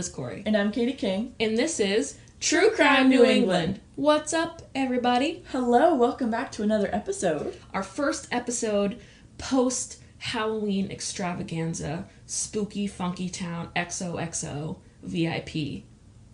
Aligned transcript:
Liz 0.00 0.08
Corey. 0.08 0.42
And 0.46 0.56
I'm 0.56 0.72
Katie 0.72 0.94
King. 0.94 1.34
And 1.38 1.58
this 1.58 1.78
is 1.78 2.16
True 2.40 2.70
Crime 2.70 3.10
New 3.10 3.22
England. 3.22 3.80
What's 3.96 4.32
up, 4.32 4.62
everybody? 4.74 5.44
Hello, 5.52 5.94
welcome 5.94 6.30
back 6.30 6.50
to 6.52 6.62
another 6.62 6.88
episode. 6.90 7.54
Our 7.74 7.82
first 7.82 8.26
episode 8.32 8.98
post 9.36 9.98
Halloween 10.16 10.90
extravaganza, 10.90 12.06
spooky, 12.24 12.86
funky 12.86 13.28
town, 13.28 13.68
XOXO, 13.76 14.78
VIP, 15.02 15.84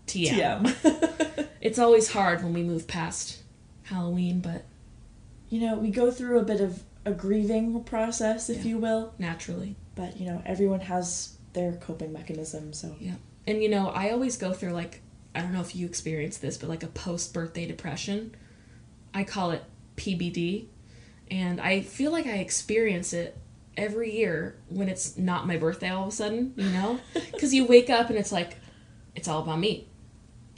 TM. 0.06 0.62
TM. 0.69 1.48
It's 1.60 1.80
always 1.80 2.12
hard 2.12 2.45
when 2.45 2.52
we 2.52 2.62
move 2.62 2.87
past 2.87 3.42
Halloween, 3.83 4.38
but 4.38 4.64
you 5.48 5.60
know, 5.60 5.74
we 5.74 5.91
go 5.91 6.12
through 6.12 6.38
a 6.38 6.45
bit 6.45 6.60
of 6.60 6.84
a 7.05 7.10
grieving 7.10 7.83
process, 7.83 8.48
if 8.48 8.59
Yeah. 8.59 8.70
you 8.70 8.78
will, 8.78 9.12
naturally. 9.19 9.74
but 9.96 10.20
you 10.20 10.27
know, 10.27 10.41
everyone 10.46 10.83
has 10.83 11.37
their 11.52 11.73
coping 11.73 12.12
mechanism, 12.12 12.73
so. 12.73 12.95
Yeah. 13.01 13.14
And 13.46 13.62
you 13.62 13.68
know, 13.68 13.88
I 13.88 14.10
always 14.10 14.36
go 14.36 14.52
through 14.52 14.73
like 14.73 15.02
I 15.34 15.41
don't 15.41 15.52
know 15.52 15.60
if 15.60 15.77
you 15.77 15.87
experience 15.87 16.38
this, 16.38 16.56
but 16.56 16.68
like 16.68 16.82
a 16.82 16.88
post 16.88 17.34
birthday 17.34 17.66
depression. 17.66 18.34
I 19.12 19.24
call 19.24 19.50
it 19.50 19.62
PBD. 19.96 20.66
And 21.30 21.60
I 21.60 21.80
feel 21.80 22.12
like 22.12 22.27
I 22.27 22.38
experience 22.38 23.12
it 23.12 23.37
every 23.77 24.16
year 24.16 24.56
when 24.68 24.88
it's 24.88 25.18
not 25.18 25.46
my 25.46 25.56
birthday 25.56 25.90
all 25.90 26.04
of 26.04 26.09
a 26.09 26.12
sudden, 26.12 26.54
you 26.56 26.70
know? 26.70 27.01
Cuz 27.38 27.52
you 27.52 27.66
wake 27.66 27.90
up 27.90 28.09
and 28.09 28.18
it's 28.18 28.32
like 28.32 28.56
it's 29.14 29.28
all 29.28 29.42
about 29.42 29.59
me. 29.59 29.88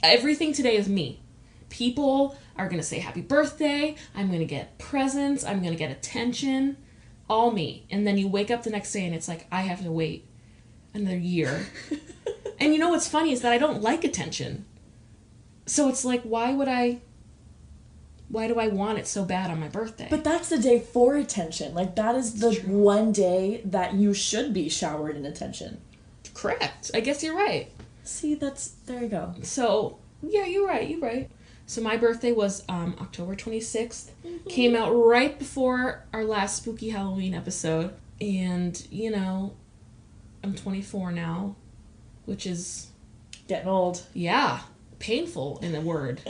Everything 0.01 0.53
today 0.53 0.77
is 0.77 0.87
me. 0.87 1.21
People 1.69 2.37
are 2.55 2.65
going 2.67 2.79
to 2.79 2.85
say 2.85 2.99
happy 2.99 3.21
birthday, 3.21 3.95
I'm 4.15 4.27
going 4.27 4.39
to 4.39 4.45
get 4.45 4.77
presents, 4.77 5.43
I'm 5.43 5.59
going 5.59 5.71
to 5.71 5.77
get 5.77 5.91
attention, 5.91 6.77
all 7.29 7.51
me. 7.51 7.85
And 7.89 8.05
then 8.07 8.17
you 8.17 8.27
wake 8.27 8.51
up 8.51 8.63
the 8.63 8.69
next 8.69 8.91
day 8.91 9.05
and 9.05 9.15
it's 9.15 9.27
like 9.27 9.45
I 9.51 9.61
have 9.61 9.83
to 9.83 9.91
wait 9.91 10.27
another 10.93 11.17
year 11.17 11.65
and 12.59 12.73
you 12.73 12.79
know 12.79 12.89
what's 12.89 13.07
funny 13.07 13.31
is 13.31 13.41
that 13.41 13.51
I 13.51 13.57
don't 13.57 13.81
like 13.81 14.03
attention. 14.03 14.65
So 15.65 15.87
it's 15.89 16.03
like, 16.03 16.23
why 16.23 16.53
would 16.53 16.67
I? 16.67 17.01
Why 18.27 18.47
do 18.47 18.59
I 18.59 18.67
want 18.67 18.99
it 18.99 19.07
so 19.07 19.25
bad 19.25 19.49
on 19.49 19.59
my 19.59 19.69
birthday? 19.69 20.07
But 20.09 20.23
that's 20.23 20.49
the 20.49 20.59
day 20.59 20.79
for 20.79 21.15
attention. 21.15 21.73
Like, 21.73 21.95
that 21.95 22.13
is 22.13 22.39
the 22.39 22.53
one 22.67 23.11
day 23.11 23.61
that 23.65 23.95
you 23.95 24.13
should 24.13 24.53
be 24.53 24.69
showered 24.69 25.15
in 25.15 25.25
attention. 25.25 25.81
correct. 26.35 26.91
I 26.93 26.99
guess 26.99 27.23
you're 27.23 27.35
right. 27.35 27.71
See, 28.03 28.35
that's. 28.35 28.69
There 28.85 29.01
you 29.01 29.09
go. 29.09 29.33
So 29.41 29.97
yeah, 30.21 30.45
you're 30.45 30.67
right. 30.67 30.87
You're 30.87 30.99
right. 30.99 31.29
So 31.65 31.81
my 31.81 31.97
birthday 31.97 32.31
was 32.31 32.63
um, 32.67 32.95
October 32.99 33.35
26th. 33.35 34.09
Came 34.47 34.75
out 34.75 34.91
right 34.91 35.37
before 35.37 36.03
our 36.13 36.23
last 36.23 36.57
spooky 36.57 36.89
Halloween 36.89 37.35
episode, 37.35 37.93
and 38.19 38.85
you 38.89 39.11
know, 39.11 39.53
I'm 40.43 40.55
24 40.55 41.11
now, 41.11 41.55
which 42.29 42.45
is 42.45 42.87
Getting 43.47 43.67
old. 43.67 44.03
yeah, 44.13 44.61
painful 44.99 45.57
in 45.63 45.73
a 45.73 45.81
word. 45.81 46.21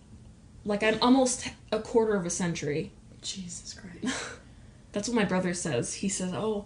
like 0.64 0.82
I'm 0.82 0.98
almost 1.00 1.48
a 1.70 1.78
quarter 1.78 2.16
of 2.16 2.26
a 2.26 2.30
century 2.30 2.90
Jesus 3.22 3.72
Christ. 3.72 4.18
That's 4.92 5.08
what 5.08 5.14
my 5.14 5.24
brother 5.24 5.54
says. 5.54 5.94
He 5.94 6.08
says, 6.08 6.32
"Oh, 6.34 6.64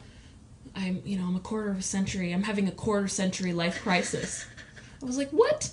I'm, 0.74 1.02
you 1.04 1.18
know, 1.18 1.26
I'm 1.26 1.36
a 1.36 1.40
quarter 1.40 1.68
of 1.68 1.78
a 1.78 1.82
century. 1.82 2.32
I'm 2.32 2.44
having 2.44 2.66
a 2.66 2.72
quarter 2.72 3.06
century 3.06 3.52
life 3.52 3.82
crisis." 3.82 4.46
I 5.02 5.04
was 5.04 5.18
like, 5.18 5.30
"What?" 5.30 5.70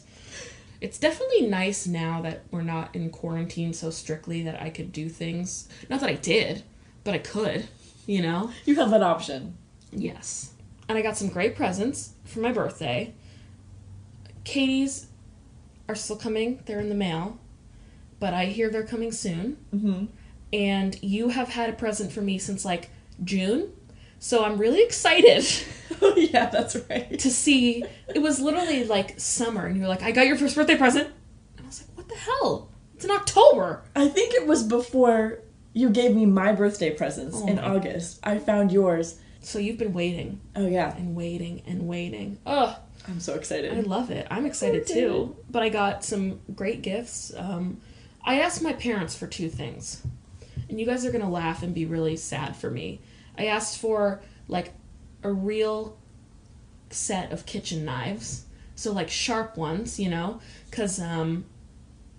It's 0.81 1.00
definitely 1.00 1.47
nice 1.47 1.88
now 1.88 2.22
that 2.22 2.44
we're 2.52 2.61
not 2.61 2.94
in 2.94 3.09
quarantine 3.09 3.72
so 3.73 3.89
strictly 3.89 4.44
that 4.44 4.61
I 4.61 4.69
could 4.69 4.91
do 4.91 5.08
things. 5.08 5.69
Not 5.89 6.02
that 6.02 6.09
I 6.09 6.13
did, 6.16 6.63
but 7.06 7.13
I 7.13 7.19
could, 7.19 7.67
you 8.06 8.22
know? 8.22 8.52
you 8.66 8.75
have 8.75 8.89
that 8.91 9.03
option. 9.03 9.57
Yes. 9.91 10.53
And 10.88 10.97
I 10.97 11.01
got 11.01 11.18
some 11.18 11.28
great 11.28 11.57
presents 11.57 12.13
for 12.29 12.40
my 12.40 12.51
birthday. 12.51 13.13
Katie's 14.44 15.07
are 15.88 15.95
still 15.95 16.16
coming. 16.16 16.62
They're 16.66 16.79
in 16.79 16.90
the 16.90 16.95
mail. 16.95 17.40
But 18.19 18.34
I 18.34 18.45
hear 18.45 18.69
they're 18.69 18.85
coming 18.85 19.12
soon 19.12 19.57
Mm-hmm. 19.73 20.06
and 20.51 21.01
you 21.03 21.29
have 21.29 21.50
had 21.50 21.69
a 21.69 21.73
present 21.73 22.12
for 22.12 22.22
me 22.22 22.38
since 22.38 22.66
like 22.66 22.89
June. 23.23 23.72
So 24.19 24.44
I'm 24.44 24.57
really 24.57 24.84
excited 24.84 25.45
Oh, 26.01 26.13
yeah, 26.18 26.50
that's 26.50 26.75
right. 26.89 27.18
to 27.19 27.29
see. 27.31 27.84
It 28.13 28.19
was 28.19 28.39
literally 28.41 28.84
like 28.84 29.19
summer, 29.19 29.66
and 29.66 29.75
you 29.75 29.81
were 29.81 29.88
like, 29.88 30.03
I 30.03 30.12
got 30.12 30.28
your 30.28 30.35
first 30.38 30.56
birthday 30.56 30.75
present. 30.78 31.07
And 31.57 31.66
I 31.66 31.68
was 31.68 31.81
like, 31.88 31.97
what 31.97 32.09
the 32.09 32.16
hell? 32.16 32.69
It's 32.95 33.06
in 33.06 33.12
October. 33.12 33.84
I 33.95 34.07
think 34.09 34.34
it 34.34 34.45
was 34.45 34.63
before 34.63 35.39
you 35.73 35.89
gave 35.89 36.13
me 36.16 36.25
my 36.25 36.51
birthday 36.51 36.91
presents 36.91 37.38
Oh 37.41 37.47
in 37.47 37.59
August. 37.59 38.19
I 38.23 38.39
found 38.39 38.72
yours. 38.73 39.19
So 39.41 39.57
you've 39.59 39.77
been 39.77 39.94
waiting 39.94 40.41
Oh, 40.55 40.67
yeah. 40.67 40.95
and 40.95 41.16
waiting 41.16 41.61
and 41.66 41.88
waiting. 41.88 42.39
Oh, 42.45 42.77
I'm 43.07 43.19
so 43.19 43.35
excited. 43.35 43.73
I 43.75 43.81
love 43.81 44.11
it. 44.11 44.27
I'm 44.29 44.45
excited 44.45 44.85
too. 44.85 45.35
But 45.50 45.63
I 45.63 45.69
got 45.69 46.03
some 46.03 46.39
great 46.55 46.81
gifts. 46.81 47.33
Um, 47.35 47.79
I 48.23 48.41
asked 48.41 48.61
my 48.61 48.73
parents 48.73 49.16
for 49.16 49.27
two 49.27 49.50
things. 49.50 50.01
And 50.69 50.79
you 50.79 50.85
guys 50.85 51.05
are 51.05 51.11
going 51.11 51.23
to 51.23 51.29
laugh 51.29 51.63
and 51.63 51.73
be 51.73 51.85
really 51.85 52.16
sad 52.17 52.55
for 52.55 52.69
me. 52.69 53.01
I 53.38 53.45
asked 53.47 53.79
for 53.79 54.22
like 54.47 54.73
a 55.23 55.31
real 55.31 55.97
set 56.91 57.31
of 57.31 57.45
kitchen 57.45 57.85
knives. 57.85 58.45
So 58.75 58.91
like 58.94 59.09
sharp 59.09 59.57
ones, 59.57 60.00
you 60.00 60.09
know, 60.09 60.39
cuz 60.71 61.00
um 61.00 61.45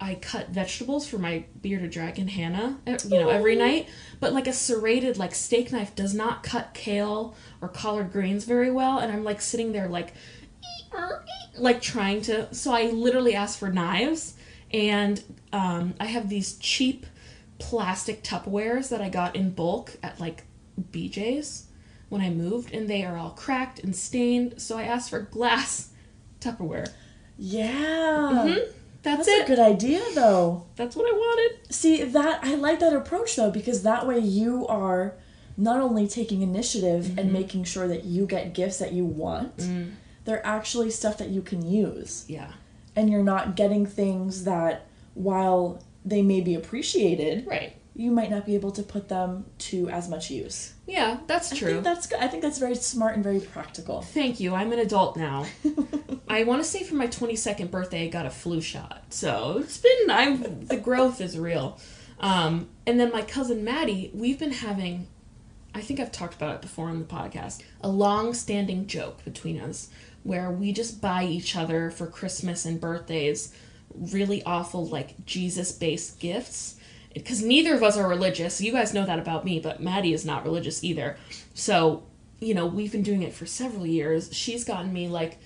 I 0.00 0.14
cut 0.14 0.48
vegetables 0.48 1.06
for 1.06 1.18
my 1.18 1.44
bearded 1.60 1.90
dragon 1.90 2.26
Hannah, 2.28 2.78
you 3.04 3.10
know, 3.10 3.28
every 3.28 3.54
night. 3.56 3.88
But 4.18 4.32
like 4.32 4.46
a 4.46 4.52
serrated 4.52 5.18
like 5.18 5.34
steak 5.34 5.70
knife 5.72 5.94
does 5.94 6.14
not 6.14 6.42
cut 6.42 6.72
kale 6.74 7.34
or 7.60 7.68
collard 7.68 8.10
greens 8.12 8.44
very 8.44 8.70
well, 8.70 8.98
and 8.98 9.12
I'm 9.12 9.24
like 9.24 9.40
sitting 9.40 9.72
there 9.72 9.88
like 9.88 10.14
like 11.58 11.80
trying 11.82 12.20
to 12.22 12.52
so 12.54 12.72
i 12.72 12.84
literally 12.84 13.34
asked 13.34 13.58
for 13.58 13.68
knives 13.70 14.34
and 14.72 15.22
um, 15.52 15.94
i 16.00 16.06
have 16.06 16.28
these 16.28 16.56
cheap 16.58 17.06
plastic 17.58 18.22
tupperwares 18.24 18.88
that 18.88 19.00
i 19.00 19.08
got 19.08 19.36
in 19.36 19.50
bulk 19.50 19.96
at 20.02 20.18
like 20.18 20.44
bj's 20.90 21.66
when 22.08 22.20
i 22.20 22.30
moved 22.30 22.72
and 22.72 22.88
they 22.88 23.04
are 23.04 23.16
all 23.16 23.30
cracked 23.30 23.78
and 23.80 23.94
stained 23.94 24.60
so 24.60 24.78
i 24.78 24.82
asked 24.84 25.10
for 25.10 25.20
glass 25.20 25.90
tupperware 26.40 26.88
Yeah. 27.38 28.44
Mhm. 28.46 28.68
That's, 29.02 29.26
That's 29.26 29.42
a 29.44 29.46
good 29.46 29.58
idea, 29.58 30.00
though. 30.14 30.64
that's 30.76 30.94
what 30.96 31.06
i 31.08 31.12
wanted. 31.16 31.72
See, 31.74 32.02
that 32.04 32.44
I 32.44 32.54
like 32.56 32.80
that 32.80 32.92
approach, 32.92 33.34
though, 33.36 33.50
because 33.50 33.82
that 33.82 34.06
way 34.06 34.18
you 34.18 34.66
are 34.66 35.14
not 35.56 35.80
only 35.80 36.06
taking 36.08 36.42
initiative 36.42 37.18
and 37.18 37.32
making 37.32 37.64
sure 37.64 37.86
that 37.88 38.04
you 38.04 38.26
get 38.26 38.52
gifts 38.54 38.78
that 38.78 38.92
you 38.92 39.04
want, 39.04 39.56
Mm, 39.58 39.92
they're 40.24 40.44
actually 40.46 40.90
stuff 40.90 41.18
that 41.18 41.28
you 41.30 41.42
can 41.42 41.66
use. 41.66 42.24
yeah. 42.28 42.52
And 42.96 43.08
you're 43.08 43.22
not 43.22 43.56
getting 43.56 43.86
things 43.86 44.44
that, 44.44 44.86
while 45.14 45.82
they 46.04 46.22
may 46.22 46.40
be 46.40 46.54
appreciated, 46.54 47.46
right. 47.46 47.74
you 47.94 48.10
might 48.10 48.30
not 48.30 48.44
be 48.46 48.54
able 48.54 48.72
to 48.72 48.82
put 48.82 49.08
them 49.08 49.44
to 49.70 49.88
as 49.90 50.08
much 50.08 50.30
use. 50.30 50.74
yeah 50.86 51.18
that's 51.26 51.52
I 51.52 51.56
true 51.56 51.72
think 51.72 51.84
that's 51.84 52.06
good. 52.06 52.18
I 52.20 52.28
think 52.28 52.42
that's 52.42 52.58
very 52.58 52.74
smart 52.74 53.14
and 53.14 53.24
very 53.24 53.40
practical. 53.40 54.02
Thank 54.02 54.40
you. 54.40 54.54
I'm 54.54 54.72
an 54.72 54.78
adult 54.78 55.16
now. 55.16 55.46
I 56.28 56.44
want 56.44 56.62
to 56.62 56.68
say 56.68 56.84
for 56.84 56.94
my 56.94 57.08
22nd 57.08 57.70
birthday, 57.70 58.04
I 58.04 58.08
got 58.08 58.24
a 58.24 58.30
flu 58.30 58.60
shot. 58.60 59.02
So 59.10 59.58
it's 59.58 59.78
been, 59.78 60.10
I'm, 60.10 60.66
the 60.66 60.76
growth 60.76 61.20
is 61.20 61.36
real. 61.36 61.78
Um, 62.20 62.68
and 62.86 63.00
then 63.00 63.10
my 63.10 63.22
cousin 63.22 63.64
Maddie, 63.64 64.10
we've 64.14 64.38
been 64.38 64.52
having, 64.52 65.08
I 65.74 65.80
think 65.80 65.98
I've 65.98 66.12
talked 66.12 66.34
about 66.34 66.54
it 66.54 66.62
before 66.62 66.88
on 66.88 67.00
the 67.00 67.04
podcast, 67.04 67.62
a 67.80 67.88
long 67.88 68.32
standing 68.34 68.86
joke 68.86 69.24
between 69.24 69.60
us 69.60 69.88
where 70.22 70.50
we 70.50 70.72
just 70.72 71.00
buy 71.00 71.24
each 71.24 71.56
other 71.56 71.90
for 71.90 72.06
Christmas 72.06 72.64
and 72.64 72.80
birthdays 72.80 73.52
really 73.94 74.42
awful, 74.44 74.86
like 74.86 75.24
Jesus 75.26 75.72
based 75.72 76.20
gifts. 76.20 76.76
Because 77.14 77.42
neither 77.42 77.74
of 77.74 77.82
us 77.82 77.96
are 77.96 78.08
religious. 78.08 78.60
You 78.60 78.72
guys 78.72 78.94
know 78.94 79.04
that 79.04 79.18
about 79.18 79.44
me, 79.44 79.58
but 79.58 79.82
Maddie 79.82 80.12
is 80.12 80.24
not 80.24 80.44
religious 80.44 80.84
either. 80.84 81.16
So, 81.54 82.04
you 82.40 82.54
know, 82.54 82.66
we've 82.66 82.92
been 82.92 83.02
doing 83.02 83.22
it 83.22 83.32
for 83.32 83.46
several 83.46 83.86
years. 83.86 84.32
She's 84.32 84.64
gotten 84.64 84.92
me 84.92 85.08
like 85.08 85.38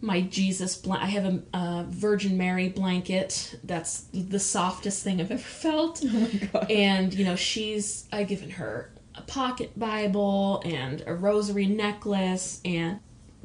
my 0.00 0.20
Jesus 0.20 0.76
blanket. 0.76 1.04
I 1.04 1.08
have 1.08 1.42
a, 1.52 1.86
Virgin 1.88 2.36
Mary 2.36 2.68
blanket. 2.68 3.58
That's 3.64 4.06
the 4.12 4.38
softest 4.38 5.02
thing 5.02 5.20
I've 5.20 5.30
ever 5.32 5.40
felt. 5.40 6.02
Oh 6.04 6.08
my 6.08 6.48
god. 6.52 6.70
And, 6.70 7.12
you 7.12 7.24
know, 7.24 7.36
she's, 7.36 8.06
I've 8.12 8.28
given 8.28 8.50
her 8.50 8.92
a 9.14 9.22
pocket 9.22 9.78
Bible 9.78 10.62
and 10.64 11.02
a 11.06 11.14
rosary 11.14 11.66
necklace. 11.66 12.60
And 12.64 13.00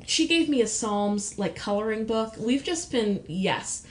she 0.05 0.27
gave 0.27 0.49
me 0.49 0.61
a 0.61 0.67
Psalms, 0.67 1.37
like, 1.37 1.55
coloring 1.55 2.05
book. 2.05 2.35
We've 2.37 2.63
just 2.63 2.91
been, 2.91 3.23
yes, 3.27 3.85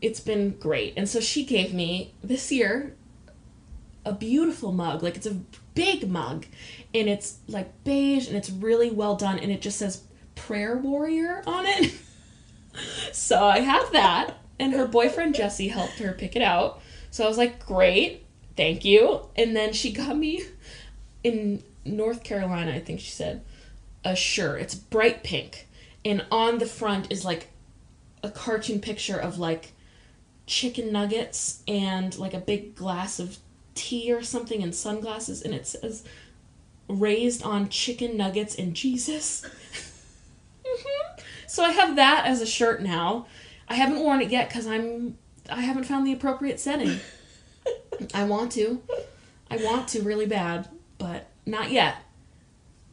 it's 0.00 0.20
been 0.20 0.56
great. 0.58 0.94
And 0.96 1.08
so 1.08 1.20
she 1.20 1.44
gave 1.44 1.74
me 1.74 2.14
this 2.22 2.52
year 2.52 2.94
a 4.04 4.12
beautiful 4.12 4.72
mug. 4.72 5.02
Like, 5.02 5.16
it's 5.16 5.26
a 5.26 5.36
big 5.74 6.08
mug. 6.08 6.46
And 6.94 7.08
it's, 7.08 7.38
like, 7.48 7.84
beige 7.84 8.28
and 8.28 8.36
it's 8.36 8.50
really 8.50 8.90
well 8.90 9.16
done. 9.16 9.38
And 9.38 9.50
it 9.50 9.60
just 9.60 9.78
says 9.78 10.02
prayer 10.34 10.76
warrior 10.76 11.42
on 11.46 11.66
it. 11.66 11.92
so 13.12 13.44
I 13.44 13.60
have 13.60 13.92
that. 13.92 14.38
And 14.58 14.72
her 14.72 14.86
boyfriend 14.86 15.34
Jesse 15.34 15.68
helped 15.68 15.98
her 15.98 16.12
pick 16.12 16.36
it 16.36 16.42
out. 16.42 16.80
So 17.10 17.24
I 17.24 17.28
was 17.28 17.38
like, 17.38 17.64
great, 17.64 18.24
thank 18.56 18.84
you. 18.84 19.20
And 19.36 19.56
then 19.56 19.72
she 19.72 19.92
got 19.92 20.16
me 20.16 20.42
in 21.24 21.62
North 21.84 22.22
Carolina, 22.22 22.72
I 22.72 22.80
think 22.80 23.00
she 23.00 23.10
said, 23.10 23.42
a 24.04 24.14
shirt. 24.14 24.60
It's 24.60 24.74
bright 24.74 25.22
pink. 25.24 25.66
and 26.04 26.24
on 26.30 26.58
the 26.58 26.66
front 26.66 27.10
is 27.10 27.24
like 27.24 27.48
a 28.22 28.30
cartoon 28.30 28.80
picture 28.80 29.18
of 29.18 29.38
like 29.38 29.72
chicken 30.48 30.90
nuggets 30.90 31.62
and 31.68 32.18
like 32.18 32.34
a 32.34 32.38
big 32.40 32.74
glass 32.74 33.20
of 33.20 33.36
tea 33.74 34.10
or 34.12 34.22
something 34.22 34.62
and 34.62 34.74
sunglasses 34.74 35.42
and 35.42 35.54
it 35.54 35.66
says 35.66 36.02
raised 36.88 37.42
on 37.44 37.68
chicken 37.68 38.16
nuggets 38.16 38.54
and 38.56 38.74
Jesus. 38.74 39.44
Mhm. 40.64 41.22
so 41.46 41.64
I 41.64 41.70
have 41.70 41.96
that 41.96 42.24
as 42.26 42.42
a 42.42 42.46
shirt 42.46 42.82
now. 42.82 43.26
I 43.68 43.74
haven't 43.74 44.00
worn 44.00 44.20
it 44.20 44.30
yet 44.30 44.50
cuz 44.50 44.66
I'm 44.66 45.16
I 45.48 45.62
haven't 45.62 45.84
found 45.84 46.06
the 46.06 46.12
appropriate 46.12 46.60
setting. 46.60 46.98
I 48.12 48.24
want 48.24 48.52
to. 48.52 48.82
I 49.50 49.56
want 49.56 49.88
to 49.88 50.02
really 50.02 50.26
bad, 50.26 50.68
but 50.98 51.26
not 51.46 51.70
yet. 51.70 51.96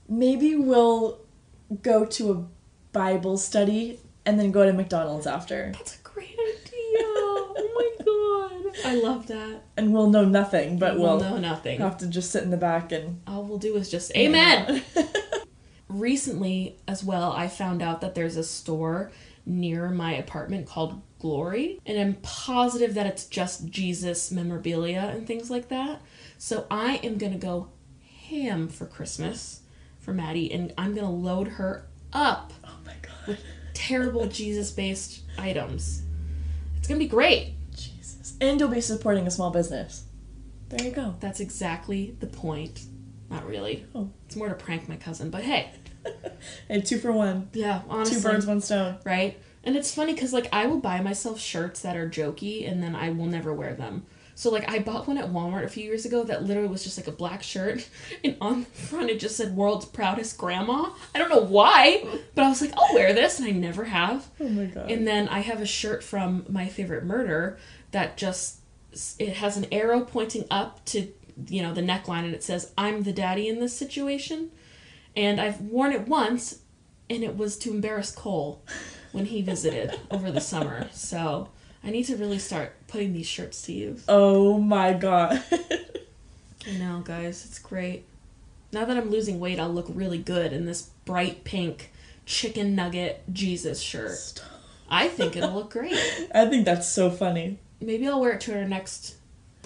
Maybe 0.08 0.56
we'll 0.56 1.20
go 1.82 2.06
to 2.06 2.32
a 2.32 2.46
Bible 2.94 3.38
study 3.38 4.00
and 4.26 4.40
then 4.40 4.52
go 4.52 4.66
to 4.66 4.72
McDonald's 4.72 5.28
after. 5.28 5.72
That's 5.74 5.96
a 6.00 6.02
great 6.04 6.30
idea. 6.30 7.04
oh 7.04 7.72
my 7.76 7.90
god. 8.06 8.65
I 8.84 8.96
love 8.96 9.28
that. 9.28 9.62
And 9.78 9.94
we'll 9.94 10.10
know 10.10 10.26
nothing, 10.26 10.78
but 10.78 10.96
we'll 10.98 11.18
we'll, 11.18 11.20
know 11.20 11.38
nothing. 11.38 11.80
have 11.80 11.98
to 12.00 12.08
just 12.08 12.32
sit 12.32 12.44
in 12.44 12.50
the 12.50 12.58
back 12.58 12.92
and. 12.92 13.22
All 13.28 13.44
we'll 13.44 13.58
do 13.58 13.76
is 13.76 13.90
just 13.90 14.16
Amen. 14.16 14.84
Recently, 15.88 16.78
as 16.88 17.04
well, 17.04 17.32
I 17.32 17.48
found 17.48 17.82
out 17.82 18.02
that 18.02 18.16
there's 18.16 18.36
a 18.36 18.44
store 18.44 19.12
near 19.46 19.90
my 19.90 20.14
apartment 20.14 20.68
called 20.68 21.02
Glory, 21.20 21.80
and 21.86 22.00
I'm 22.00 22.16
positive 22.16 22.96
that 22.96 23.06
it's 23.06 23.26
just 23.26 23.70
Jesus 23.70 24.32
memorabilia 24.32 25.12
and 25.14 25.26
things 25.28 25.50
like 25.50 25.70
that. 25.70 26.02
So 26.38 26.66
I 26.70 26.96
am 26.98 27.18
gonna 27.18 27.38
go 27.38 27.70
ham 28.30 28.68
for 28.68 28.86
Christmas 28.86 29.62
for 30.00 30.14
Maddie, 30.14 30.52
and 30.52 30.74
I'm 30.78 30.94
gonna 30.96 31.12
load 31.12 31.48
her 31.50 31.88
up 32.14 32.54
oh 32.64 32.78
my 32.86 32.94
god. 33.02 33.38
terrible 33.74 34.28
Jesus 34.28 34.72
based 34.72 35.22
items. 35.38 36.04
It's 36.78 36.88
gonna 36.88 37.00
be 37.00 37.08
great. 37.08 37.54
And 38.42 38.60
you'll 38.60 38.70
be 38.70 38.82
supporting 38.82 39.28
a 39.28 39.32
small 39.32 39.52
business. 39.52 40.06
There 40.70 40.86
you 40.88 40.92
go. 40.94 41.16
That's 41.20 41.40
exactly 41.40 42.18
the 42.20 42.28
point. 42.28 42.82
Not 43.30 43.46
really. 43.48 43.86
Oh. 43.96 44.10
It's 44.26 44.36
more 44.36 44.50
to 44.50 44.56
prank 44.56 44.88
my 44.90 44.98
cousin, 44.98 45.30
but 45.30 45.44
hey, 45.44 45.72
And 46.70 46.86
two 46.86 46.98
for 46.98 47.12
one. 47.12 47.50
yeah, 47.54 47.82
honestly, 47.90 48.18
Two 48.18 48.22
birds, 48.24 48.46
one 48.46 48.62
stone. 48.62 48.98
right? 49.06 49.38
And 49.64 49.76
it's 49.76 49.94
funny 49.94 50.14
because 50.14 50.32
like 50.34 50.48
I 50.54 50.68
will 50.68 50.80
buy 50.80 51.02
myself 51.02 51.40
shirts 51.40 51.82
that 51.82 51.96
are 51.98 52.08
jokey, 52.10 52.70
and 52.70 52.84
then 52.84 52.96
I 52.96 53.10
will 53.10 53.26
never 53.26 53.52
wear 53.54 53.74
them. 53.74 54.06
So 54.38 54.52
like 54.52 54.70
I 54.70 54.80
bought 54.80 55.08
one 55.08 55.18
at 55.18 55.32
Walmart 55.32 55.64
a 55.64 55.70
few 55.70 55.84
years 55.86 56.06
ago 56.06 56.24
that 56.26 56.44
literally 56.44 56.68
was 56.68 56.84
just 56.84 56.98
like 56.98 57.08
a 57.08 57.12
black 57.12 57.42
shirt, 57.42 57.88
and 58.24 58.38
on 58.42 58.60
the 58.62 58.66
front 58.66 59.10
it 59.10 59.20
just 59.20 59.38
said 59.38 59.56
"World's 59.56 59.86
Proudest 59.86 60.38
Grandma." 60.38 60.90
I 61.16 61.18
don't 61.20 61.30
know 61.30 61.40
why, 61.42 62.06
but 62.36 62.44
I 62.44 62.50
was 62.50 62.62
like, 62.62 62.74
I'll 62.78 62.94
wear 62.94 63.14
this, 63.14 63.40
and 63.40 63.48
I 63.48 63.52
never 63.52 63.86
have. 63.86 64.28
Oh 64.40 64.48
my 64.50 64.66
god. 64.66 64.92
And 64.92 65.08
then 65.08 65.28
I 65.30 65.40
have 65.40 65.62
a 65.62 65.66
shirt 65.66 66.04
from 66.04 66.46
My 66.48 66.68
Favorite 66.68 67.04
Murder 67.06 67.58
that 67.96 68.18
just 68.18 68.58
it 69.18 69.38
has 69.38 69.56
an 69.56 69.66
arrow 69.72 70.02
pointing 70.02 70.44
up 70.52 70.84
to 70.84 71.08
you 71.48 71.62
know 71.62 71.74
the 71.74 71.82
neckline 71.82 72.26
and 72.26 72.36
it 72.36 72.44
says 72.44 72.74
I'm 72.78 73.04
the 73.04 73.14
daddy 73.14 73.48
in 73.48 73.62
this 73.62 73.76
situation. 73.76 74.52
And 75.16 75.40
I've 75.40 75.62
worn 75.62 75.94
it 75.94 76.10
once 76.10 76.60
and 77.10 77.24
it 77.24 77.38
was 77.38 77.58
to 77.60 77.72
embarrass 77.72 78.12
Cole 78.12 78.62
when 79.14 79.26
he 79.26 79.42
visited 79.42 79.98
over 80.12 80.30
the 80.30 80.42
summer. 80.42 80.90
So 80.92 81.48
I 81.86 81.90
need 81.90 82.04
to 82.08 82.18
really 82.18 82.38
start 82.38 82.76
putting 82.88 83.14
these 83.14 83.28
shirts 83.28 83.62
to 83.64 83.72
use. 83.72 84.04
oh 84.10 84.60
my 84.60 84.92
god. 84.92 85.42
I 85.54 86.72
know, 86.78 87.02
guys, 87.02 87.46
it's 87.46 87.60
great. 87.60 88.04
Now 88.74 88.84
that 88.84 88.98
I'm 88.98 89.10
losing 89.10 89.40
weight, 89.40 89.58
I'll 89.58 89.72
look 89.72 89.88
really 89.88 90.18
good 90.18 90.52
in 90.52 90.66
this 90.66 90.90
bright 91.06 91.46
pink 91.46 91.94
chicken 92.26 92.76
nugget 92.76 93.24
Jesus 93.32 93.80
shirt. 93.80 94.18
Stop. 94.18 94.50
I 94.90 95.08
think 95.08 95.38
it'll 95.38 95.54
look 95.54 95.72
great. 95.72 95.94
I 96.36 96.46
think 96.48 96.66
that's 96.66 96.90
so 96.90 97.10
funny. 97.10 97.60
Maybe 97.82 98.08
I'll 98.08 98.20
wear 98.20 98.34
it 98.34 98.42
to 98.42 98.58
our 98.58 98.66
next 98.66 99.16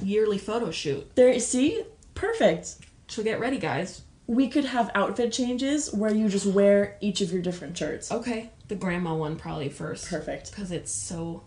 yearly 0.02 0.38
photo 0.38 0.72
shoot. 0.72 1.16
There, 1.16 1.40
see? 1.40 1.84
Perfect. 2.16 2.76
So 3.08 3.24
get 3.24 3.40
ready, 3.40 3.58
guys. 3.58 4.02
We 4.28 4.48
could 4.48 4.66
have 4.66 4.92
outfit 4.94 5.32
changes 5.32 5.94
where 5.94 6.14
you 6.14 6.30
just 6.30 6.46
wear 6.46 6.98
each 7.02 7.22
of 7.22 7.32
your 7.32 7.42
different 7.42 7.78
shirts. 7.78 8.12
Okay, 8.12 8.52
the 8.68 8.76
grandma 8.76 9.16
one 9.16 9.36
probably 9.36 9.70
first. 9.70 10.08
Perfect. 10.08 10.52
Because 10.52 10.72
it's 10.72 10.92
so 10.92 11.44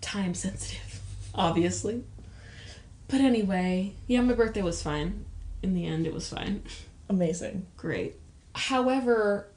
time 0.00 0.34
sensitive, 0.34 1.00
obviously. 1.34 2.04
But 3.08 3.20
anyway, 3.20 3.94
yeah, 4.06 4.20
my 4.20 4.34
birthday 4.34 4.62
was 4.62 4.82
fine. 4.82 5.24
In 5.62 5.74
the 5.74 5.86
end, 5.86 6.06
it 6.06 6.14
was 6.14 6.28
fine. 6.28 6.62
Amazing. 7.08 7.66
Great. 7.76 8.14
However, 8.54 9.48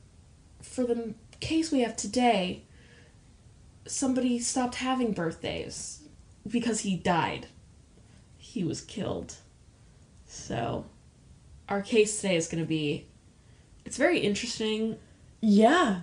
for 0.62 0.84
the 0.86 1.14
case 1.40 1.72
we 1.72 1.82
have 1.82 1.96
today, 1.96 2.64
somebody 3.86 4.40
stopped 4.40 4.76
having 4.76 5.12
birthdays 5.12 6.03
because 6.48 6.82
he 6.82 6.96
died. 6.96 7.48
He 8.38 8.64
was 8.64 8.82
killed. 8.82 9.36
So, 10.26 10.86
our 11.70 11.82
case 11.82 12.20
today 12.20 12.36
is 12.36 12.48
going 12.48 12.64
to 12.64 12.68
be. 12.68 13.08
It's 13.86 13.98
very 13.98 14.20
interesting. 14.20 14.98
Yeah. 15.42 16.02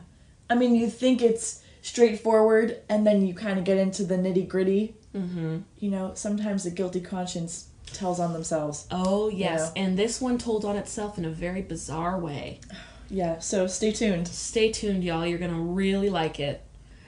I 0.48 0.54
mean, 0.54 0.74
you 0.74 0.88
think 0.88 1.22
it's 1.22 1.62
straightforward 1.82 2.78
and 2.88 3.06
then 3.06 3.26
you 3.26 3.34
kind 3.34 3.58
of 3.58 3.64
get 3.64 3.78
into 3.78 4.04
the 4.04 4.16
nitty 4.16 4.48
gritty. 4.48 4.94
Mm-hmm. 5.14 5.58
You 5.78 5.90
know, 5.90 6.12
sometimes 6.14 6.64
the 6.64 6.70
guilty 6.70 7.00
conscience 7.00 7.68
tells 7.92 8.20
on 8.20 8.32
themselves. 8.32 8.86
Oh, 8.90 9.28
yes. 9.28 9.72
And 9.76 9.98
this 9.98 10.20
one 10.20 10.38
told 10.38 10.64
on 10.64 10.76
itself 10.76 11.18
in 11.18 11.24
a 11.24 11.30
very 11.30 11.62
bizarre 11.62 12.18
way. 12.18 12.60
Yeah, 13.08 13.40
so 13.40 13.66
stay 13.66 13.92
tuned. 13.92 14.28
Stay 14.28 14.70
tuned, 14.70 15.02
y'all. 15.02 15.26
You're 15.26 15.38
going 15.38 15.50
to 15.50 15.56
really 15.56 16.10
like 16.10 16.38
it. 16.38 16.62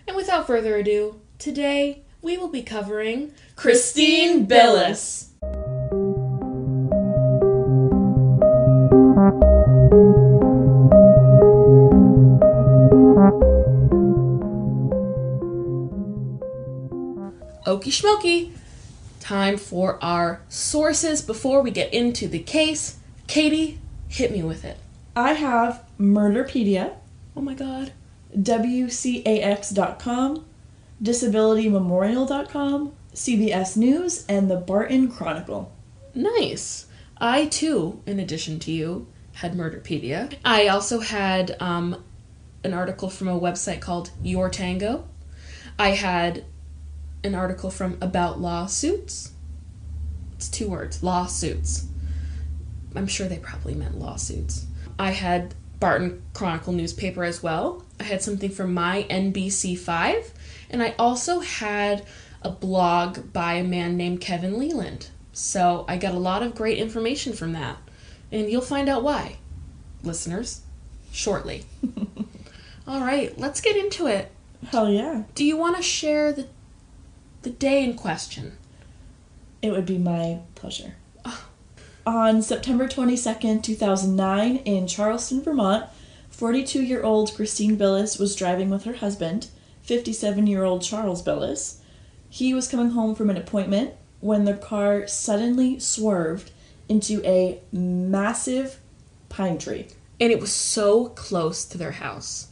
And 0.07 0.17
without 0.17 0.47
further 0.47 0.77
ado, 0.77 1.21
today 1.39 2.03
we 2.23 2.39
will 2.39 2.49
be 2.49 2.63
covering 2.63 3.33
Christine 3.57 4.47
Billis. 4.47 5.31
Okie 17.67 17.91
schmoky. 17.93 18.53
Time 19.21 19.57
for 19.57 20.03
our 20.03 20.41
sources 20.49 21.23
before 21.23 21.63
we 21.63 21.71
get 21.71 21.95
into 21.95 22.27
the 22.29 22.41
case. 22.41 22.99
Katie, 23.29 23.79
hit 24.09 24.33
me 24.33 24.43
with 24.43 24.65
it. 24.65 24.79
I 25.15 25.35
have 25.35 25.85
Murderpedia, 25.99 26.95
Oh 27.37 27.41
my 27.41 27.55
god. 27.55 27.93
WCAX.com, 28.37 29.25
DisabilityMemorial.com, 31.03 32.93
CBS 33.15 33.77
News, 33.77 34.25
and 34.29 34.51
the 34.51 34.57
Barton 34.57 35.09
Chronicle. 35.11 35.73
Nice. 36.15 36.87
I 37.19 37.47
too, 37.47 38.01
in 38.07 38.21
addition 38.21 38.59
to 38.61 38.73
you, 38.73 39.07
had 39.35 39.55
Murderpedia. 39.55 40.35
I 40.45 40.69
also 40.69 41.01
had 41.01 41.57
um, 41.61 42.03
an 42.65 42.73
article 42.73 43.11
from 43.11 43.29
a 43.29 43.39
website 43.39 43.81
called 43.81 44.11
Your 44.23 44.49
Tango. 44.49 45.09
I 45.79 45.91
had 45.91 46.45
an 47.25 47.35
article 47.35 47.71
from 47.71 47.99
About 48.01 48.41
Lawsuits. 48.41 49.33
It's 50.37 50.49
two 50.49 50.69
words 50.69 51.03
lawsuits. 51.03 51.87
I'm 52.95 53.07
sure 53.07 53.29
they 53.29 53.39
probably 53.39 53.75
meant 53.75 53.99
lawsuits. 53.99 54.67
I 54.99 55.13
had 55.13 55.55
Barton 55.81 56.23
Chronicle 56.35 56.73
newspaper 56.73 57.25
as 57.25 57.43
well. 57.43 57.85
I 58.03 58.07
had 58.07 58.21
something 58.21 58.51
from 58.51 58.75
my 58.75 59.07
NBC5. 59.09 60.31
And 60.71 60.83
I 60.83 60.95
also 60.99 61.39
had 61.39 62.05
a 62.43 62.51
blog 62.51 63.33
by 63.33 63.55
a 63.55 63.65
man 63.65 63.97
named 63.97 64.21
Kevin 64.21 64.59
Leland. 64.59 65.09
So 65.33 65.85
I 65.87 65.97
got 65.97 66.13
a 66.13 66.19
lot 66.19 66.43
of 66.43 66.57
great 66.57 66.79
information 66.79 67.33
from 67.33 67.53
that. 67.53 67.77
And 68.33 68.51
you'll 68.51 68.61
find 68.61 68.89
out 68.89 69.05
why, 69.05 69.37
listeners, 70.03 70.63
shortly. 71.13 71.65
All 72.89 73.01
right, 73.01 73.39
let's 73.39 73.61
get 73.61 73.77
into 73.77 74.07
it. 74.07 74.33
Hell 74.67 74.91
yeah. 74.91 75.23
Do 75.37 75.45
you 75.45 75.57
want 75.57 75.77
to 75.77 75.83
share 75.83 76.33
the 76.33 76.49
the 77.43 77.51
day 77.51 77.83
in 77.85 77.95
question? 77.95 78.57
It 79.61 79.71
would 79.71 79.87
be 79.87 79.99
my 79.99 80.41
pleasure. 80.55 80.95
Oh. 81.25 81.47
On 82.07 82.43
September 82.43 82.89
22nd, 82.89 83.63
2009, 83.63 84.57
in 84.59 84.87
Charleston, 84.87 85.43
Vermont, 85.43 85.87
42 86.33 86.83
year 86.83 87.03
old 87.03 87.35
Christine 87.35 87.77
Billis 87.77 88.19
was 88.19 88.35
driving 88.35 88.71
with 88.71 88.85
her 88.85 88.95
husband, 88.95 89.49
57 89.83 90.47
year 90.47 90.65
old 90.65 90.83
Charles 90.83 91.23
Billis. 91.23 91.81
He 92.29 92.55
was 92.55 92.69
coming 92.69 92.91
home 92.91 93.15
from 93.15 93.31
an 93.31 93.37
appointment 93.37 93.93
when 94.21 94.45
the 94.45 94.55
car 94.55 95.07
suddenly 95.07 95.79
swerved 95.79 96.51
into 96.89 97.23
a 97.25 97.61
massive 97.73 98.79
pine 99.29 99.59
tree 99.59 99.87
And 100.21 100.31
it 100.33 100.41
was 100.41 100.53
so 100.53 101.09
close 101.11 101.65
to 101.67 101.79
their 101.79 101.93
house. 101.93 102.49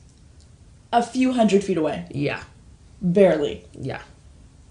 a 0.93 1.03
few 1.03 1.33
hundred 1.33 1.63
feet 1.65 1.77
away. 1.79 2.07
Yeah, 2.11 2.43
Barely. 3.01 3.65
yeah. 3.79 4.03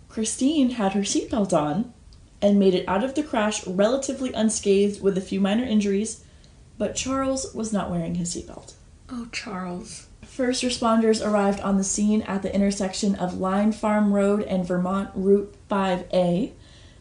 Christine 0.09 0.71
had 0.71 0.93
her 0.93 1.01
seatbelt 1.01 1.53
on 1.53 1.93
and 2.41 2.59
made 2.59 2.73
it 2.73 2.87
out 2.87 3.03
of 3.03 3.15
the 3.15 3.23
crash 3.23 3.65
relatively 3.67 4.33
unscathed 4.33 5.01
with 5.01 5.17
a 5.17 5.21
few 5.21 5.39
minor 5.39 5.63
injuries, 5.63 6.23
but 6.77 6.95
Charles 6.95 7.53
was 7.53 7.71
not 7.73 7.89
wearing 7.91 8.15
his 8.15 8.35
seatbelt. 8.35 8.73
Oh, 9.11 9.27
Charles. 9.31 10.07
First 10.23 10.63
responders 10.63 11.25
arrived 11.25 11.59
on 11.61 11.77
the 11.77 11.83
scene 11.83 12.21
at 12.23 12.43
the 12.43 12.53
intersection 12.53 13.15
of 13.15 13.39
Line 13.39 13.71
Farm 13.71 14.13
Road 14.13 14.43
and 14.43 14.65
Vermont 14.65 15.09
Route 15.15 15.53
5A. 15.69 16.51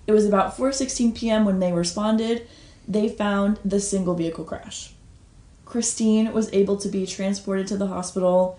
It 0.07 0.13
was 0.13 0.25
about 0.25 0.57
4:16 0.57 1.15
p.m. 1.15 1.45
when 1.45 1.61
they 1.61 1.73
responded. 1.73 2.49
They 2.87 3.09
found 3.09 3.59
the 3.65 3.79
single 3.79 4.15
vehicle 4.15 4.45
crash. 4.45 4.93
Christine 5.67 6.33
was 6.33 6.53
able 6.55 6.79
to 6.79 6.89
be 6.89 7.07
transported 7.07 7.67
to 7.67 7.77
the 7.77 7.89
hospital 7.89 8.59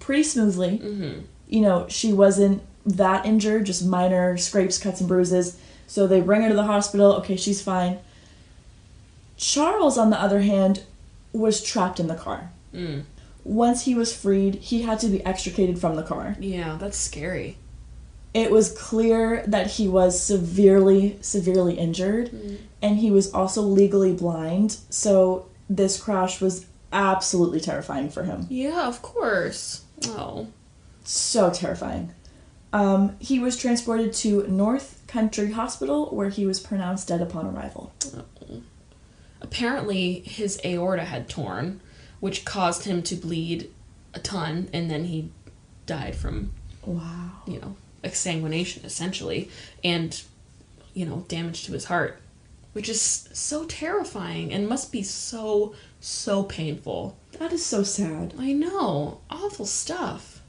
pretty 0.00 0.24
smoothly. 0.24 0.78
Mm-hmm. 0.78 1.20
You 1.46 1.60
know, 1.60 1.86
she 1.88 2.12
wasn't 2.12 2.62
that 2.84 3.24
injured, 3.24 3.66
just 3.66 3.86
minor 3.86 4.36
scrapes, 4.36 4.78
cuts, 4.78 5.00
and 5.00 5.08
bruises. 5.08 5.56
So 5.86 6.06
they 6.06 6.20
bring 6.20 6.42
her 6.42 6.48
to 6.48 6.54
the 6.54 6.64
hospital. 6.64 7.12
Okay, 7.14 7.36
she's 7.36 7.62
fine. 7.62 7.98
Charles, 9.36 9.96
on 9.96 10.10
the 10.10 10.20
other 10.20 10.40
hand, 10.40 10.82
was 11.32 11.62
trapped 11.62 12.00
in 12.00 12.08
the 12.08 12.16
car. 12.16 12.50
Mm. 12.78 13.04
Once 13.44 13.84
he 13.84 13.94
was 13.94 14.14
freed, 14.14 14.56
he 14.56 14.82
had 14.82 15.00
to 15.00 15.08
be 15.08 15.24
extricated 15.24 15.78
from 15.78 15.96
the 15.96 16.02
car. 16.02 16.36
Yeah, 16.38 16.76
that's 16.78 16.98
scary. 16.98 17.56
It 18.34 18.50
was 18.50 18.72
clear 18.72 19.42
that 19.46 19.72
he 19.72 19.88
was 19.88 20.20
severely, 20.20 21.18
severely 21.22 21.74
injured, 21.74 22.30
and 22.82 22.98
he 22.98 23.10
was 23.10 23.32
also 23.32 23.62
legally 23.62 24.12
blind, 24.12 24.76
so 24.90 25.46
this 25.68 26.00
crash 26.00 26.40
was 26.40 26.66
absolutely 26.92 27.60
terrifying 27.60 28.10
for 28.10 28.24
him. 28.24 28.46
Yeah, 28.50 28.86
of 28.86 29.00
course. 29.02 29.84
Oh. 30.06 30.48
So 31.04 31.50
terrifying. 31.50 32.12
Um, 32.72 33.16
he 33.18 33.38
was 33.38 33.56
transported 33.56 34.12
to 34.14 34.46
North 34.46 35.02
Country 35.06 35.52
Hospital, 35.52 36.06
where 36.10 36.28
he 36.28 36.44
was 36.44 36.60
pronounced 36.60 37.08
dead 37.08 37.22
upon 37.22 37.46
arrival. 37.46 37.92
Apparently, 39.40 40.20
his 40.20 40.60
aorta 40.64 41.04
had 41.04 41.28
torn, 41.28 41.80
which 42.20 42.44
caused 42.44 42.84
him 42.84 43.02
to 43.02 43.14
bleed 43.14 43.70
a 44.14 44.18
ton, 44.18 44.68
and 44.72 44.90
then 44.90 45.04
he 45.04 45.30
died 45.86 46.14
from, 46.14 46.52
Wow. 46.84 47.30
you 47.46 47.60
know, 47.60 47.76
exsanguination, 48.02 48.84
essentially, 48.84 49.50
and, 49.84 50.22
you 50.94 51.04
know, 51.06 51.24
damage 51.28 51.64
to 51.64 51.72
his 51.72 51.86
heart, 51.86 52.20
which 52.72 52.88
is 52.88 53.28
so 53.32 53.64
terrifying 53.64 54.52
and 54.52 54.68
must 54.68 54.92
be 54.92 55.02
so, 55.02 55.74
so 56.00 56.42
painful. 56.44 57.16
That 57.38 57.52
is 57.52 57.64
so 57.64 57.82
sad. 57.82 58.34
I 58.38 58.52
know. 58.52 59.20
Awful 59.30 59.66
stuff. 59.66 60.40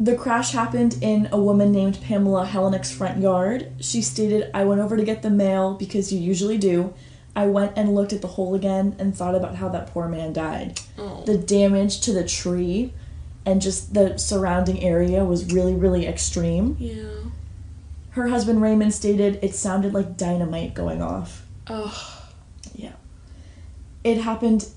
The 0.00 0.16
crash 0.16 0.50
happened 0.52 0.98
in 1.00 1.28
a 1.30 1.40
woman 1.40 1.70
named 1.70 2.00
Pamela 2.02 2.46
Hellenick's 2.46 2.92
front 2.92 3.20
yard. 3.20 3.70
She 3.80 4.02
stated, 4.02 4.50
I 4.52 4.64
went 4.64 4.80
over 4.80 4.96
to 4.96 5.04
get 5.04 5.22
the 5.22 5.30
mail 5.30 5.74
because 5.74 6.12
you 6.12 6.18
usually 6.18 6.58
do. 6.58 6.92
I 7.36 7.46
went 7.46 7.72
and 7.76 7.94
looked 7.94 8.12
at 8.12 8.22
the 8.22 8.28
hole 8.28 8.54
again 8.54 8.94
and 8.98 9.16
thought 9.16 9.34
about 9.34 9.56
how 9.56 9.68
that 9.70 9.88
poor 9.88 10.08
man 10.08 10.32
died. 10.32 10.80
Oh. 10.98 11.22
The 11.24 11.36
damage 11.36 12.00
to 12.02 12.12
the 12.12 12.26
tree 12.26 12.92
and 13.44 13.60
just 13.60 13.94
the 13.94 14.16
surrounding 14.18 14.82
area 14.82 15.24
was 15.24 15.52
really, 15.52 15.74
really 15.74 16.06
extreme. 16.06 16.76
Yeah. 16.78 17.30
Her 18.10 18.28
husband 18.28 18.62
Raymond 18.62 18.94
stated 18.94 19.40
it 19.42 19.54
sounded 19.54 19.92
like 19.92 20.16
dynamite 20.16 20.74
going 20.74 21.02
off. 21.02 21.44
Oh. 21.66 22.22
Yeah. 22.74 22.92
It 24.04 24.18
happened 24.18 24.68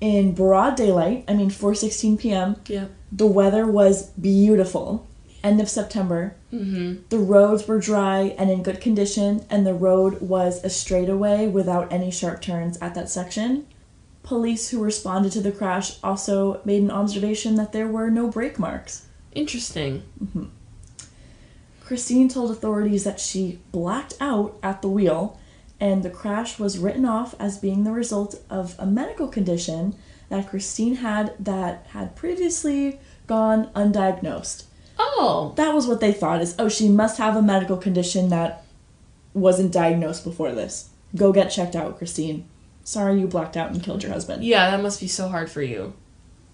in 0.00 0.34
broad 0.34 0.74
daylight, 0.74 1.24
I 1.28 1.34
mean 1.34 1.48
4:16 1.48 2.18
p.m. 2.18 2.56
Yeah. 2.66 2.86
The 3.12 3.26
weather 3.26 3.64
was 3.66 4.10
beautiful. 4.10 5.06
End 5.44 5.60
of 5.60 5.68
September. 5.68 6.34
Mm-hmm. 6.52 7.04
The 7.08 7.18
roads 7.18 7.66
were 7.66 7.78
dry 7.78 8.34
and 8.38 8.50
in 8.50 8.62
good 8.62 8.80
condition, 8.80 9.46
and 9.48 9.66
the 9.66 9.74
road 9.74 10.20
was 10.20 10.62
a 10.62 10.70
straightaway 10.70 11.48
without 11.48 11.92
any 11.92 12.10
sharp 12.10 12.42
turns 12.42 12.76
at 12.78 12.94
that 12.94 13.08
section. 13.08 13.66
Police 14.22 14.68
who 14.70 14.82
responded 14.82 15.32
to 15.32 15.40
the 15.40 15.50
crash 15.50 15.98
also 16.02 16.60
made 16.64 16.82
an 16.82 16.90
observation 16.90 17.54
that 17.56 17.72
there 17.72 17.88
were 17.88 18.10
no 18.10 18.28
brake 18.28 18.58
marks. 18.58 19.06
Interesting. 19.34 20.02
Christine 21.80 22.28
told 22.28 22.50
authorities 22.50 23.04
that 23.04 23.18
she 23.18 23.58
blacked 23.72 24.14
out 24.20 24.58
at 24.62 24.82
the 24.82 24.88
wheel, 24.88 25.38
and 25.80 26.02
the 26.02 26.10
crash 26.10 26.58
was 26.58 26.78
written 26.78 27.04
off 27.04 27.34
as 27.40 27.58
being 27.58 27.84
the 27.84 27.92
result 27.92 28.40
of 28.48 28.76
a 28.78 28.86
medical 28.86 29.26
condition 29.26 29.96
that 30.28 30.48
Christine 30.48 30.96
had 30.96 31.34
that 31.38 31.86
had 31.90 32.14
previously 32.14 33.00
gone 33.26 33.68
undiagnosed. 33.74 34.64
Oh. 35.04 35.52
That 35.56 35.74
was 35.74 35.86
what 35.86 36.00
they 36.00 36.12
thought 36.12 36.40
is, 36.40 36.54
oh, 36.58 36.68
she 36.68 36.88
must 36.88 37.18
have 37.18 37.36
a 37.36 37.42
medical 37.42 37.76
condition 37.76 38.28
that 38.30 38.64
wasn't 39.34 39.72
diagnosed 39.72 40.24
before 40.24 40.52
this. 40.52 40.90
Go 41.16 41.32
get 41.32 41.48
checked 41.50 41.76
out, 41.76 41.98
Christine. 41.98 42.48
Sorry 42.84 43.20
you 43.20 43.26
blacked 43.26 43.56
out 43.56 43.70
and 43.70 43.82
killed 43.82 44.02
your 44.02 44.12
husband. 44.12 44.44
Yeah, 44.44 44.70
that 44.70 44.82
must 44.82 45.00
be 45.00 45.08
so 45.08 45.28
hard 45.28 45.50
for 45.50 45.62
you. 45.62 45.94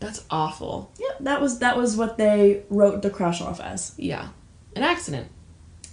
That's 0.00 0.24
awful. 0.30 0.90
Yeah, 0.98 1.14
that 1.20 1.40
was 1.40 1.58
that 1.58 1.76
was 1.76 1.96
what 1.96 2.18
they 2.18 2.62
wrote 2.68 3.02
the 3.02 3.10
crash 3.10 3.40
off 3.40 3.60
as. 3.60 3.94
Yeah. 3.96 4.28
An 4.76 4.82
accident. 4.82 5.28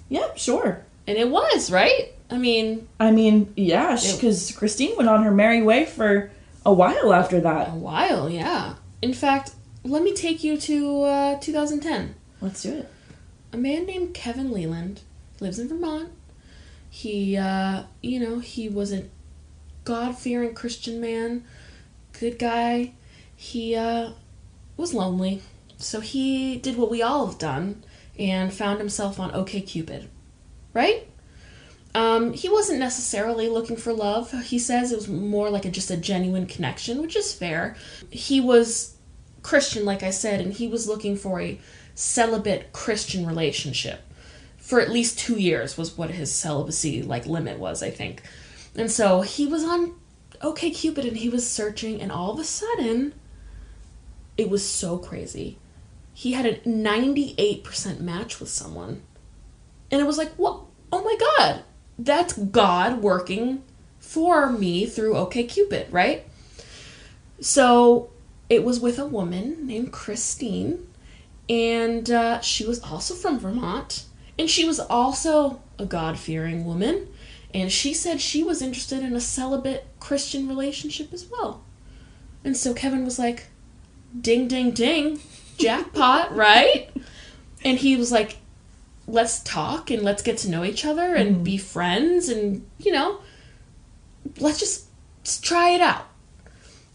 Yeah, 0.10 0.34
sure. 0.36 0.86
And 1.08 1.18
it 1.18 1.30
was, 1.30 1.72
right? 1.72 2.14
I 2.30 2.38
mean, 2.38 2.88
I 3.00 3.12
mean, 3.12 3.54
yeah, 3.56 3.96
because 3.96 4.52
Christine 4.52 4.96
went 4.98 5.10
on 5.10 5.24
her 5.24 5.32
merry 5.32 5.62
way 5.62 5.86
for 5.86 6.32
a 6.66 6.74
while 6.74 7.14
after 7.14 7.40
that. 7.42 7.70
a 7.70 7.72
while, 7.72 8.30
yeah. 8.30 8.76
In 9.02 9.14
fact, 9.14 9.52
let 9.84 10.02
me 10.02 10.14
take 10.14 10.44
you 10.44 10.58
to 10.58 11.04
uh, 11.04 11.40
2010. 11.40 12.16
Let's 12.42 12.64
do 12.64 12.74
it. 12.74 12.92
A 13.54 13.58
man 13.58 13.86
named 13.86 14.14
Kevin 14.14 14.52
Leland 14.52 15.02
lives 15.40 15.60
in 15.60 15.68
Vermont. 15.68 16.10
He, 16.90 17.38
uh, 17.38 17.84
you 18.02 18.20
know, 18.20 18.40
he 18.40 18.70
was 18.70 18.92
a 18.92 19.06
God 19.84 20.18
fearing 20.18 20.54
Christian 20.54 21.00
man, 21.00 21.44
good 22.20 22.40
guy. 22.40 22.94
He 23.36 23.76
uh, 23.76 24.12
was 24.78 24.94
lonely, 24.94 25.42
so 25.78 26.00
he 26.00 26.58
did 26.58 26.78
what 26.78 26.90
we 26.90 27.02
all 27.02 27.28
have 27.28 27.38
done 27.38 27.84
and 28.18 28.54
found 28.54 28.80
himself 28.80 29.20
on 29.20 29.32
OKCupid, 29.32 30.08
right? 30.74 31.08
Um, 31.94 32.34
he 32.34 32.50
wasn't 32.50 32.80
necessarily 32.80 33.48
looking 33.48 33.78
for 33.78 33.94
love. 33.94 34.32
He 34.44 34.60
says 34.60 34.92
it 34.92 34.98
was 34.98 35.08
more 35.08 35.50
like 35.50 35.64
a, 35.64 35.72
just 35.72 35.92
a 35.92 35.98
genuine 35.98 36.46
connection, 36.46 37.02
which 37.02 37.16
is 37.16 37.34
fair. 37.34 37.78
He 38.10 38.42
was 38.42 38.96
Christian, 39.44 39.86
like 39.86 40.04
I 40.04 40.10
said, 40.10 40.42
and 40.42 40.52
he 40.52 40.68
was 40.68 40.88
looking 40.88 41.16
for 41.16 41.40
a 41.40 41.60
celibate 41.96 42.72
Christian 42.74 43.26
relationship 43.26 44.02
for 44.58 44.80
at 44.80 44.92
least 44.92 45.20
two 45.20 45.40
years 45.40 45.78
was 45.78 45.98
what 45.98 46.12
his 46.12 46.34
celibacy 46.34 47.02
like 47.02 47.26
limit 47.26 47.60
was, 47.60 47.82
I 47.82 47.90
think. 47.90 48.22
And 48.76 48.92
so 48.92 49.22
he 49.22 49.46
was 49.46 49.64
on 49.64 49.94
OK 50.42 50.72
Cupid 50.72 51.06
and 51.06 51.18
he 51.18 51.30
was 51.30 51.50
searching, 51.50 52.02
and 52.02 52.12
all 52.12 52.32
of 52.32 52.40
a 52.40 52.44
sudden, 52.44 53.14
it 54.38 54.50
was 54.50 54.68
so 54.68 54.98
crazy. 54.98 55.58
He 56.14 56.34
had 56.34 56.46
a 56.46 56.60
98% 56.62 58.00
match 58.00 58.40
with 58.40 58.50
someone. 58.50 59.02
And 59.92 60.02
it 60.02 60.06
was 60.06 60.18
like, 60.18 60.34
what? 60.34 60.62
Oh 60.92 61.04
my 61.04 61.16
God. 61.38 61.64
That's 61.98 62.34
God 62.34 63.02
working 63.02 63.64
for 64.00 64.52
me 64.52 64.86
through 64.86 65.16
OK 65.16 65.44
Cupid, 65.44 65.92
right? 65.92 66.26
So 67.40 68.10
it 68.50 68.64
was 68.64 68.80
with 68.80 68.98
a 68.98 69.06
woman 69.06 69.68
named 69.68 69.92
Christine, 69.92 70.88
and 71.50 72.10
uh, 72.10 72.42
she 72.42 72.66
was 72.66 72.80
also 72.82 73.14
from 73.14 73.40
Vermont, 73.40 74.06
and 74.38 74.50
she 74.50 74.66
was 74.66 74.80
also 74.80 75.62
a 75.78 75.86
God 75.86 76.18
fearing 76.18 76.66
woman, 76.66 77.08
and 77.54 77.72
she 77.72 77.94
said 77.94 78.20
she 78.20 78.44
was 78.44 78.62
interested 78.62 79.04
in 79.04 79.16
a 79.16 79.22
celibate 79.22 79.88
Christian 80.00 80.48
relationship 80.48 81.14
as 81.14 81.26
well. 81.30 81.64
And 82.44 82.56
so 82.56 82.74
Kevin 82.74 83.06
was 83.06 83.18
like, 83.18 83.48
ding, 84.20 84.48
ding, 84.48 84.72
ding, 84.72 85.20
jackpot, 85.58 86.36
right? 86.36 86.90
And 87.64 87.78
he 87.78 87.96
was 87.96 88.12
like, 88.12 88.38
let's 89.08 89.40
talk 89.42 89.92
and 89.92 90.04
let's 90.04 90.24
get 90.24 90.38
to 90.40 90.50
know 90.50 90.64
each 90.64 90.86
other 90.86 91.16
and 91.16 91.44
be 91.44 91.58
friends 91.58 92.28
and, 92.30 92.66
you 92.80 92.92
know, 92.92 93.20
let's 94.40 94.60
just, 94.60 94.86
just 95.24 95.44
try 95.44 95.70
it 95.70 95.82
out. 95.82 96.08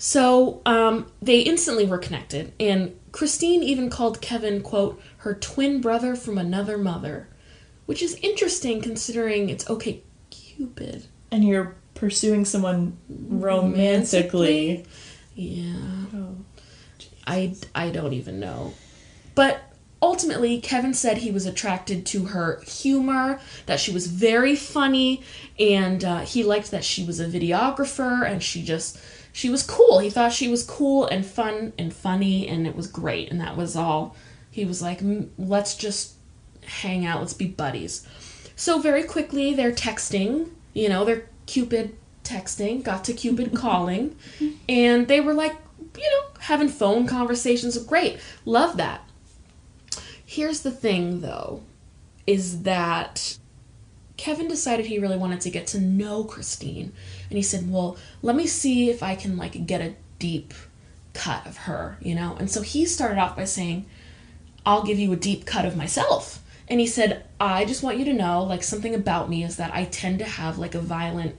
So 0.01 0.63
um, 0.65 1.13
they 1.21 1.41
instantly 1.41 1.85
were 1.85 1.99
connected, 1.99 2.55
and 2.59 2.99
Christine 3.13 3.63
even 3.63 3.91
called 3.91 4.21
Kevin, 4.21 4.63
quote, 4.63 5.01
her 5.19 5.35
twin 5.35 5.81
brother 5.81 6.15
from 6.15 6.39
another 6.39 6.79
mother, 6.79 7.29
which 7.87 8.03
is 8.03 8.15
interesting 8.23 8.81
considering 8.81 9.49
it's 9.49 9.69
okay, 9.69 10.03
Cupid. 10.31 11.07
And 11.31 11.45
you're 11.45 11.75
pursuing 11.95 12.45
someone 12.45 12.97
romantically. 13.09 14.85
Yeah. 15.35 16.07
Oh. 16.15 16.37
I, 17.27 17.55
I 17.75 17.91
don't 17.91 18.13
even 18.13 18.41
know. 18.41 18.75
But 19.35 19.63
ultimately, 20.03 20.61
Kevin 20.61 20.95
said 20.95 21.19
he 21.19 21.31
was 21.31 21.47
attracted 21.47 22.05
to 22.07 22.27
her 22.27 22.63
humor, 22.67 23.41
that 23.67 23.81
she 23.81 23.93
was 23.93 24.07
very 24.07 24.57
funny, 24.57 25.23
and 25.59 26.05
uh, 26.05 26.21
he 26.21 26.43
liked 26.43 26.71
that 26.71 26.85
she 26.85 27.05
was 27.05 27.21
a 27.21 27.27
videographer 27.27 28.29
and 28.29 28.43
she 28.43 28.63
just, 28.63 28.99
she 29.33 29.51
was 29.51 29.63
cool. 29.63 29.99
He 30.01 30.11
thought 30.11 30.33
she 30.33 30.49
was 30.49 30.63
cool 30.63 31.07
and 31.07 31.25
fun 31.25 31.73
and 31.79 31.93
funny, 31.93 32.49
and 32.49 32.67
it 32.67 32.77
was 32.77 32.87
great. 32.87 33.31
And 33.31 33.41
that 33.41 33.57
was 33.57 33.77
all. 33.77 34.17
He 34.51 34.65
was 34.65 34.83
like, 34.83 35.01
"Mm, 35.01 35.29
let's 35.39 35.75
just 35.77 36.15
hang 36.71 37.05
out, 37.05 37.21
let's 37.21 37.35
be 37.35 37.47
buddies. 37.47 38.07
So 38.57 38.79
very 38.79 39.03
quickly, 39.03 39.55
they're 39.55 39.73
texting, 39.73 40.51
you 40.73 40.89
know, 40.89 41.05
they're 41.05 41.27
Cupid 41.47 41.97
texting, 42.23 42.83
got 42.83 43.05
to 43.05 43.13
Cupid 43.13 43.55
calling, 43.57 44.17
and 44.69 45.09
they 45.09 45.21
were 45.21 45.35
like, 45.35 45.57
you 45.97 46.11
know, 46.11 46.29
having 46.41 46.69
phone 46.69 47.07
conversations. 47.07 47.77
Great. 47.79 48.21
Love 48.45 48.77
that. 48.77 49.03
Here's 50.25 50.61
the 50.61 50.71
thing 50.71 51.23
though, 51.23 51.63
is 52.27 52.63
that 52.63 53.39
Kevin 54.21 54.49
decided 54.49 54.85
he 54.85 54.99
really 54.99 55.17
wanted 55.17 55.41
to 55.41 55.51
get 55.51 55.67
to 55.69 55.81
know 55.81 56.25
Christine. 56.25 56.93
And 57.31 57.39
he 57.39 57.43
said, 57.43 57.73
Well, 57.73 57.97
let 58.21 58.37
me 58.37 58.47
see 58.47 58.91
if 58.91 59.03
I 59.03 59.15
can 59.15 59.39
like 59.39 59.67
get 59.67 59.81
a 59.81 59.95
deep 60.19 60.53
cut 61.15 61.47
of 61.47 61.57
her, 61.57 61.97
you 62.03 62.15
know? 62.15 62.37
And 62.39 62.51
so 62.51 62.61
he 62.61 62.85
started 62.85 63.19
off 63.19 63.35
by 63.35 63.47
saying, 63.47 63.87
I'll 64.67 64.83
give 64.83 64.99
you 64.99 65.11
a 65.15 65.17
deep 65.17 65.47
cut 65.47 65.65
of 65.65 65.75
myself. 65.75 66.43
And 66.69 66.81
he 66.81 66.87
said, 66.87 67.25
I 67.41 67.65
just 67.65 67.83
want 67.83 67.97
you 67.97 68.05
to 68.05 68.13
know, 68.13 68.45
like, 68.45 68.63
something 68.63 68.95
about 68.95 69.31
me 69.31 69.43
is 69.43 69.57
that 69.57 69.75
I 69.75 69.87
tend 69.87 70.19
to 70.19 70.27
have, 70.27 70.59
like, 70.59 70.75
a 70.75 70.81
violent, 70.81 71.35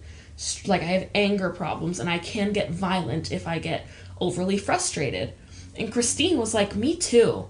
like, 0.65 0.81
I 0.81 0.85
have 0.85 1.09
anger 1.13 1.51
problems 1.51 1.99
and 1.99 2.09
I 2.09 2.17
can 2.17 2.51
get 2.51 2.71
violent 2.71 3.31
if 3.31 3.47
I 3.47 3.59
get 3.59 3.85
overly 4.19 4.57
frustrated. 4.57 5.35
And 5.77 5.93
Christine 5.93 6.39
was 6.39 6.55
like, 6.55 6.75
Me 6.75 6.95
too. 6.95 7.47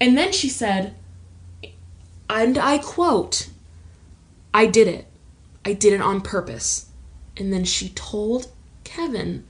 And 0.00 0.16
then 0.16 0.30
she 0.30 0.48
said, 0.48 0.94
and 2.30 2.56
I 2.56 2.78
quote, 2.78 3.48
I 4.54 4.66
did 4.66 4.86
it. 4.86 5.06
I 5.64 5.72
did 5.72 5.92
it 5.92 6.00
on 6.00 6.20
purpose. 6.20 6.86
And 7.36 7.52
then 7.52 7.64
she 7.64 7.88
told 7.90 8.52
Kevin 8.84 9.44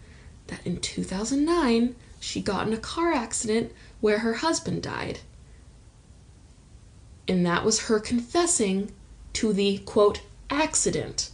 that 0.47 0.67
in 0.67 0.81
2009 0.81 1.95
she 2.19 2.41
got 2.41 2.67
in 2.67 2.73
a 2.73 2.79
car 2.79 3.13
accident 3.13 3.71
where 4.01 4.21
her 4.21 4.35
husband 4.35 4.83
died. 4.83 5.21
And 7.29 7.45
that 7.45 7.65
was 7.65 7.89
her 7.89 8.01
confessing 8.01 8.93
to 9.35 9.53
the 9.53 9.79
quote 9.79 10.23
accident. 10.49 11.31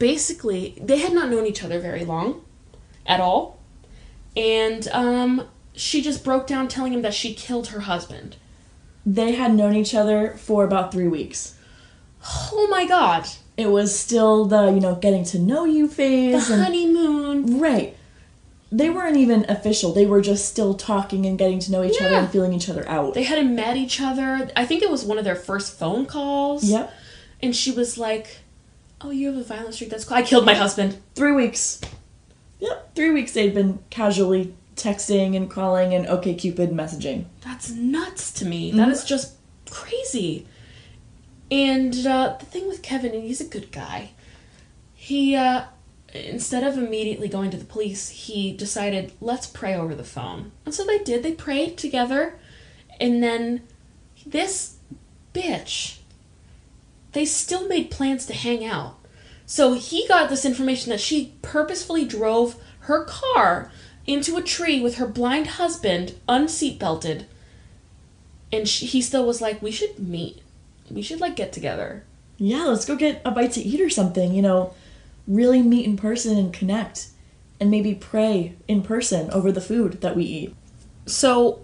Basically, 0.00 0.76
they 0.80 0.98
had 0.98 1.12
not 1.12 1.30
known 1.30 1.46
each 1.46 1.62
other 1.62 1.78
very 1.78 2.04
long 2.04 2.44
at 3.06 3.20
all. 3.20 3.60
And 4.36 4.88
um, 4.88 5.46
she 5.74 6.02
just 6.02 6.24
broke 6.24 6.48
down 6.48 6.66
telling 6.66 6.92
him 6.92 7.02
that 7.02 7.14
she 7.14 7.34
killed 7.34 7.68
her 7.68 7.80
husband. 7.80 8.36
They 9.06 9.32
had 9.32 9.54
known 9.54 9.74
each 9.74 9.94
other 9.94 10.34
for 10.36 10.64
about 10.64 10.90
three 10.90 11.06
weeks. 11.06 11.56
Oh 12.24 12.66
my 12.70 12.86
god. 12.86 13.26
It 13.56 13.66
was 13.66 13.96
still 13.96 14.46
the, 14.46 14.70
you 14.70 14.80
know, 14.80 14.94
getting 14.94 15.24
to 15.26 15.38
know 15.38 15.64
you 15.64 15.86
The 15.86 15.94
phase. 15.94 16.50
and, 16.50 16.62
honeymoon. 16.62 17.60
right. 17.60 17.96
They 18.70 18.88
weren't 18.88 19.18
even 19.18 19.44
official. 19.50 19.92
They 19.92 20.06
were 20.06 20.22
just 20.22 20.48
still 20.48 20.72
talking 20.72 21.26
and 21.26 21.38
getting 21.38 21.58
to 21.60 21.72
know 21.72 21.84
each 21.84 22.00
other 22.00 22.14
and 22.14 22.30
feeling 22.30 22.54
each 22.54 22.70
other 22.70 22.88
out. 22.88 23.12
They 23.12 23.24
hadn't 23.24 23.54
met 23.54 23.76
each 23.76 24.00
other. 24.00 24.50
I 24.56 24.64
think 24.64 24.82
it 24.82 24.90
was 24.90 25.04
one 25.04 25.18
of 25.18 25.24
their 25.24 25.36
first 25.36 25.78
phone 25.78 26.06
calls. 26.06 26.64
yep. 26.64 26.92
And 27.42 27.54
she 27.54 27.70
was 27.70 27.98
like, 27.98 28.38
Oh, 29.02 29.10
you 29.10 29.26
have 29.32 29.36
a 29.36 29.44
violent 29.44 29.74
streak? 29.74 29.90
That's 29.90 30.04
cool. 30.04 30.16
I 30.16 30.22
killed 30.22 30.46
my 30.46 30.54
husband. 30.54 30.96
Three 31.14 31.32
weeks. 31.32 31.80
Yep. 32.60 32.94
Three 32.94 33.10
weeks 33.10 33.32
they'd 33.32 33.52
been 33.52 33.80
casually 33.90 34.54
texting 34.76 35.36
and 35.36 35.50
calling 35.50 35.92
and 35.92 36.06
OK 36.06 36.34
Cupid 36.34 36.70
messaging. 36.70 37.26
That's 37.42 37.70
nuts 37.70 38.32
to 38.34 38.46
me. 38.46 38.70
That 38.70 38.82
mm-hmm. 38.82 38.90
is 38.92 39.04
just 39.04 39.34
crazy. 39.68 40.46
And 41.52 42.06
uh, 42.06 42.36
the 42.40 42.46
thing 42.46 42.66
with 42.66 42.80
Kevin, 42.80 43.12
and 43.12 43.22
he's 43.22 43.42
a 43.42 43.44
good 43.44 43.70
guy, 43.70 44.12
he, 44.94 45.36
uh, 45.36 45.64
instead 46.14 46.64
of 46.64 46.78
immediately 46.78 47.28
going 47.28 47.50
to 47.50 47.58
the 47.58 47.66
police, 47.66 48.08
he 48.08 48.56
decided, 48.56 49.12
let's 49.20 49.46
pray 49.46 49.74
over 49.74 49.94
the 49.94 50.02
phone. 50.02 50.52
And 50.64 50.74
so 50.74 50.82
they 50.82 51.00
did. 51.00 51.22
They 51.22 51.32
prayed 51.32 51.76
together. 51.76 52.38
And 52.98 53.22
then 53.22 53.64
this 54.24 54.78
bitch, 55.34 55.98
they 57.12 57.26
still 57.26 57.68
made 57.68 57.90
plans 57.90 58.24
to 58.26 58.32
hang 58.32 58.64
out. 58.64 58.96
So 59.44 59.74
he 59.74 60.08
got 60.08 60.30
this 60.30 60.46
information 60.46 60.88
that 60.88 61.00
she 61.00 61.34
purposefully 61.42 62.06
drove 62.06 62.56
her 62.80 63.04
car 63.04 63.70
into 64.06 64.38
a 64.38 64.42
tree 64.42 64.80
with 64.80 64.94
her 64.94 65.06
blind 65.06 65.48
husband 65.48 66.14
unseatbelted 66.26 67.26
and 68.52 68.68
she, 68.68 68.86
he 68.86 69.00
still 69.00 69.24
was 69.24 69.40
like 69.40 69.62
we 69.62 69.70
should 69.70 69.98
meet 69.98 70.41
we 70.92 71.02
should 71.02 71.20
like 71.20 71.36
get 71.36 71.52
together 71.52 72.04
Yeah, 72.38 72.64
let's 72.64 72.84
go 72.84 72.96
get 72.96 73.22
a 73.24 73.30
bite 73.30 73.52
to 73.52 73.60
eat 73.62 73.80
or 73.80 73.90
something, 73.90 74.34
you 74.34 74.42
know, 74.42 74.74
really 75.28 75.62
meet 75.62 75.86
in 75.86 75.96
person 75.96 76.36
and 76.36 76.52
connect. 76.52 77.08
And 77.60 77.70
maybe 77.70 77.94
pray 77.94 78.56
in 78.66 78.82
person 78.82 79.30
over 79.30 79.52
the 79.52 79.60
food 79.60 80.00
that 80.00 80.16
we 80.16 80.24
eat. 80.24 80.56
so 81.06 81.60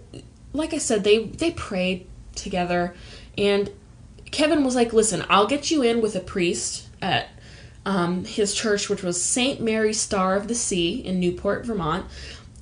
like 0.53 0.73
i 0.73 0.77
said 0.77 1.03
they 1.03 1.25
they 1.25 1.51
prayed 1.51 2.07
together 2.35 2.95
and 3.37 3.69
kevin 4.31 4.63
was 4.63 4.75
like 4.75 4.93
listen 4.93 5.25
i'll 5.29 5.47
get 5.47 5.69
you 5.71 5.81
in 5.81 6.01
with 6.01 6.15
a 6.15 6.19
priest 6.19 6.87
at 7.01 7.27
um, 7.85 8.23
his 8.25 8.53
church 8.53 8.89
which 8.89 9.03
was 9.03 9.21
st 9.21 9.59
mary 9.61 9.93
star 9.93 10.35
of 10.35 10.47
the 10.47 10.55
sea 10.55 11.03
in 11.05 11.19
newport 11.19 11.65
vermont 11.65 12.05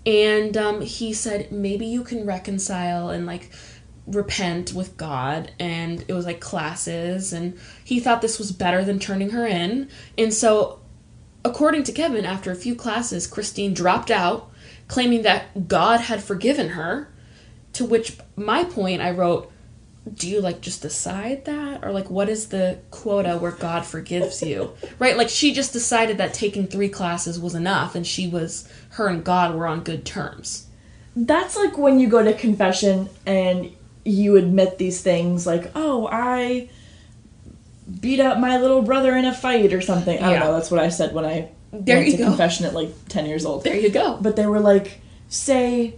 and 0.06 0.56
um, 0.58 0.82
he 0.82 1.14
said 1.14 1.52
maybe 1.52 1.86
you 1.86 2.04
can 2.04 2.26
reconcile 2.26 3.10
and 3.10 3.26
like 3.26 3.52
repent 4.08 4.74
with 4.74 4.98
god 4.98 5.52
and 5.60 6.04
it 6.08 6.14
was 6.14 6.26
like 6.26 6.40
classes 6.40 7.34
and 7.34 7.58
he 7.84 8.00
thought 8.00 8.22
this 8.22 8.40
was 8.40 8.52
better 8.52 8.84
than 8.84 8.98
turning 8.98 9.32
her 9.32 9.46
in 9.46 9.90
and 10.18 10.34
so 10.34 10.80
According 11.48 11.84
to 11.84 11.94
Kevin, 11.94 12.26
after 12.26 12.52
a 12.52 12.56
few 12.56 12.76
classes, 12.76 13.26
Christine 13.26 13.74
dropped 13.74 14.12
out, 14.12 14.52
claiming 14.90 15.22
that 15.22 15.70
God 15.70 16.02
had 16.02 16.22
forgiven 16.22 16.70
her. 16.72 17.10
To 17.72 17.86
which 17.86 18.18
my 18.36 18.66
point 18.66 19.02
I 19.02 19.12
wrote, 19.12 19.50
do 20.14 20.28
you 20.28 20.42
like 20.42 20.60
just 20.60 20.82
decide 20.82 21.46
that? 21.46 21.86
Or 21.86 21.94
like 21.94 22.10
what 22.10 22.28
is 22.28 22.50
the 22.50 22.80
quota 22.92 23.38
where 23.38 23.52
God 23.54 23.86
forgives 23.86 24.42
you? 24.44 24.74
right? 25.00 25.16
Like 25.16 25.30
she 25.30 25.54
just 25.54 25.72
decided 25.72 26.18
that 26.18 26.34
taking 26.34 26.68
three 26.68 26.90
classes 26.90 27.40
was 27.40 27.56
enough 27.56 27.96
and 27.96 28.06
she 28.06 28.28
was 28.28 28.70
her 28.92 29.08
and 29.08 29.24
God 29.24 29.56
were 29.56 29.68
on 29.68 29.84
good 29.84 30.06
terms. 30.06 30.68
That's 31.16 31.56
like 31.56 31.78
when 31.78 31.98
you 31.98 32.10
go 32.10 32.22
to 32.22 32.34
confession 32.34 33.10
and 33.26 33.72
you 34.08 34.36
admit 34.38 34.78
these 34.78 35.02
things 35.02 35.46
like, 35.46 35.72
oh, 35.76 36.08
I 36.12 36.70
beat 38.02 38.20
up 38.20 38.38
my 38.40 38.58
little 38.58 38.82
brother 38.82 39.16
in 39.16 39.26
a 39.26 39.34
fight 39.34 39.74
or 39.74 39.82
something. 39.82 40.18
I 40.22 40.32
don't 40.32 40.40
know, 40.40 40.54
that's 40.54 40.72
what 40.72 40.80
I 40.80 40.90
said 40.90 41.14
when 41.14 41.26
I 41.26 41.50
There 41.72 41.98
went 41.98 42.08
you 42.08 42.12
to 42.14 42.18
go. 42.20 42.26
confession 42.30 42.66
at 42.66 42.74
like 42.74 42.90
10 43.10 43.26
years 43.26 43.46
old. 43.46 43.64
There 43.64 43.76
you 43.76 43.90
go. 43.90 44.18
But 44.22 44.36
they 44.36 44.46
were 44.46 44.60
like, 44.60 45.00
say 45.30 45.96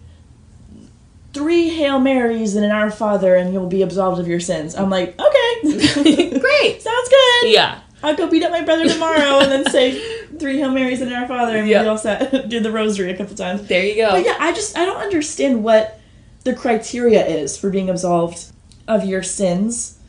three 1.33 1.69
Hail 1.69 1.99
Marys 1.99 2.55
and 2.55 2.65
an 2.65 2.71
Our 2.71 2.89
Father 2.91 3.35
and 3.35 3.53
you'll 3.53 3.67
be 3.67 3.81
absolved 3.81 4.19
of 4.19 4.27
your 4.27 4.39
sins. 4.39 4.75
I'm 4.75 4.89
like, 4.89 5.19
okay. 5.19 5.59
Great. 6.39 6.81
Sounds 6.81 7.09
good. 7.09 7.51
Yeah. 7.51 7.79
I'll 8.01 8.15
go 8.15 8.27
beat 8.29 8.43
up 8.43 8.51
my 8.51 8.61
brother 8.63 8.87
tomorrow 8.87 9.39
and 9.39 9.51
then 9.51 9.65
say 9.69 9.99
three 10.39 10.57
Hail 10.57 10.71
Marys 10.71 11.01
and 11.01 11.11
an 11.11 11.17
Our 11.21 11.27
Father 11.27 11.57
and 11.57 11.67
Yeah. 11.67 11.81
we'll 11.81 11.91
all 11.91 11.97
set. 11.97 12.49
Do 12.49 12.59
the 12.59 12.71
rosary 12.71 13.11
a 13.11 13.17
couple 13.17 13.35
times. 13.35 13.67
There 13.67 13.83
you 13.85 13.95
go. 13.95 14.11
But 14.11 14.25
yeah, 14.25 14.37
I 14.39 14.53
just 14.53 14.77
I 14.77 14.85
don't 14.85 15.01
understand 15.01 15.63
what 15.63 15.98
the 16.49 16.55
criteria 16.55 17.25
is 17.25 17.57
for 17.57 17.69
being 17.69 17.89
absolved 17.89 18.51
of 18.87 19.05
your 19.05 19.21
sins. 19.21 19.99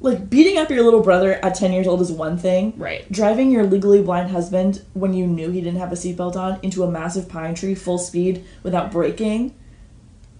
Like 0.00 0.30
beating 0.30 0.56
up 0.56 0.70
your 0.70 0.82
little 0.82 1.02
brother 1.02 1.34
at 1.44 1.56
ten 1.56 1.72
years 1.72 1.86
old 1.86 2.00
is 2.00 2.12
one 2.12 2.38
thing. 2.38 2.72
Right. 2.76 3.10
Driving 3.10 3.50
your 3.50 3.64
legally 3.66 4.02
blind 4.02 4.30
husband 4.30 4.82
when 4.94 5.12
you 5.12 5.26
knew 5.26 5.50
he 5.50 5.60
didn't 5.60 5.80
have 5.80 5.92
a 5.92 5.96
seatbelt 5.96 6.36
on 6.36 6.58
into 6.62 6.84
a 6.84 6.90
massive 6.90 7.28
pine 7.28 7.54
tree 7.54 7.74
full 7.74 7.98
speed 7.98 8.44
without 8.62 8.92
braking. 8.92 9.54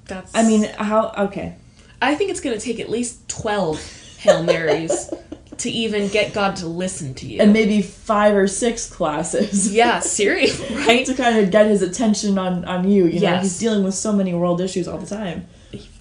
That's 0.06 0.34
I 0.34 0.46
mean, 0.46 0.64
how 0.64 1.12
okay. 1.18 1.56
I 2.00 2.14
think 2.14 2.30
it's 2.30 2.40
going 2.40 2.58
to 2.58 2.64
take 2.64 2.80
at 2.80 2.88
least 2.88 3.28
12 3.28 4.16
Hail 4.20 4.42
Marys 4.42 5.12
to 5.60 5.70
even 5.70 6.08
get 6.08 6.32
God 6.32 6.56
to 6.56 6.66
listen 6.66 7.14
to 7.14 7.26
you. 7.26 7.40
And 7.40 7.52
maybe 7.52 7.82
five 7.82 8.34
or 8.34 8.46
six 8.46 8.88
classes. 8.88 9.72
yeah, 9.72 10.00
seriously, 10.20 10.74
right? 10.76 11.06
to 11.06 11.14
kind 11.14 11.38
of 11.38 11.50
get 11.50 11.66
his 11.66 11.82
attention 11.82 12.38
on 12.38 12.64
on 12.64 12.88
you. 12.90 13.04
You 13.06 13.14
know, 13.20 13.30
Yes. 13.32 13.42
he's 13.44 13.58
dealing 13.58 13.84
with 13.84 13.94
so 13.94 14.12
many 14.12 14.34
world 14.34 14.60
issues 14.60 14.86
all 14.88 14.98
the 14.98 15.06
time. 15.06 15.46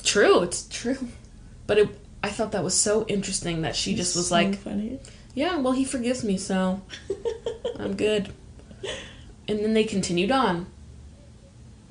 True, 0.04 0.42
it's 0.42 0.68
true. 0.70 1.08
But 1.68 1.78
it, 1.78 1.90
I 2.24 2.30
thought 2.30 2.52
that 2.54 2.64
was 2.64 2.74
so 2.74 3.06
interesting 3.08 3.62
that 3.62 3.76
she 3.76 3.94
just 3.96 4.16
was 4.16 4.28
So 4.30 4.36
like, 4.36 4.56
funny. 4.56 5.00
yeah, 5.36 5.58
well, 5.58 5.74
he 5.74 5.86
forgives 5.86 6.24
me, 6.24 6.38
so 6.38 6.82
I'm 7.80 7.96
good. 7.96 8.34
And 9.48 9.60
then 9.60 9.74
they 9.74 9.84
continued 9.84 10.32
on. 10.32 10.68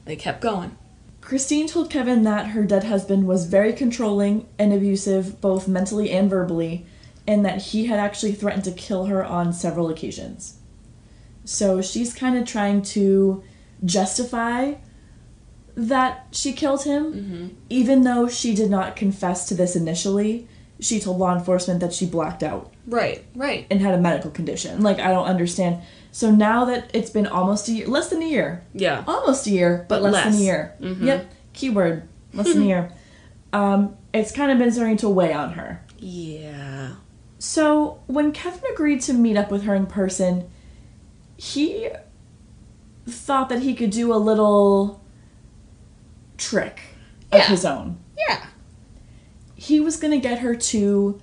They 0.05 0.17
kept 0.17 0.41
going. 0.41 0.77
Christine 1.21 1.67
told 1.67 1.91
Kevin 1.91 2.23
that 2.23 2.49
her 2.49 2.65
dead 2.65 2.85
husband 2.85 3.27
was 3.29 3.45
very 3.47 3.73
controlling 3.75 4.47
and 4.59 4.73
abusive, 4.73 5.41
both 5.43 5.69
mentally 5.69 6.11
and 6.11 6.31
verbally, 6.31 6.87
and 7.29 7.45
that 7.45 7.61
he 7.63 7.87
had 7.87 7.99
actually 8.01 8.33
threatened 8.33 8.65
to 8.65 8.73
kill 8.73 9.05
her 9.07 9.25
on 9.25 9.53
several 9.53 9.89
occasions. 9.91 10.55
So 11.45 11.81
she's 11.83 12.13
kind 12.15 12.37
of 12.39 12.45
trying 12.47 12.83
to 12.97 13.43
justify 13.85 14.75
that 15.77 16.27
she 16.33 16.53
killed 16.53 16.83
him, 16.85 17.57
even 17.69 18.03
though 18.03 18.29
she 18.29 18.55
did 18.55 18.71
not 18.71 18.97
confess 18.97 19.47
to 19.49 19.55
this 19.55 19.77
initially. 19.77 20.49
She 20.81 21.01
told 21.01 21.19
law 21.19 21.37
enforcement 21.37 21.81
that 21.81 21.93
she 21.93 22.07
blacked 22.07 22.43
out 22.45 22.73
Right, 22.87 23.25
right. 23.35 23.67
and 23.71 23.81
had 23.81 23.95
a 23.95 23.99
medical 24.01 24.31
condition. 24.31 24.81
Like, 24.83 25.01
I 25.01 25.11
don't 25.11 25.27
understand. 25.27 25.83
So 26.13 26.31
now 26.31 26.65
that 26.67 26.91
it's 26.95 27.11
been 27.11 27.27
almost 27.27 27.69
a 27.69 27.73
year, 27.73 27.89
less 27.89 28.09
than 28.11 28.23
a 28.23 28.27
year, 28.29 28.63
Yeah. 28.75 29.03
almost 29.07 29.47
a 29.49 29.51
year, 29.51 29.85
but, 29.89 30.03
But 30.03 30.13
less, 30.13 30.25
than 30.25 30.35
a 30.35 30.45
year. 30.45 30.75
Mhm. 30.81 31.03
Yep, 31.05 31.33
keyword, 31.53 32.09
less 32.33 32.53
than 32.53 32.63
a 32.63 32.67
year. 32.75 32.93
Um, 33.53 33.97
it's 34.15 34.31
kind 34.33 34.53
of 34.53 34.59
been 34.59 34.71
starting 34.73 34.97
to 34.99 35.09
weigh 35.09 35.33
on 35.33 35.53
her. 35.55 35.83
Yeah. 35.99 36.91
So 37.39 38.01
when 38.07 38.33
Kevin 38.33 38.63
agreed 38.73 39.01
to 39.03 39.13
meet 39.13 39.37
up 39.37 39.51
with 39.51 39.63
her 39.63 39.75
in 39.75 39.87
person, 39.87 40.51
he 41.37 41.91
thought 43.07 43.49
that 43.49 43.61
he 43.61 43.75
could 43.75 43.91
do 43.91 44.13
a 44.13 44.17
little 44.17 45.03
trick 46.37 46.81
of 47.31 47.43
his 47.43 47.65
own. 47.65 47.99
Yeah. 48.17 48.45
He 49.55 49.81
was 49.81 49.97
going 49.97 50.13
to 50.13 50.21
get 50.21 50.41
her 50.41 50.55
to 50.55 51.21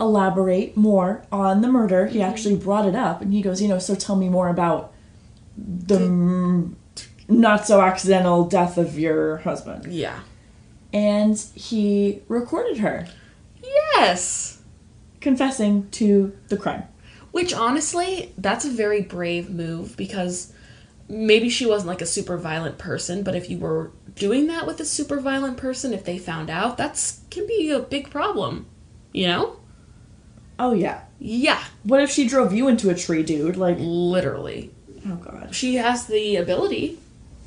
elaborate 0.00 0.76
more 0.76 1.24
on 1.30 1.60
the 1.60 1.68
murder. 1.68 2.06
He 2.06 2.18
mm-hmm. 2.18 2.30
actually 2.30 2.56
brought 2.56 2.86
it 2.86 2.94
up 2.94 3.20
and 3.20 3.32
he 3.32 3.42
goes, 3.42 3.60
You 3.60 3.68
know, 3.68 3.78
so 3.78 3.94
tell 3.94 4.16
me 4.16 4.28
more 4.28 4.48
about 4.48 4.92
the 5.56 5.96
m- 5.96 6.76
not 7.28 7.66
so 7.66 7.80
accidental 7.80 8.44
death 8.46 8.78
of 8.78 8.98
your 8.98 9.38
husband. 9.38 9.92
Yeah. 9.92 10.20
And 10.92 11.38
he 11.54 12.22
recorded 12.28 12.78
her 12.78 13.06
Yes. 13.62 14.61
Confessing 15.22 15.88
to 15.92 16.36
the 16.48 16.56
crime. 16.56 16.84
Which 17.30 17.54
honestly, 17.54 18.34
that's 18.36 18.64
a 18.66 18.70
very 18.70 19.00
brave 19.00 19.48
move 19.48 19.96
because 19.96 20.52
maybe 21.08 21.48
she 21.48 21.64
wasn't 21.64 21.88
like 21.88 22.02
a 22.02 22.06
super 22.06 22.36
violent 22.36 22.76
person, 22.78 23.22
but 23.22 23.34
if 23.34 23.48
you 23.48 23.58
were 23.58 23.90
doing 24.14 24.48
that 24.48 24.66
with 24.66 24.80
a 24.80 24.84
super 24.84 25.18
violent 25.20 25.56
person, 25.56 25.94
if 25.94 26.04
they 26.04 26.18
found 26.18 26.50
out, 26.50 26.76
that's 26.76 27.20
can 27.30 27.46
be 27.46 27.70
a 27.70 27.78
big 27.78 28.10
problem. 28.10 28.66
You 29.12 29.26
know? 29.28 29.56
Oh, 30.58 30.72
yeah. 30.74 31.02
Yeah, 31.18 31.62
What 31.84 32.02
if 32.02 32.10
she 32.10 32.26
drove 32.26 32.52
you 32.52 32.66
into 32.66 32.90
a 32.90 32.94
tree, 32.94 33.22
dude? 33.22 33.56
Like, 33.56 33.76
literally. 33.78 34.72
oh, 35.06 35.16
God. 35.16 35.54
She 35.54 35.76
has 35.76 36.06
the 36.06 36.36
ability. 36.36 36.98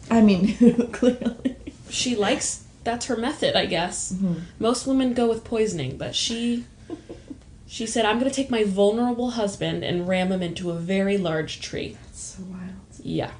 I 0.10 0.22
mean, 0.22 0.56
clearly. 0.92 1.58
She 1.90 2.16
likes 2.16 2.64
that's 2.86 3.08
her 3.08 3.18
method, 3.18 3.56
I 3.56 3.66
guess. 3.66 4.14
Mm-hmm. 4.14 4.36
Most 4.60 4.88
women 4.88 5.14
go 5.14 5.28
with 5.28 5.44
poisoning, 5.44 5.98
but 5.98 6.16
she 6.16 6.66
she 7.67 7.86
said, 7.86 8.06
"I'm 8.06 8.19
going 8.19 8.30
to 8.30 8.36
take 8.36 8.49
my 8.49 8.63
vulnerable 8.63 9.32
husband 9.32 9.84
and 9.84 10.08
ram 10.08 10.32
him 10.32 10.41
into 10.41 10.71
a 10.71 10.75
very 10.75 11.17
large 11.17 11.62
tree." 11.62 11.97
That's 12.04 12.19
so 12.19 12.43
wild. 12.43 12.75
Yeah. 13.01 13.32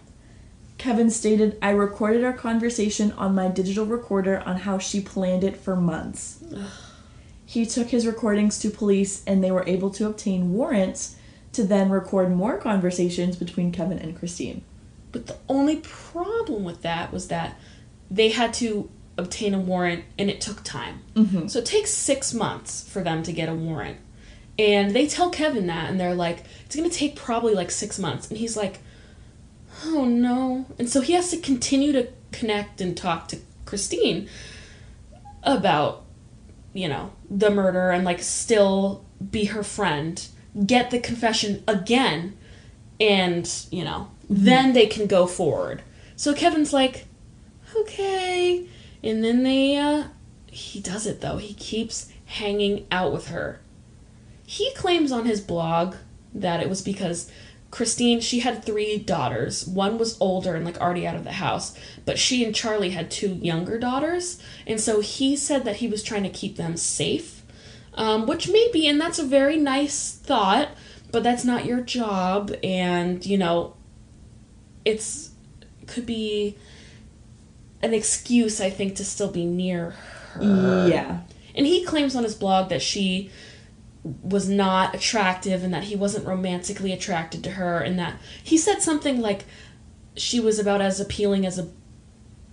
Kevin 0.78 1.10
stated, 1.10 1.58
I 1.62 1.72
recorded 1.72 2.24
our 2.24 2.34
conversation 2.34 3.12
on 3.14 3.34
my 3.34 3.48
digital 3.48 3.86
recorder 3.86 4.44
on 4.46 4.58
how 4.58 4.78
she 4.78 5.02
planned 5.02 5.44
it 5.44 5.58
for 5.58 5.76
months. 5.76 6.44
he 7.46 7.66
took 7.66 7.90
his 7.90 8.06
recordings 8.06 8.60
to 8.60 8.70
police 8.70 9.24
and 9.26 9.44
they 9.44 9.52
were 9.52 9.68
able 9.68 9.90
to 9.92 10.08
obtain 10.08 10.54
warrants 10.54 11.16
to 11.54 11.64
then 11.64 11.90
record 11.90 12.32
more 12.32 12.58
conversations 12.58 13.36
between 13.36 13.72
Kevin 13.72 13.98
and 13.98 14.18
Christine. 14.18 14.64
But 15.12 15.28
the 15.28 15.38
only 15.48 15.78
problem 15.78 16.66
with 16.66 16.82
that 16.82 17.14
was 17.14 17.30
that 17.30 17.58
they 18.12 18.30
had 18.30 18.54
to 18.56 18.90
obtain 19.18 19.54
a 19.54 19.60
warrant 19.60 20.04
and 20.20 20.30
it 20.30 20.42
took 20.42 20.64
time. 20.64 21.00
Mm-hmm. 21.16 21.48
So 21.48 21.60
it 21.60 21.66
takes 21.66 21.92
six 21.92 22.34
months 22.34 22.88
for 22.88 23.02
them 23.02 23.24
to 23.24 23.32
get 23.32 23.48
a 23.48 23.56
warrant. 23.56 23.98
And 24.58 24.92
they 24.92 25.08
tell 25.08 25.30
Kevin 25.30 25.68
that 25.68 25.90
and 25.90 26.00
they're 26.00 26.16
like, 26.16 26.44
it's 26.66 26.76
to 26.76 26.90
take 26.90 27.16
probably 27.16 27.54
like 27.54 27.72
six 27.72 28.00
months. 28.00 28.30
And 28.30 28.38
he's 28.38 28.56
like, 28.56 28.80
oh 29.86 30.06
no. 30.06 30.66
And 30.80 30.90
so 30.90 31.02
he 31.02 31.14
has 31.14 31.30
to 31.32 31.38
continue 31.38 31.92
to 31.92 32.08
connect 32.32 32.82
and 32.82 32.96
talk 32.96 33.28
to 33.30 33.38
Christine 33.66 34.30
about, 35.44 36.04
you 36.74 36.88
know, 36.88 37.12
the 37.30 37.50
murder 37.50 37.92
and 37.92 38.06
like 38.06 38.22
still 38.22 39.04
be 39.32 39.46
her 39.46 39.64
friend, 39.64 40.26
get 40.66 40.92
the 40.92 41.00
confession 41.00 41.64
again, 41.68 42.38
and, 43.00 43.50
you 43.72 43.84
know, 43.84 44.10
then 44.30 44.74
they 44.74 44.86
can 44.88 45.08
go 45.08 45.28
forward. 45.28 45.82
So 46.16 46.34
Kevin's 46.34 46.74
like, 46.74 47.06
okay. 47.76 48.68
And 49.04 49.24
then 49.24 49.44
they, 49.44 49.76
uh, 49.78 50.06
he 50.48 50.80
does 50.80 51.06
it 51.06 51.22
though. 51.22 51.38
He 51.38 51.54
keeps 51.54 52.12
hanging 52.26 52.88
out 52.92 53.12
with 53.12 53.28
her. 53.28 53.60
He 54.46 54.74
claims 54.74 55.12
on 55.12 55.26
his 55.26 55.42
blog 55.42 55.96
that 56.34 56.62
it 56.62 56.70
was 56.70 56.82
because 56.82 57.32
Christine, 57.72 58.22
she 58.22 58.40
had 58.40 58.64
three 58.64 58.98
daughters. 58.98 59.68
One 59.68 59.98
was 59.98 60.18
older 60.22 60.56
and 60.56 60.64
like 60.64 60.80
already 60.80 61.06
out 61.06 61.16
of 61.16 61.24
the 61.24 61.34
house, 61.34 61.78
but 62.06 62.18
she 62.18 62.46
and 62.46 62.56
Charlie 62.56 62.92
had 62.92 63.12
two 63.12 63.34
younger 63.36 63.78
daughters. 63.78 64.42
And 64.66 64.80
so 64.80 65.02
he 65.02 65.36
said 65.36 65.66
that 65.66 65.78
he 65.78 65.88
was 65.88 66.04
trying 66.04 66.24
to 66.24 66.30
keep 66.30 66.56
them 66.56 66.78
safe, 66.78 67.44
um, 67.96 68.28
which 68.28 68.48
may 68.48 68.70
be, 68.72 68.88
and 68.88 69.02
that's 69.02 69.20
a 69.20 69.26
very 69.26 69.58
nice 69.58 70.12
thought, 70.12 70.70
but 71.12 71.24
that's 71.24 71.44
not 71.44 71.66
your 71.66 71.82
job. 71.82 72.56
And, 72.64 73.26
you 73.26 73.38
know, 73.38 73.76
it's, 74.86 75.32
could 75.88 76.06
be 76.06 76.58
an 77.82 77.94
excuse, 77.94 78.62
I 78.62 78.70
think, 78.70 78.96
to 78.96 79.06
still 79.06 79.32
be 79.32 79.46
near 79.46 79.92
her. 80.32 80.88
Yeah. 80.88 81.22
And 81.54 81.66
he 81.66 81.84
claims 81.84 82.16
on 82.16 82.24
his 82.24 82.36
blog 82.36 82.70
that 82.70 82.82
she 82.82 83.32
was 84.22 84.48
not 84.48 84.94
attractive 84.94 85.64
and 85.64 85.74
that 85.74 85.86
he 85.86 85.96
wasn't 85.96 86.28
romantically 86.28 86.94
attracted 86.94 87.44
to 87.44 87.52
her 87.52 87.80
and 87.80 87.98
that 87.98 88.16
he 88.44 88.56
said 88.56 88.82
something 88.82 89.20
like 89.20 89.46
she 90.16 90.40
was 90.40 90.60
about 90.60 90.80
as 90.80 91.00
appealing 91.00 91.46
as 91.46 91.58
a 91.58 91.68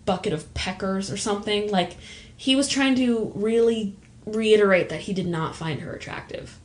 bucket 0.07 0.33
of 0.33 0.53
peckers 0.55 1.11
or 1.11 1.17
something. 1.19 1.71
Like 1.71 1.97
he 2.35 2.57
was 2.57 2.69
trying 2.69 2.95
to 2.97 3.33
really 3.35 3.95
reiterate 4.25 4.89
that 4.89 5.03
he 5.03 5.13
did 5.13 5.27
not 5.27 5.55
find 5.55 5.81
her 5.81 5.93
attractive. 5.93 6.59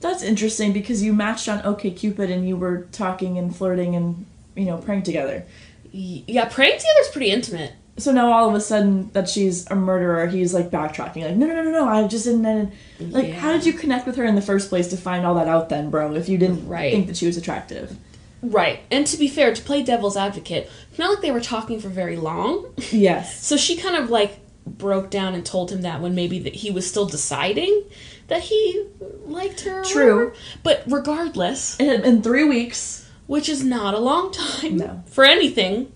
That's 0.00 0.22
interesting 0.22 0.72
because 0.72 1.02
you 1.02 1.12
matched 1.12 1.48
on 1.48 1.60
okay 1.66 1.90
cupid 1.90 2.30
and 2.30 2.48
you 2.48 2.56
were 2.56 2.88
talking 2.92 3.36
and 3.36 3.54
flirting 3.54 3.94
and, 3.94 4.24
you 4.56 4.64
know, 4.64 4.78
praying 4.78 5.02
together. 5.02 5.44
Yeah 5.92 6.46
praying 6.46 6.78
together 6.78 7.00
is 7.00 7.08
pretty 7.08 7.30
intimate 7.30 7.72
So 7.98 8.12
now 8.12 8.32
all 8.32 8.48
of 8.48 8.54
a 8.54 8.60
sudden 8.60 9.10
that 9.12 9.28
she's 9.28 9.68
a 9.70 9.74
murderer, 9.74 10.26
he's 10.26 10.54
like 10.54 10.70
backtracking, 10.70 11.24
like, 11.24 11.36
no, 11.36 11.46
no, 11.46 11.54
no, 11.54 11.62
no, 11.64 11.70
no, 11.72 11.88
I 11.88 12.06
just 12.06 12.24
didn't. 12.24 12.72
Like, 13.00 13.32
how 13.32 13.52
did 13.52 13.66
you 13.66 13.72
connect 13.72 14.06
with 14.06 14.16
her 14.16 14.24
in 14.24 14.34
the 14.36 14.40
first 14.42 14.68
place 14.68 14.88
to 14.88 14.96
find 14.96 15.26
all 15.26 15.34
that 15.34 15.48
out 15.48 15.68
then, 15.68 15.90
bro, 15.90 16.14
if 16.14 16.28
you 16.28 16.38
didn't 16.38 16.66
Right. 16.68 16.92
think 16.92 17.08
that 17.08 17.16
she 17.16 17.26
was 17.26 17.36
attractive? 17.36 17.96
right 18.40 18.78
and 18.92 19.04
to 19.04 19.16
be 19.16 19.26
fair 19.26 19.52
to 19.52 19.60
play 19.62 19.82
devil's 19.82 20.16
advocate 20.16 20.70
it's 20.90 20.96
not 21.00 21.10
like 21.10 21.20
they 21.20 21.32
were 21.32 21.40
talking 21.40 21.80
for 21.80 21.88
very 21.88 22.16
long 22.16 22.64
Yes. 22.92 23.44
So 23.44 23.56
she 23.56 23.76
kind 23.76 23.96
of 23.96 24.10
like 24.10 24.38
broke 24.64 25.10
down 25.10 25.34
and 25.34 25.44
told 25.44 25.72
him 25.72 25.82
that 25.82 26.00
when 26.00 26.14
maybe 26.14 26.38
that 26.38 26.54
he 26.54 26.70
was 26.70 26.88
still 26.88 27.04
deciding 27.06 27.82
that 28.28 28.42
he 28.42 28.86
liked 29.26 29.62
her. 29.62 29.82
True. 29.82 30.26
whatever. 30.26 30.34
But 30.62 30.84
regardless, 30.86 31.80
It 31.80 31.88
had 31.88 32.02
been 32.02 32.22
three 32.22 32.44
weeks, 32.44 33.08
which 33.26 33.48
is 33.48 33.64
not 33.64 33.94
a 33.94 33.98
long 33.98 34.30
time 34.30 34.76
No. 34.76 35.02
for 35.06 35.24
anything. 35.24 35.90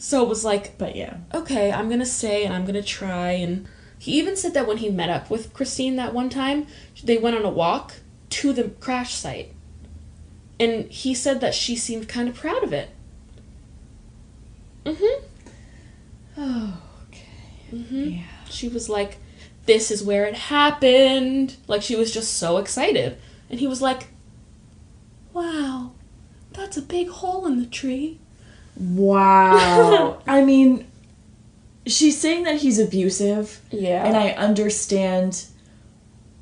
So 0.00 0.22
it 0.22 0.30
was 0.30 0.46
like, 0.46 0.78
but 0.78 0.96
yeah. 0.96 1.18
okay, 1.34 1.70
I'm 1.70 1.90
gonna 1.90 2.06
stay 2.06 2.44
and 2.44 2.54
I'm 2.54 2.64
gonna 2.64 2.82
try. 2.82 3.32
And 3.32 3.68
he 3.98 4.12
even 4.12 4.34
said 4.34 4.54
that 4.54 4.66
when 4.66 4.78
he 4.78 4.88
met 4.88 5.10
up 5.10 5.28
with 5.28 5.52
Christine 5.52 5.96
that 5.96 6.14
one 6.14 6.30
time, 6.30 6.66
they 7.04 7.18
went 7.18 7.36
on 7.36 7.44
a 7.44 7.50
walk 7.50 7.96
to 8.30 8.54
the 8.54 8.70
crash 8.80 9.12
site. 9.12 9.52
And 10.58 10.90
he 10.90 11.12
said 11.12 11.42
that 11.42 11.54
she 11.54 11.76
seemed 11.76 12.08
kind 12.08 12.30
of 12.30 12.34
proud 12.34 12.64
of 12.64 12.72
it. 12.72 12.88
Mm-hmm. 14.86 15.24
Oh, 16.38 16.82
okay. 17.08 17.70
Mm-hmm. 17.70 18.04
Yeah. 18.08 18.22
she 18.48 18.68
was 18.68 18.88
like, 18.88 19.18
This 19.66 19.90
is 19.90 20.02
where 20.02 20.24
it 20.24 20.34
happened. 20.34 21.56
Like, 21.66 21.82
she 21.82 21.94
was 21.94 22.10
just 22.10 22.38
so 22.38 22.56
excited. 22.56 23.18
And 23.50 23.60
he 23.60 23.66
was 23.66 23.82
like, 23.82 24.08
Wow, 25.34 25.92
that's 26.54 26.78
a 26.78 26.82
big 26.82 27.10
hole 27.10 27.46
in 27.46 27.58
the 27.58 27.66
tree. 27.66 28.18
Wow. 28.76 30.22
I 30.26 30.42
mean, 30.42 30.86
she's 31.86 32.18
saying 32.20 32.44
that 32.44 32.56
he's 32.56 32.78
abusive, 32.78 33.60
Yeah. 33.70 34.04
and 34.06 34.16
I 34.16 34.30
understand 34.30 35.44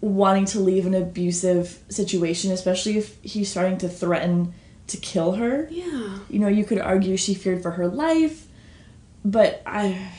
wanting 0.00 0.44
to 0.46 0.60
leave 0.60 0.86
an 0.86 0.94
abusive 0.94 1.78
situation, 1.88 2.52
especially 2.52 2.98
if 2.98 3.18
he's 3.22 3.50
starting 3.50 3.78
to 3.78 3.88
threaten 3.88 4.54
to 4.86 4.96
kill 4.96 5.32
her. 5.32 5.68
yeah. 5.70 6.18
You 6.30 6.38
know, 6.38 6.48
you 6.48 6.64
could 6.64 6.78
argue 6.78 7.16
she 7.16 7.34
feared 7.34 7.62
for 7.62 7.72
her 7.72 7.88
life, 7.88 8.46
but 9.24 9.62
I. 9.66 10.10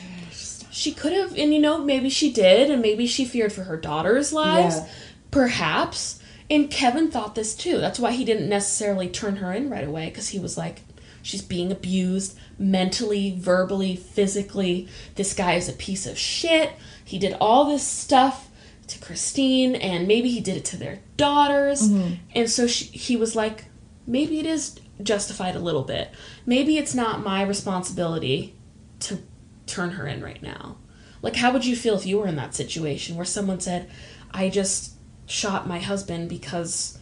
She 0.72 0.92
could 0.92 1.12
have, 1.12 1.36
and 1.36 1.52
you 1.52 1.58
know, 1.60 1.78
maybe 1.84 2.08
she 2.08 2.32
did, 2.32 2.70
and 2.70 2.80
maybe 2.80 3.06
she 3.06 3.24
feared 3.24 3.52
for 3.52 3.64
her 3.64 3.76
daughter's 3.76 4.32
lives. 4.32 4.76
Yeah. 4.76 4.88
Perhaps. 5.30 6.20
And 6.48 6.70
Kevin 6.70 7.10
thought 7.10 7.34
this 7.34 7.54
too. 7.54 7.78
That's 7.78 7.98
why 7.98 8.12
he 8.12 8.24
didn't 8.24 8.48
necessarily 8.48 9.08
turn 9.08 9.36
her 9.36 9.52
in 9.52 9.68
right 9.70 9.86
away, 9.86 10.06
because 10.08 10.28
he 10.28 10.38
was 10.38 10.56
like, 10.56 10.80
she's 11.22 11.42
being 11.42 11.70
abused 11.72 12.38
mentally, 12.58 13.34
verbally, 13.38 13.96
physically. 13.96 14.88
This 15.14 15.34
guy 15.34 15.54
is 15.54 15.68
a 15.68 15.72
piece 15.72 16.06
of 16.06 16.18
shit. 16.18 16.72
He 17.04 17.18
did 17.18 17.36
all 17.40 17.64
this 17.64 17.82
stuff 17.82 18.50
to 18.86 18.98
Christine, 18.98 19.74
and 19.76 20.08
maybe 20.08 20.30
he 20.30 20.40
did 20.40 20.56
it 20.56 20.64
to 20.66 20.76
their 20.76 21.00
daughters. 21.16 21.88
Mm-hmm. 21.88 22.14
And 22.34 22.50
so 22.50 22.66
she, 22.66 22.84
he 22.86 23.16
was 23.16 23.36
like, 23.36 23.66
maybe 24.06 24.38
it 24.38 24.46
is 24.46 24.78
justified 25.02 25.56
a 25.56 25.60
little 25.60 25.84
bit. 25.84 26.10
Maybe 26.44 26.76
it's 26.76 26.94
not 26.94 27.24
my 27.24 27.42
responsibility 27.42 28.54
to 29.00 29.18
turn 29.66 29.92
her 29.92 30.06
in 30.06 30.22
right 30.22 30.42
now. 30.42 30.76
Like, 31.22 31.36
how 31.36 31.52
would 31.52 31.64
you 31.64 31.76
feel 31.76 31.96
if 31.96 32.06
you 32.06 32.18
were 32.18 32.26
in 32.26 32.36
that 32.36 32.54
situation 32.54 33.16
where 33.16 33.24
someone 33.24 33.60
said, 33.60 33.90
I 34.30 34.48
just 34.48 34.94
shot 35.26 35.68
my 35.68 35.78
husband 35.78 36.28
because 36.28 36.98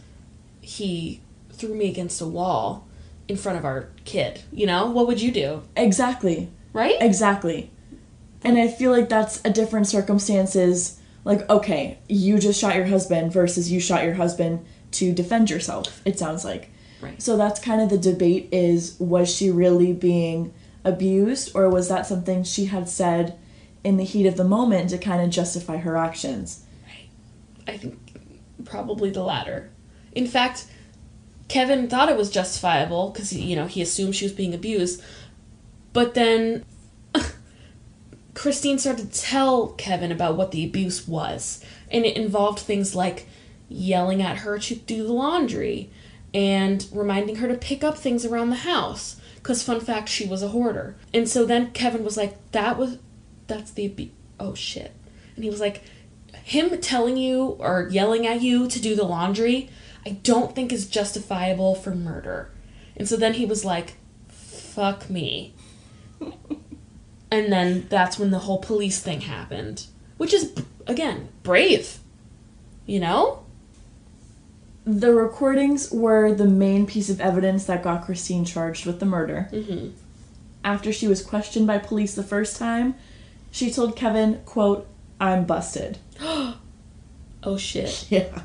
he 0.61 1.21
threw 1.51 1.73
me 1.73 1.89
against 1.89 2.21
a 2.21 2.27
wall 2.27 2.87
in 3.29 3.37
front 3.37 3.57
of 3.57 3.63
our 3.63 3.89
kid? 4.03 4.41
You 4.51 4.65
know, 4.65 4.89
what 4.89 5.07
would 5.07 5.21
you 5.21 5.31
do? 5.31 5.61
Exactly. 5.77 6.49
Right? 6.73 6.97
Exactly. 6.99 7.71
And 8.43 8.57
I 8.57 8.67
feel 8.67 8.91
like 8.91 9.07
that's 9.07 9.39
a 9.45 9.49
different 9.49 9.87
circumstances. 9.87 10.99
Like, 11.23 11.49
okay, 11.49 11.99
you 12.09 12.39
just 12.39 12.59
shot 12.59 12.75
your 12.75 12.87
husband 12.87 13.31
versus 13.31 13.71
you 13.71 13.79
shot 13.79 14.03
your 14.03 14.15
husband 14.15 14.65
to 14.91 15.13
defend 15.13 15.49
yourself, 15.49 16.01
it 16.03 16.17
sounds 16.17 16.43
like. 16.43 16.71
Right. 17.01 17.21
So 17.21 17.37
that's 17.37 17.59
kind 17.59 17.81
of 17.81 17.89
the 17.89 17.97
debate 17.97 18.49
is 18.51 18.97
was 18.99 19.33
she 19.33 19.51
really 19.51 19.93
being 19.93 20.53
abused 20.83 21.51
or 21.55 21.69
was 21.69 21.87
that 21.89 22.07
something 22.07 22.43
she 22.43 22.65
had 22.65 22.89
said 22.89 23.37
in 23.83 23.97
the 23.97 24.03
heat 24.03 24.25
of 24.25 24.35
the 24.35 24.43
moment 24.43 24.89
to 24.89 24.97
kind 24.97 25.21
of 25.21 25.29
justify 25.29 25.77
her 25.77 25.95
actions? 25.95 26.65
Right. 26.85 27.09
I 27.67 27.77
think 27.77 27.99
probably 28.65 29.11
the 29.11 29.23
latter. 29.23 29.69
In 30.13 30.27
fact, 30.27 30.65
Kevin 31.49 31.89
thought 31.89 32.09
it 32.09 32.17
was 32.17 32.29
justifiable 32.29 33.09
because 33.09 33.33
you 33.33 33.55
know 33.55 33.65
he 33.65 33.81
assumed 33.81 34.15
she 34.15 34.25
was 34.25 34.31
being 34.31 34.53
abused, 34.53 35.01
but 35.91 36.13
then 36.13 36.63
Christine 38.35 38.77
started 38.77 39.11
to 39.11 39.21
tell 39.21 39.69
Kevin 39.69 40.11
about 40.11 40.37
what 40.37 40.51
the 40.51 40.63
abuse 40.63 41.07
was, 41.07 41.63
and 41.91 42.05
it 42.05 42.15
involved 42.15 42.59
things 42.59 42.95
like 42.95 43.27
yelling 43.67 44.21
at 44.21 44.37
her 44.37 44.59
to 44.59 44.75
do 44.75 45.05
the 45.05 45.11
laundry 45.11 45.89
and 46.33 46.87
reminding 46.93 47.37
her 47.37 47.47
to 47.47 47.55
pick 47.55 47.83
up 47.83 47.97
things 47.97 48.25
around 48.25 48.51
the 48.51 48.57
house. 48.57 49.19
Because 49.35 49.63
fun 49.63 49.79
fact, 49.79 50.07
she 50.07 50.27
was 50.27 50.43
a 50.43 50.49
hoarder, 50.49 50.97
and 51.13 51.27
so 51.27 51.45
then 51.45 51.71
Kevin 51.71 52.03
was 52.03 52.15
like, 52.15 52.37
"That 52.51 52.77
was, 52.77 52.99
that's 53.47 53.71
the 53.71 53.87
abuse." 53.87 54.11
Oh 54.39 54.53
shit! 54.53 54.93
And 55.35 55.43
he 55.43 55.49
was 55.49 55.59
like, 55.59 55.81
"Him 56.43 56.79
telling 56.79 57.17
you 57.17 57.57
or 57.59 57.89
yelling 57.89 58.27
at 58.27 58.43
you 58.43 58.67
to 58.67 58.79
do 58.79 58.95
the 58.95 59.03
laundry." 59.03 59.71
I 60.05 60.11
don't 60.11 60.55
think 60.55 60.71
is 60.71 60.87
justifiable 60.87 61.75
for 61.75 61.93
murder. 61.93 62.51
And 62.95 63.07
so 63.07 63.15
then 63.15 63.33
he 63.33 63.45
was 63.45 63.63
like, 63.65 63.95
fuck 64.27 65.09
me. 65.09 65.53
and 67.31 67.51
then 67.51 67.87
that's 67.89 68.17
when 68.17 68.31
the 68.31 68.39
whole 68.39 68.59
police 68.59 69.01
thing 69.01 69.21
happened. 69.21 69.85
Which 70.17 70.33
is, 70.33 70.53
again, 70.87 71.29
brave. 71.43 71.99
You 72.85 72.99
know? 72.99 73.45
The 74.85 75.13
recordings 75.13 75.91
were 75.91 76.33
the 76.33 76.47
main 76.47 76.87
piece 76.87 77.09
of 77.09 77.21
evidence 77.21 77.65
that 77.65 77.83
got 77.83 78.05
Christine 78.05 78.45
charged 78.45 78.85
with 78.85 78.99
the 78.99 79.05
murder. 79.05 79.49
Mm-hmm. 79.51 79.89
After 80.63 80.91
she 80.91 81.07
was 81.07 81.21
questioned 81.21 81.67
by 81.67 81.77
police 81.77 82.15
the 82.15 82.23
first 82.23 82.57
time, 82.57 82.95
she 83.51 83.71
told 83.71 83.95
Kevin, 83.95 84.41
quote, 84.45 84.87
I'm 85.19 85.45
busted. 85.45 85.99
oh 86.21 87.57
shit. 87.57 88.07
Yeah. 88.09 88.41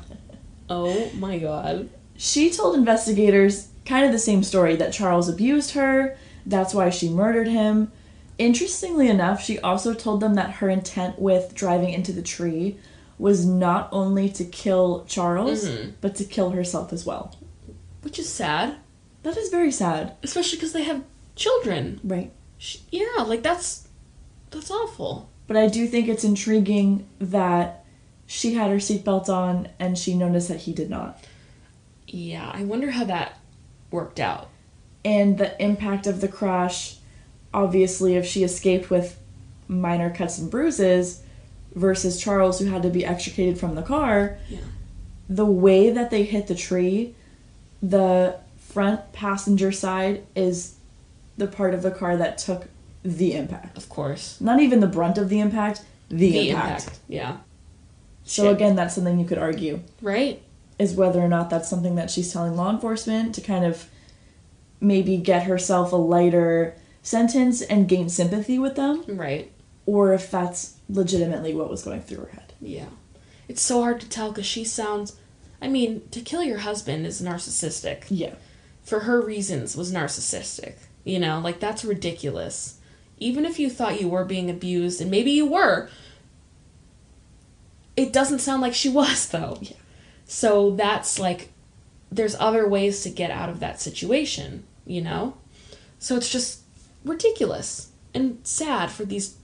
Oh 0.69 1.09
my 1.15 1.37
god. 1.37 1.89
She 2.17 2.49
told 2.49 2.75
investigators 2.75 3.67
kind 3.85 4.05
of 4.05 4.11
the 4.11 4.19
same 4.19 4.43
story 4.43 4.75
that 4.77 4.93
Charles 4.93 5.29
abused 5.29 5.71
her, 5.71 6.17
that's 6.45 6.73
why 6.73 6.89
she 6.89 7.09
murdered 7.09 7.47
him. 7.47 7.91
Interestingly 8.37 9.07
enough, 9.07 9.41
she 9.43 9.59
also 9.59 9.93
told 9.93 10.19
them 10.21 10.33
that 10.35 10.55
her 10.55 10.69
intent 10.69 11.19
with 11.19 11.53
driving 11.55 11.89
into 11.93 12.11
the 12.11 12.21
tree 12.21 12.77
was 13.17 13.45
not 13.45 13.87
only 13.93 14.27
to 14.29 14.43
kill 14.43 15.05
Charles, 15.07 15.65
Mhm. 15.69 15.93
but 16.01 16.15
to 16.15 16.25
kill 16.25 16.49
herself 16.49 16.91
as 16.91 17.05
well. 17.05 17.33
Which 18.01 18.19
is 18.19 18.27
sad. 18.27 18.75
That 19.23 19.37
is 19.37 19.49
very 19.49 19.71
sad. 19.71 20.13
Especially 20.21 20.57
because 20.57 20.73
they 20.73 20.83
have 20.83 21.03
children. 21.35 22.01
Right. 22.03 22.31
Sh- 22.57 22.77
Yeah, 22.91 23.23
like 23.25 23.41
that's. 23.43 23.87
That's 24.51 24.69
awful. 24.71 25.29
But 25.47 25.57
I 25.57 25.67
do 25.67 25.87
think 25.87 26.07
it's 26.07 26.23
intriguing 26.23 27.05
that 27.19 27.84
she 28.27 28.53
had 28.53 28.69
her 28.71 28.77
seatbelt 28.77 29.29
on 29.29 29.69
and 29.79 29.97
she 29.97 30.15
noticed 30.15 30.47
that 30.47 30.61
he 30.61 30.73
did 30.73 30.89
not. 30.89 31.23
Yeah, 32.07 32.51
I 32.53 32.63
wonder 32.63 32.91
how 32.91 33.03
that 33.05 33.39
worked 33.91 34.19
out. 34.19 34.49
And 35.03 35.37
the 35.37 35.61
impact 35.61 36.07
of 36.07 36.21
the 36.21 36.27
crash, 36.27 36.97
obviously, 37.53 38.15
if 38.15 38.25
she 38.25 38.43
escaped 38.43 38.89
with 38.89 39.19
minor 39.67 40.09
cuts 40.09 40.37
and 40.39 40.49
bruises 40.49 41.21
versus 41.75 42.19
Charles, 42.19 42.59
who 42.59 42.65
had 42.65 42.83
to 42.83 42.89
be 42.89 43.05
extricated 43.05 43.59
from 43.59 43.75
the 43.75 43.81
car, 43.81 44.37
Yeah. 44.49 44.59
the 45.29 45.45
way 45.45 45.89
that 45.91 46.09
they 46.09 46.23
hit 46.23 46.47
the 46.47 46.55
tree, 46.55 47.13
the 47.81 48.37
front 48.57 49.11
passenger 49.13 49.71
side 49.71 50.23
is 50.35 50.75
the 51.37 51.47
part 51.47 51.73
of 51.73 51.81
the 51.81 51.91
car 51.91 52.17
that 52.17 52.37
took 52.37 52.67
the 53.03 53.33
impact. 53.33 53.77
Of 53.77 53.89
course. 53.89 54.39
Not 54.41 54.59
even 54.59 54.79
the 54.79 54.87
brunt 54.87 55.17
of 55.17 55.29
the 55.29 55.39
impact, 55.39 55.81
the, 56.09 56.49
impact. 56.49 56.99
Yeah. 57.07 57.37
So, 58.25 58.43
Shit. 58.43 58.53
again, 58.53 58.75
that's 58.75 58.95
something 58.95 59.19
you 59.19 59.25
could 59.25 59.37
argue. 59.37 59.81
Right? 60.01 60.41
is 60.77 60.93
whether 60.93 61.21
or 61.21 61.27
not 61.29 61.49
that's 61.49 61.69
something 61.69 61.95
that 61.95 62.11
she's 62.11 62.33
telling 62.33 62.57
law 62.57 62.69
enforcement 62.69 63.33
to 63.33 63.39
kind 63.39 63.63
of 63.63 63.87
maybe 64.81 65.15
get 65.15 65.43
herself 65.43 65.93
a 65.93 65.95
lighter 65.95 66.75
sentence 67.01 67.61
and 67.61 67.87
gain 67.87 68.09
sympathy 68.09 68.59
with 68.59 68.75
them, 68.75 69.01
Right. 69.07 69.51
or 69.85 70.13
if 70.13 70.29
that's 70.29 70.73
legitimately 70.89 71.53
what 71.53 71.69
was 71.69 71.81
going 71.83 72.01
through 72.01 72.25
her 72.25 72.31
head. 72.33 72.51
Yeah. 72.59 72.87
It's 73.47 73.61
so 73.61 73.81
hard 73.83 74.01
to 74.01 74.09
tell 74.09 74.29
because 74.31 74.45
she 74.45 74.65
sounds. 74.65 75.15
I 75.61 75.69
mean, 75.69 76.01
to 76.11 76.19
kill 76.19 76.43
your 76.43 76.57
husband 76.59 77.05
is 77.07 77.21
narcissistic. 77.21 78.03
Yeah. 78.09 78.33
For 78.83 79.01
her 79.01 79.21
reasons, 79.21 79.77
was 79.77 79.93
narcissistic. 79.93 80.73
You 81.05 81.19
know, 81.19 81.39
like 81.39 81.59
that's 81.61 81.85
ridiculous. 81.85 82.79
Even 83.17 83.45
if 83.45 83.59
you 83.59 83.69
thought 83.69 84.01
you 84.01 84.09
were 84.09 84.25
being 84.25 84.49
abused, 84.49 84.99
and 84.99 85.09
maybe 85.09 85.31
you 85.31 85.45
were, 85.45 85.87
it 87.97 88.11
doesn't 88.13 88.39
sound 88.39 88.61
like 88.61 88.73
she 88.73 88.89
was, 88.89 89.27
though. 89.29 89.57
Yeah. 89.61 89.73
So 90.27 90.71
that's 90.71 91.19
like, 91.19 91.49
there's 92.11 92.35
other 92.35 92.67
ways 92.67 93.03
to 93.03 93.09
get 93.09 93.31
out 93.31 93.49
of 93.49 93.59
that 93.59 93.79
situation, 93.81 94.63
you 94.85 95.01
know? 95.01 95.35
So 95.99 96.15
it's 96.17 96.31
just 96.31 96.61
ridiculous 97.03 97.89
and 98.13 98.39
sad 98.43 98.89
for 98.91 99.05
these 99.05 99.35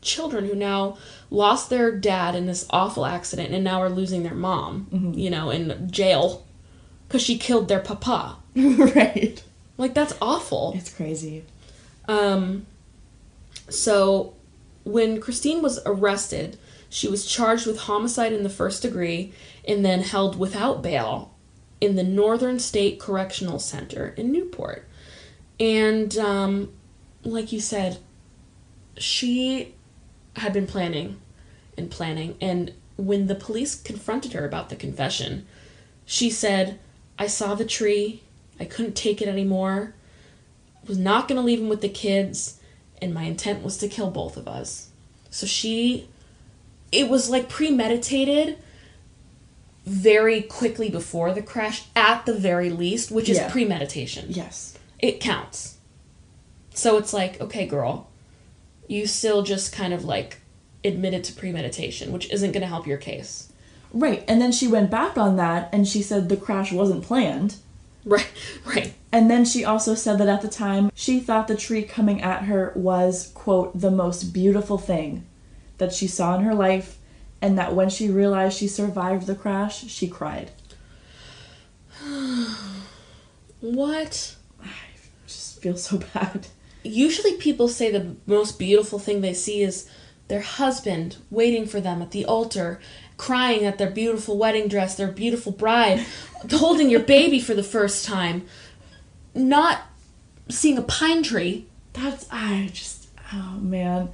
children 0.00 0.44
who 0.46 0.54
now 0.54 0.96
lost 1.30 1.70
their 1.70 1.90
dad 1.90 2.34
in 2.36 2.46
this 2.46 2.66
awful 2.70 3.04
accident 3.04 3.52
and 3.52 3.64
now 3.64 3.80
are 3.82 3.90
losing 3.90 4.22
their 4.22 4.34
mom, 4.34 4.86
Mhm. 4.92 5.18
you 5.18 5.28
know, 5.30 5.50
in 5.50 5.90
jail 5.90 6.44
because 7.08 7.22
she 7.22 7.36
killed 7.38 7.68
their 7.68 7.80
papa. 7.80 8.36
right. 8.56 9.42
Like, 9.76 9.94
that's 9.94 10.14
awful. 10.22 10.72
It's 10.76 10.92
crazy. 10.92 11.44
Um, 12.06 12.66
so 13.68 14.34
when 14.84 15.20
Christine 15.20 15.62
was 15.62 15.80
arrested, 15.84 16.58
she 16.88 17.08
was 17.08 17.26
charged 17.26 17.66
with 17.66 17.80
homicide 17.80 18.32
in 18.32 18.42
the 18.42 18.50
first 18.50 18.82
degree 18.82 19.32
and 19.66 19.84
then 19.84 20.02
held 20.02 20.38
without 20.38 20.82
bail 20.82 21.34
in 21.80 21.96
the 21.96 22.02
Northern 22.02 22.58
State 22.58 22.98
Correctional 22.98 23.58
Center 23.58 24.08
in 24.16 24.32
Newport. 24.32 24.86
And 25.60 26.16
um, 26.18 26.72
like 27.22 27.52
you 27.52 27.60
said, 27.60 27.98
she 28.96 29.74
had 30.36 30.52
been 30.52 30.66
planning 30.66 31.20
and 31.76 31.90
planning. 31.90 32.36
And 32.40 32.72
when 32.96 33.26
the 33.26 33.34
police 33.34 33.80
confronted 33.80 34.32
her 34.32 34.44
about 34.44 34.70
the 34.70 34.76
confession, 34.76 35.46
she 36.04 36.30
said, 36.30 36.78
I 37.18 37.26
saw 37.26 37.54
the 37.54 37.64
tree. 37.64 38.22
I 38.58 38.64
couldn't 38.64 38.96
take 38.96 39.20
it 39.22 39.28
anymore 39.28 39.94
was 40.88 40.98
not 40.98 41.28
going 41.28 41.36
to 41.36 41.44
leave 41.44 41.60
him 41.60 41.68
with 41.68 41.82
the 41.82 41.88
kids 41.88 42.58
and 43.00 43.14
my 43.14 43.24
intent 43.24 43.62
was 43.62 43.76
to 43.76 43.88
kill 43.88 44.10
both 44.10 44.36
of 44.36 44.48
us 44.48 44.88
so 45.30 45.46
she 45.46 46.08
it 46.92 47.08
was 47.08 47.28
like 47.30 47.48
premeditated 47.48 48.56
very 49.84 50.42
quickly 50.42 50.90
before 50.90 51.32
the 51.32 51.42
crash 51.42 51.84
at 51.96 52.26
the 52.26 52.34
very 52.34 52.70
least 52.70 53.10
which 53.10 53.28
is 53.28 53.38
Yeah. 53.38 53.50
premeditation 53.50 54.26
Yes. 54.28 54.76
it 54.98 55.20
counts 55.20 55.76
so 56.74 56.98
it's 56.98 57.12
like 57.12 57.40
okay 57.40 57.66
girl 57.66 58.08
you 58.86 59.06
still 59.06 59.42
just 59.42 59.72
kind 59.72 59.94
of 59.94 60.04
like 60.04 60.38
admitted 60.84 61.24
to 61.24 61.32
premeditation 61.32 62.12
which 62.12 62.30
isn't 62.30 62.52
going 62.52 62.60
to 62.62 62.66
help 62.68 62.86
your 62.86 62.98
case 62.98 63.52
Right. 63.90 64.22
And 64.28 64.38
then 64.38 64.52
she 64.52 64.68
went 64.68 64.90
back 64.90 65.16
on 65.16 65.36
that 65.36 65.70
and 65.72 65.88
she 65.88 66.02
said 66.02 66.28
the 66.28 66.36
crash 66.36 66.70
wasn't 66.72 67.02
planned. 67.04 67.54
right 68.04 68.28
right 68.66 68.92
And 69.10 69.30
then 69.30 69.46
she 69.46 69.64
also 69.64 69.94
said 69.94 70.18
that 70.18 70.28
at 70.28 70.42
the 70.42 70.48
time 70.48 70.90
she 70.94 71.20
thought 71.20 71.48
the 71.48 71.56
tree 71.56 71.82
coming 71.84 72.20
at 72.20 72.42
her 72.44 72.70
was, 72.76 73.28
quote, 73.34 73.80
the 73.80 73.90
most 73.90 74.34
beautiful 74.34 74.76
thing 74.76 75.24
that 75.78 75.92
she 75.92 76.06
saw 76.06 76.36
in 76.36 76.44
her 76.44 76.54
life, 76.54 76.98
and 77.40 77.58
that 77.58 77.74
when 77.74 77.88
she 77.88 78.10
realized 78.10 78.58
she 78.58 78.68
survived 78.68 79.26
the 79.26 79.34
crash, 79.34 79.84
she 79.86 80.08
cried. 80.08 80.50
what 83.60 84.36
I 84.62 84.68
just 85.26 85.60
feel 85.60 85.76
so 85.76 85.98
bad. 86.14 86.48
usually 86.82 87.34
people 87.36 87.68
say 87.68 87.90
the 87.90 88.16
most 88.26 88.58
beautiful 88.58 88.98
thing 88.98 89.20
they 89.20 89.34
see 89.34 89.62
is 89.62 89.88
their 90.28 90.40
husband 90.40 91.16
waiting 91.30 91.66
for 91.66 91.80
them 91.80 92.02
at 92.02 92.12
the 92.12 92.24
altar 92.24 92.78
crying 93.16 93.64
at 93.64 93.78
their 93.78 93.90
beautiful 93.90 94.38
wedding 94.38 94.68
dress 94.68 94.94
their 94.94 95.10
beautiful 95.10 95.50
bride 95.50 96.04
holding 96.52 96.88
your 96.88 97.00
baby 97.00 97.40
for 97.40 97.54
the 97.54 97.64
first 97.64 98.04
time 98.04 98.46
not 99.34 99.82
seeing 100.48 100.78
a 100.78 100.82
pine 100.82 101.22
tree 101.22 101.66
That's, 101.92 102.26
I 102.30 102.70
just, 102.72 103.08
oh 103.32 103.58
man. 103.60 104.10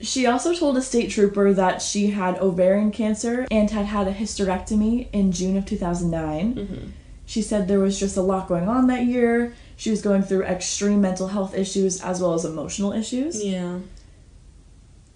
She 0.00 0.26
also 0.26 0.54
told 0.54 0.76
a 0.76 0.82
state 0.82 1.10
trooper 1.10 1.52
that 1.54 1.80
she 1.80 2.08
had 2.08 2.38
ovarian 2.38 2.90
cancer 2.90 3.46
and 3.50 3.70
had 3.70 3.86
had 3.86 4.06
a 4.06 4.12
hysterectomy 4.12 5.08
in 5.12 5.32
June 5.32 5.56
of 5.56 5.64
2009. 5.64 6.92
She 7.24 7.40
said 7.42 7.66
there 7.66 7.80
was 7.80 7.98
just 7.98 8.16
a 8.16 8.22
lot 8.22 8.46
going 8.46 8.68
on 8.68 8.86
that 8.88 9.06
year. 9.06 9.54
She 9.76 9.90
was 9.90 10.02
going 10.02 10.22
through 10.22 10.44
extreme 10.44 11.00
mental 11.00 11.28
health 11.28 11.54
issues 11.54 12.00
as 12.02 12.20
well 12.20 12.34
as 12.34 12.44
emotional 12.44 12.92
issues. 12.92 13.42
yeah 13.44 13.78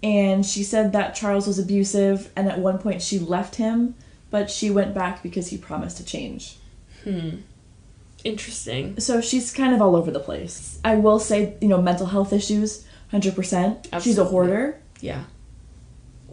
And 0.02 0.44
she 0.44 0.62
said 0.64 0.92
that 0.92 1.14
Charles 1.14 1.46
was 1.46 1.58
abusive 1.58 2.30
and 2.34 2.48
at 2.48 2.58
one 2.58 2.78
point 2.78 3.02
she 3.02 3.18
left 3.18 3.56
him, 3.56 3.94
but 4.30 4.50
she 4.50 4.70
went 4.70 4.94
back 4.94 5.22
because 5.22 5.48
he 5.48 5.58
promised 5.58 5.98
to 5.98 6.04
change. 6.04 6.56
hmm 7.04 7.36
Interesting. 8.22 9.00
So 9.00 9.20
she's 9.22 9.50
kind 9.52 9.74
of 9.74 9.80
all 9.80 9.96
over 9.96 10.10
the 10.10 10.20
place. 10.20 10.78
I 10.84 10.96
will 10.96 11.18
say, 11.18 11.54
you 11.62 11.68
know, 11.68 11.80
mental 11.80 12.06
health 12.06 12.34
issues, 12.34 12.84
100%. 13.12 14.02
She's 14.02 14.18
a 14.18 14.24
hoarder. 14.24 14.80
Yeah. 15.00 15.24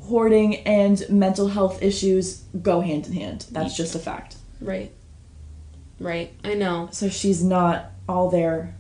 Hoarding 0.03 0.57
and 0.57 1.03
mental 1.09 1.47
health 1.49 1.81
issues 1.81 2.43
go 2.61 2.81
hand 2.81 3.07
in 3.07 3.13
hand. 3.13 3.45
That's 3.51 3.75
just 3.75 3.95
a 3.95 3.99
fact. 3.99 4.37
Right. 4.61 4.91
Right. 5.99 6.33
I 6.43 6.53
know. 6.53 6.89
So 6.91 7.09
she's 7.09 7.43
not 7.43 7.91
all 8.07 8.29
there 8.29 8.75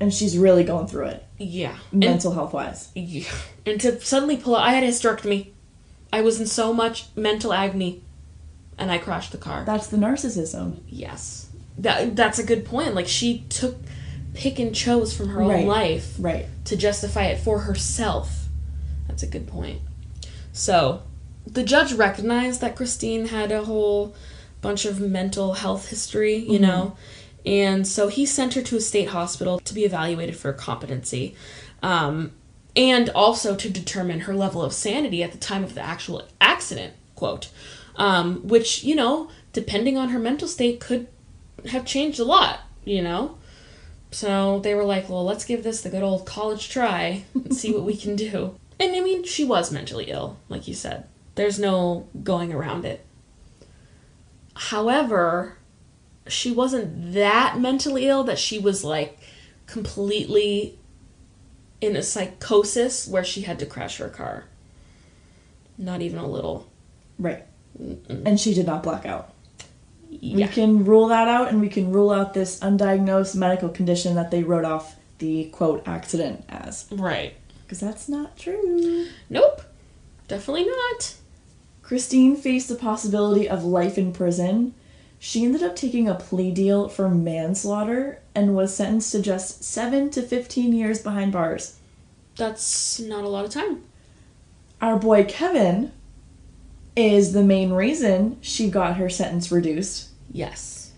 and 0.00 0.12
she's 0.12 0.36
really 0.36 0.64
going 0.64 0.86
through 0.88 1.06
it, 1.06 1.24
Yeah. 1.38 1.76
And, 1.92 2.00
mental 2.00 2.32
health 2.32 2.52
wise. 2.52 2.90
yeah. 2.94 3.30
and 3.64 3.80
to 3.80 4.00
suddenly 4.00 4.36
pull 4.36 4.56
out, 4.56 4.66
I 4.66 4.72
had 4.72 4.82
a 4.82 4.88
hysterectomy. 4.88 5.50
I 6.12 6.20
was 6.20 6.40
in 6.40 6.46
so 6.46 6.72
much 6.74 7.06
mental 7.16 7.52
agony, 7.52 8.02
and 8.76 8.90
I 8.90 8.98
crashed 8.98 9.32
the 9.32 9.38
car. 9.38 9.64
That's 9.64 9.86
the 9.86 9.96
narcissism. 9.96 10.80
yes. 10.88 11.48
That 11.78 12.14
that's 12.14 12.38
a 12.38 12.44
good 12.44 12.64
point. 12.64 12.94
Like 12.94 13.08
she 13.08 13.44
took, 13.48 13.76
pick 14.34 14.58
and 14.58 14.74
chose 14.74 15.14
from 15.14 15.28
her 15.30 15.40
Right. 15.40 15.60
own 15.60 15.66
life 15.66 16.14
Right. 16.18 16.46
to 16.66 16.76
justify 16.76 17.26
it 17.26 17.38
for 17.38 17.60
herself. 17.60 18.48
That's 19.08 19.22
a 19.22 19.26
good 19.26 19.46
point. 19.46 19.80
So, 20.52 21.02
the 21.46 21.62
judge 21.62 21.92
recognized 21.92 22.60
that 22.60 22.76
Christine 22.76 23.28
had 23.28 23.52
a 23.52 23.64
whole 23.64 24.14
bunch 24.60 24.84
of 24.84 24.98
mental 25.00 25.54
health 25.54 25.88
history, 25.88 26.36
you 26.36 26.58
know, 26.58 26.96
and 27.44 27.86
so 27.86 28.08
he 28.08 28.24
sent 28.24 28.54
her 28.54 28.62
to 28.62 28.76
a 28.76 28.80
state 28.80 29.08
hospital 29.10 29.58
to 29.60 29.74
be 29.74 29.84
evaluated 29.84 30.36
for 30.36 30.52
competency. 30.52 31.34
Um, 31.82 32.32
and 32.76 33.08
also 33.10 33.54
to 33.54 33.68
determine 33.70 34.20
her 34.20 34.34
level 34.34 34.62
of 34.62 34.72
sanity 34.72 35.22
at 35.22 35.30
the 35.32 35.38
time 35.38 35.62
of 35.62 35.74
the 35.74 35.82
actual 35.84 36.22
accident, 36.40 36.94
quote. 37.14 37.48
Um, 37.96 38.40
which, 38.48 38.82
you 38.82 38.96
know, 38.96 39.28
depending 39.52 39.96
on 39.96 40.08
her 40.08 40.18
mental 40.18 40.48
state, 40.48 40.80
could 40.80 41.06
have 41.66 41.84
changed 41.84 42.18
a 42.18 42.24
lot, 42.24 42.60
you 42.84 43.00
know? 43.02 43.36
So 44.14 44.60
they 44.60 44.76
were 44.76 44.84
like, 44.84 45.08
well, 45.08 45.24
let's 45.24 45.44
give 45.44 45.64
this 45.64 45.80
the 45.80 45.90
good 45.90 46.04
old 46.04 46.24
college 46.24 46.68
try 46.68 47.24
and 47.34 47.54
see 47.54 47.74
what 47.74 47.82
we 47.82 47.96
can 47.96 48.16
do. 48.16 48.56
And 48.80 48.92
I 48.96 49.00
mean, 49.00 49.22
she 49.22 49.44
was 49.44 49.70
mentally 49.70 50.06
ill, 50.06 50.36
like 50.48 50.66
you 50.66 50.74
said. 50.74 51.06
There's 51.36 51.60
no 51.60 52.08
going 52.24 52.52
around 52.52 52.84
it. 52.84 53.06
However, 54.56 55.58
she 56.26 56.50
wasn't 56.50 57.12
that 57.14 57.60
mentally 57.60 58.08
ill 58.08 58.24
that 58.24 58.40
she 58.40 58.58
was 58.58 58.82
like 58.82 59.20
completely 59.68 60.76
in 61.80 61.94
a 61.94 62.02
psychosis 62.02 63.06
where 63.06 63.22
she 63.22 63.42
had 63.42 63.60
to 63.60 63.66
crash 63.66 63.98
her 63.98 64.08
car. 64.08 64.46
Not 65.78 66.02
even 66.02 66.18
a 66.18 66.26
little. 66.28 66.68
Right. 67.16 67.44
And 67.78 68.40
she 68.40 68.54
did 68.54 68.66
not 68.66 68.82
black 68.82 69.06
out. 69.06 69.33
We 70.22 70.46
can 70.48 70.84
rule 70.84 71.08
that 71.08 71.28
out 71.28 71.48
and 71.48 71.60
we 71.60 71.68
can 71.68 71.92
rule 71.92 72.10
out 72.10 72.34
this 72.34 72.60
undiagnosed 72.60 73.34
medical 73.34 73.68
condition 73.68 74.14
that 74.14 74.30
they 74.30 74.42
wrote 74.42 74.64
off 74.64 74.96
the 75.18 75.46
quote 75.46 75.86
accident 75.86 76.44
as. 76.48 76.86
Right. 76.90 77.34
Because 77.62 77.80
that's 77.80 78.08
not 78.08 78.36
true. 78.36 79.06
Nope. 79.30 79.62
Definitely 80.28 80.66
not. 80.66 81.14
Christine 81.82 82.36
faced 82.36 82.68
the 82.68 82.74
possibility 82.74 83.48
of 83.48 83.64
life 83.64 83.98
in 83.98 84.12
prison. 84.12 84.74
She 85.18 85.44
ended 85.44 85.62
up 85.62 85.76
taking 85.76 86.08
a 86.08 86.14
plea 86.14 86.50
deal 86.50 86.88
for 86.88 87.08
manslaughter 87.08 88.20
and 88.34 88.54
was 88.54 88.74
sentenced 88.74 89.12
to 89.12 89.22
just 89.22 89.64
7 89.64 90.10
to 90.10 90.22
15 90.22 90.72
years 90.72 91.02
behind 91.02 91.32
bars. 91.32 91.78
That's 92.36 93.00
not 93.00 93.24
a 93.24 93.28
lot 93.28 93.44
of 93.44 93.50
time. 93.50 93.82
Our 94.80 94.98
boy 94.98 95.24
Kevin 95.24 95.92
is 96.96 97.32
the 97.32 97.42
main 97.42 97.72
reason 97.72 98.38
she 98.40 98.70
got 98.70 98.96
her 98.96 99.08
sentence 99.10 99.50
reduced 99.50 100.08
Yes. 100.30 100.92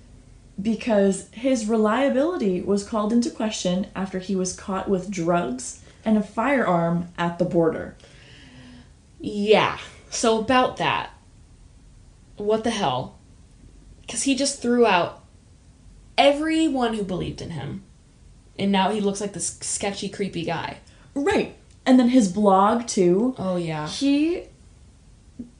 because 0.60 1.28
his 1.32 1.66
reliability 1.66 2.60
was 2.60 2.84
called 2.84 3.12
into 3.12 3.30
question 3.30 3.86
after 3.94 4.18
he 4.18 4.36
was 4.36 4.54
caught 4.54 4.88
with 4.88 5.10
drugs 5.10 5.82
and 6.04 6.16
a 6.18 6.22
firearm 6.22 7.08
at 7.18 7.38
the 7.38 7.44
border. 7.44 7.96
Yeah. 9.20 9.78
So 10.10 10.38
about 10.38 10.76
that. 10.76 11.10
What 12.36 12.64
the 12.64 12.70
hell? 12.70 13.18
Because 14.02 14.22
he 14.24 14.34
just 14.34 14.60
threw 14.62 14.86
out 14.86 15.24
everyone 16.16 16.94
who 16.94 17.02
believed 17.02 17.40
in 17.40 17.50
him. 17.50 17.82
And 18.58 18.70
now 18.72 18.90
he 18.90 19.00
looks 19.00 19.20
like 19.20 19.32
this 19.32 19.58
sketchy, 19.60 20.08
creepy 20.08 20.44
guy. 20.44 20.78
Right. 21.14 21.56
And 21.84 21.98
then 21.98 22.08
his 22.10 22.30
blog, 22.30 22.86
too. 22.86 23.34
Oh, 23.38 23.56
yeah. 23.56 23.88
He 23.88 24.44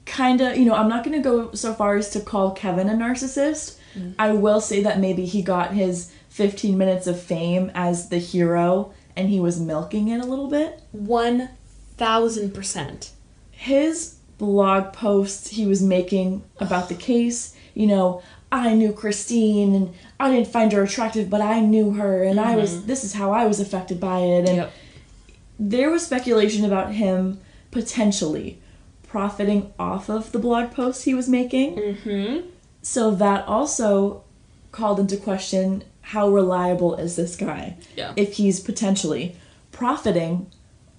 kind 0.07 0.41
of, 0.41 0.57
you 0.57 0.65
know, 0.65 0.73
I'm 0.73 0.89
not 0.89 1.03
going 1.03 1.21
to 1.21 1.23
go 1.23 1.51
so 1.53 1.73
far 1.73 1.95
as 1.95 2.09
to 2.11 2.19
call 2.21 2.51
Kevin 2.51 2.89
a 2.89 2.93
narcissist. 2.93 3.75
I 4.19 4.31
will 4.31 4.61
say 4.61 4.83
that 4.83 4.99
maybe 4.99 5.25
he 5.25 5.41
got 5.41 5.73
his 5.73 6.11
15 6.29 6.77
minutes 6.77 7.07
of 7.07 7.19
fame 7.19 7.71
as 7.73 8.09
the 8.09 8.19
hero 8.19 8.93
and 9.15 9.27
he 9.27 9.39
was 9.39 9.59
milking 9.59 10.09
it 10.09 10.19
a 10.19 10.25
little 10.25 10.47
bit. 10.47 10.81
1000%. 10.95 13.09
His 13.51 14.15
blog 14.37 14.93
posts 14.93 15.49
he 15.49 15.65
was 15.65 15.81
making 15.81 16.43
about 16.59 16.89
the 16.89 16.95
case, 16.95 17.55
you 17.73 17.87
know, 17.87 18.21
I 18.51 18.75
knew 18.75 18.93
Christine 18.93 19.73
and 19.73 19.93
I 20.19 20.31
didn't 20.31 20.47
find 20.47 20.71
her 20.73 20.83
attractive, 20.83 21.29
but 21.29 21.41
I 21.41 21.59
knew 21.59 21.93
her 21.93 22.23
and 22.23 22.39
I 22.39 22.55
was, 22.55 22.85
this 22.85 23.03
is 23.03 23.13
how 23.13 23.31
I 23.31 23.45
was 23.45 23.59
affected 23.59 23.99
by 23.99 24.19
it. 24.19 24.47
And 24.47 24.57
Yep. 24.57 24.73
there 25.59 25.89
was 25.89 26.05
speculation 26.05 26.65
about 26.65 26.93
him 26.93 27.39
potentially 27.71 28.59
profiting 29.07 29.73
off 29.79 30.09
of 30.09 30.31
the 30.31 30.39
blog 30.39 30.71
posts 30.71 31.03
he 31.03 31.13
was 31.13 31.29
making. 31.29 31.75
Mm-hmm. 31.75 32.47
So 32.81 33.11
that 33.11 33.47
also 33.47 34.23
called 34.71 34.99
into 34.99 35.17
question 35.17 35.83
how 36.01 36.29
reliable 36.29 36.95
is 36.95 37.15
this 37.15 37.35
guy? 37.35 37.75
Yeah. 37.95 38.13
If 38.15 38.33
he's 38.35 38.59
potentially 38.59 39.35
profiting 39.71 40.49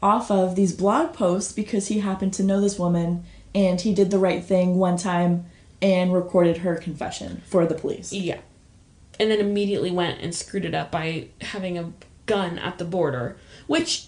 off 0.02 0.30
of 0.30 0.54
these 0.54 0.72
blog 0.72 1.12
posts 1.12 1.52
because 1.52 1.88
he 1.88 2.00
happened 2.00 2.34
to 2.34 2.42
know 2.42 2.60
this 2.60 2.78
woman 2.78 3.24
and 3.54 3.80
he 3.80 3.94
did 3.94 4.10
the 4.10 4.18
right 4.18 4.44
thing 4.44 4.76
one 4.76 4.96
time 4.96 5.46
and 5.80 6.12
recorded 6.12 6.58
her 6.58 6.76
confession 6.76 7.42
for 7.46 7.66
the 7.66 7.74
police. 7.74 8.12
Yeah. 8.12 8.40
And 9.18 9.30
then 9.30 9.40
immediately 9.40 9.90
went 9.90 10.20
and 10.20 10.34
screwed 10.34 10.64
it 10.64 10.74
up 10.74 10.90
by 10.90 11.28
having 11.40 11.78
a 11.78 11.92
gun 12.26 12.58
at 12.58 12.78
the 12.78 12.84
border, 12.84 13.38
which 13.66 14.07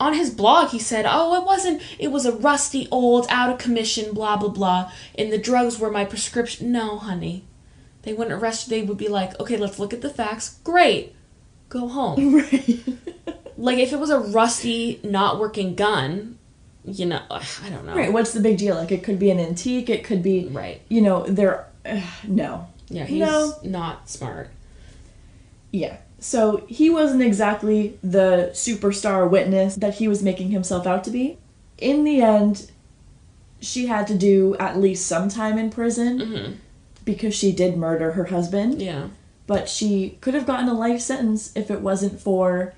on 0.00 0.14
his 0.14 0.30
blog 0.30 0.68
he 0.70 0.78
said, 0.78 1.04
"Oh, 1.08 1.34
it 1.40 1.44
wasn't. 1.46 1.82
It 1.98 2.08
was 2.12 2.24
a 2.26 2.32
rusty, 2.32 2.86
old, 2.90 3.26
out 3.28 3.50
of 3.50 3.58
commission, 3.58 4.12
blah 4.14 4.36
blah 4.36 4.48
blah, 4.50 4.92
and 5.16 5.32
the 5.32 5.38
drugs 5.38 5.78
were 5.78 5.90
my 5.90 6.04
prescription." 6.04 6.70
No, 6.72 6.98
honey. 6.98 7.44
They 8.02 8.12
wouldn't 8.14 8.40
arrest 8.40 8.68
you. 8.68 8.76
They 8.76 8.82
would 8.86 8.98
be 8.98 9.08
like, 9.08 9.38
"Okay, 9.40 9.56
let's 9.56 9.78
look 9.78 9.92
at 9.92 10.00
the 10.02 10.10
facts. 10.10 10.58
Great. 10.64 11.14
Go 11.68 11.88
home." 11.88 12.34
right. 12.38 12.80
like 13.56 13.78
if 13.78 13.92
it 13.92 13.98
was 13.98 14.10
a 14.10 14.18
rusty, 14.20 15.00
not 15.02 15.38
working 15.40 15.74
gun, 15.74 16.38
you 16.84 17.04
know, 17.06 17.20
ugh, 17.30 17.44
I 17.64 17.68
don't 17.70 17.84
know. 17.84 17.94
right. 17.96 18.12
What's 18.12 18.32
the 18.32 18.40
big 18.40 18.56
deal? 18.58 18.76
Like 18.76 18.92
it 18.92 19.02
could 19.02 19.18
be 19.18 19.30
an 19.30 19.40
antique, 19.40 19.90
it 19.90 20.04
could 20.04 20.22
be 20.22 20.46
Right. 20.46 20.80
you 20.88 21.02
know, 21.02 21.26
there 21.26 21.66
uh, 21.84 22.00
no. 22.26 22.68
Yeah, 22.88 23.04
he's 23.04 23.20
No. 23.20 23.54
not 23.64 24.08
smart. 24.08 24.48
Yeah. 25.72 25.96
So 26.20 26.64
he 26.68 26.90
wasn't 26.90 27.22
exactly 27.22 27.98
the 28.02 28.50
superstar 28.52 29.28
witness 29.30 29.76
that 29.76 29.94
he 29.94 30.08
was 30.08 30.22
making 30.22 30.50
himself 30.50 30.86
out 30.86 31.04
to 31.04 31.10
be. 31.10 31.38
In 31.78 32.02
the 32.04 32.20
end, 32.22 32.70
she 33.60 33.86
had 33.86 34.06
to 34.08 34.14
do 34.16 34.56
at 34.58 34.76
least 34.78 35.06
some 35.06 35.28
time 35.28 35.58
in 35.58 35.70
prison 35.70 36.20
hmm 36.20 36.52
because 37.04 37.34
she 37.34 37.52
did 37.52 37.74
murder 37.76 38.12
her 38.12 38.24
husband. 38.26 38.82
Yeah. 38.82 39.08
But 39.46 39.68
she 39.70 40.18
could 40.20 40.34
have 40.34 40.44
gotten 40.44 40.68
a 40.68 40.74
life 40.74 41.00
sentence 41.00 41.56
if 41.56 41.70
it 41.70 41.80
wasn't 41.80 42.20
for 42.20 42.74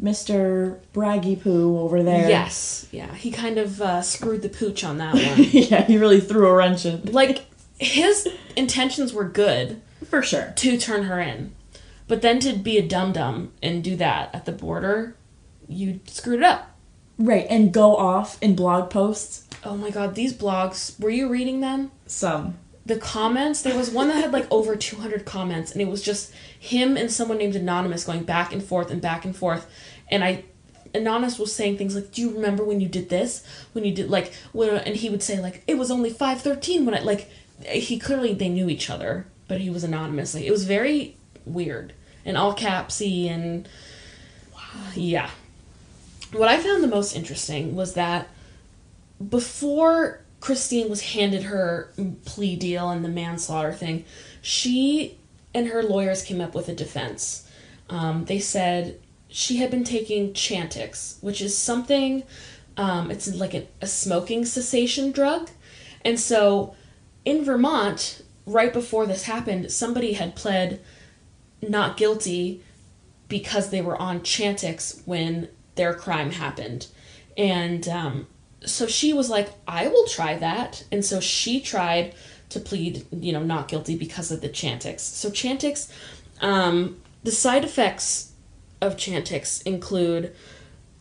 Mr. 0.00 0.78
Braggy 0.92 1.40
Poo 1.40 1.78
over 1.78 2.02
there. 2.02 2.28
Yes. 2.28 2.86
Yeah. 2.92 3.12
He 3.14 3.30
kind 3.32 3.58
of 3.58 3.80
uh, 3.80 4.02
screwed 4.02 4.42
the 4.42 4.48
pooch 4.48 4.84
on 4.84 4.98
that 4.98 5.14
one. 5.14 5.22
yeah, 5.50 5.82
he 5.86 5.98
really 5.98 6.20
threw 6.20 6.46
a 6.46 6.54
wrench 6.54 6.84
in. 6.86 7.02
like 7.12 7.46
his 7.78 8.28
intentions 8.56 9.12
were 9.12 9.24
good 9.24 9.80
For 10.08 10.22
sure. 10.22 10.52
to 10.56 10.78
turn 10.78 11.04
her 11.04 11.18
in, 11.20 11.53
but 12.06 12.22
then 12.22 12.40
to 12.40 12.52
be 12.52 12.78
a 12.78 12.86
dum 12.86 13.12
dum 13.12 13.52
and 13.62 13.82
do 13.82 13.96
that 13.96 14.34
at 14.34 14.44
the 14.44 14.52
border, 14.52 15.16
you 15.68 16.00
screwed 16.06 16.40
it 16.40 16.44
up. 16.44 16.70
Right, 17.16 17.46
and 17.48 17.72
go 17.72 17.96
off 17.96 18.42
in 18.42 18.56
blog 18.56 18.90
posts. 18.90 19.44
Oh 19.62 19.76
my 19.76 19.90
god, 19.90 20.14
these 20.14 20.34
blogs, 20.34 20.98
were 21.00 21.10
you 21.10 21.28
reading 21.28 21.60
them? 21.60 21.90
Some. 22.06 22.58
The 22.86 22.96
comments, 22.96 23.62
there 23.62 23.76
was 23.76 23.90
one 23.90 24.08
that 24.08 24.16
had 24.22 24.32
like 24.32 24.46
over 24.50 24.76
200 24.76 25.24
comments, 25.24 25.72
and 25.72 25.80
it 25.80 25.88
was 25.88 26.02
just 26.02 26.32
him 26.58 26.96
and 26.96 27.10
someone 27.10 27.38
named 27.38 27.56
Anonymous 27.56 28.04
going 28.04 28.24
back 28.24 28.52
and 28.52 28.62
forth 28.62 28.90
and 28.90 29.00
back 29.00 29.24
and 29.24 29.34
forth. 29.34 29.66
And 30.10 30.22
I, 30.22 30.44
Anonymous 30.92 31.38
was 31.38 31.54
saying 31.54 31.78
things 31.78 31.94
like, 31.94 32.12
Do 32.12 32.20
you 32.20 32.32
remember 32.32 32.64
when 32.64 32.80
you 32.80 32.88
did 32.88 33.08
this? 33.08 33.44
When 33.72 33.84
you 33.84 33.94
did, 33.94 34.10
like, 34.10 34.34
when, 34.52 34.70
and 34.70 34.96
he 34.96 35.08
would 35.08 35.22
say, 35.22 35.40
like, 35.40 35.62
it 35.66 35.78
was 35.78 35.90
only 35.90 36.10
513 36.10 36.84
when 36.84 36.94
I, 36.94 37.00
like, 37.00 37.30
he 37.66 37.98
clearly, 37.98 38.34
they 38.34 38.48
knew 38.48 38.68
each 38.68 38.90
other, 38.90 39.26
but 39.48 39.60
he 39.60 39.70
was 39.70 39.84
anonymous. 39.84 40.34
Like, 40.34 40.44
it 40.44 40.50
was 40.50 40.64
very 40.64 41.16
weird 41.44 41.92
and 42.24 42.36
all 42.36 42.54
capsy 42.54 43.28
and, 43.28 43.68
yeah. 44.94 45.30
What 46.32 46.48
I 46.48 46.58
found 46.58 46.82
the 46.82 46.88
most 46.88 47.14
interesting 47.14 47.76
was 47.76 47.94
that 47.94 48.28
before 49.28 50.20
Christine 50.40 50.90
was 50.90 51.00
handed 51.12 51.44
her 51.44 51.92
plea 52.24 52.56
deal 52.56 52.90
and 52.90 53.04
the 53.04 53.08
manslaughter 53.08 53.72
thing, 53.72 54.04
she 54.42 55.18
and 55.54 55.68
her 55.68 55.82
lawyers 55.82 56.22
came 56.22 56.40
up 56.40 56.54
with 56.54 56.68
a 56.68 56.74
defense. 56.74 57.48
Um, 57.88 58.24
they 58.24 58.40
said 58.40 59.00
she 59.28 59.56
had 59.56 59.70
been 59.70 59.84
taking 59.84 60.32
Chantix, 60.32 61.22
which 61.22 61.40
is 61.40 61.56
something, 61.56 62.24
um, 62.76 63.10
it's 63.10 63.32
like 63.34 63.54
a, 63.54 63.66
a 63.80 63.86
smoking 63.86 64.44
cessation 64.44 65.12
drug. 65.12 65.50
And 66.04 66.18
so 66.18 66.74
in 67.24 67.44
Vermont, 67.44 68.22
right 68.46 68.72
before 68.72 69.06
this 69.06 69.24
happened, 69.24 69.70
somebody 69.70 70.14
had 70.14 70.34
pled 70.34 70.80
not 71.68 71.96
guilty 71.96 72.62
because 73.28 73.70
they 73.70 73.80
were 73.80 73.96
on 73.96 74.20
Chantix 74.20 75.06
when 75.06 75.48
their 75.74 75.94
crime 75.94 76.30
happened. 76.30 76.86
And 77.36 77.88
um, 77.88 78.26
so 78.64 78.86
she 78.86 79.12
was 79.12 79.30
like, 79.30 79.50
I 79.66 79.88
will 79.88 80.06
try 80.06 80.36
that. 80.36 80.84
And 80.92 81.04
so 81.04 81.20
she 81.20 81.60
tried 81.60 82.14
to 82.50 82.60
plead, 82.60 83.06
you 83.10 83.32
know, 83.32 83.42
not 83.42 83.68
guilty 83.68 83.96
because 83.96 84.30
of 84.30 84.40
the 84.40 84.48
Chantix. 84.48 85.00
So 85.00 85.30
Chantix, 85.30 85.90
um, 86.40 87.00
the 87.22 87.32
side 87.32 87.64
effects 87.64 88.32
of 88.80 88.96
Chantix 88.96 89.62
include 89.66 90.34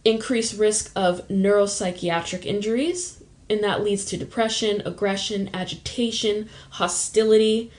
increased 0.05 0.57
risk 0.57 0.91
of 0.95 1.27
neuropsychiatric 1.27 2.45
injuries, 2.45 3.23
and 3.49 3.63
that 3.63 3.83
leads 3.83 4.05
to 4.05 4.17
depression, 4.17 4.81
aggression, 4.85 5.49
agitation, 5.53 6.49
hostility, 6.71 7.71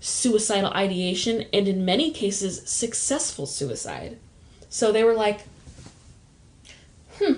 suicidal 0.00 0.72
ideation, 0.72 1.44
and 1.52 1.68
in 1.68 1.84
many 1.84 2.10
cases, 2.10 2.62
successful 2.68 3.46
suicide. 3.46 4.18
So 4.68 4.90
they 4.90 5.04
were 5.04 5.14
like, 5.14 5.42
hmm. 7.18 7.34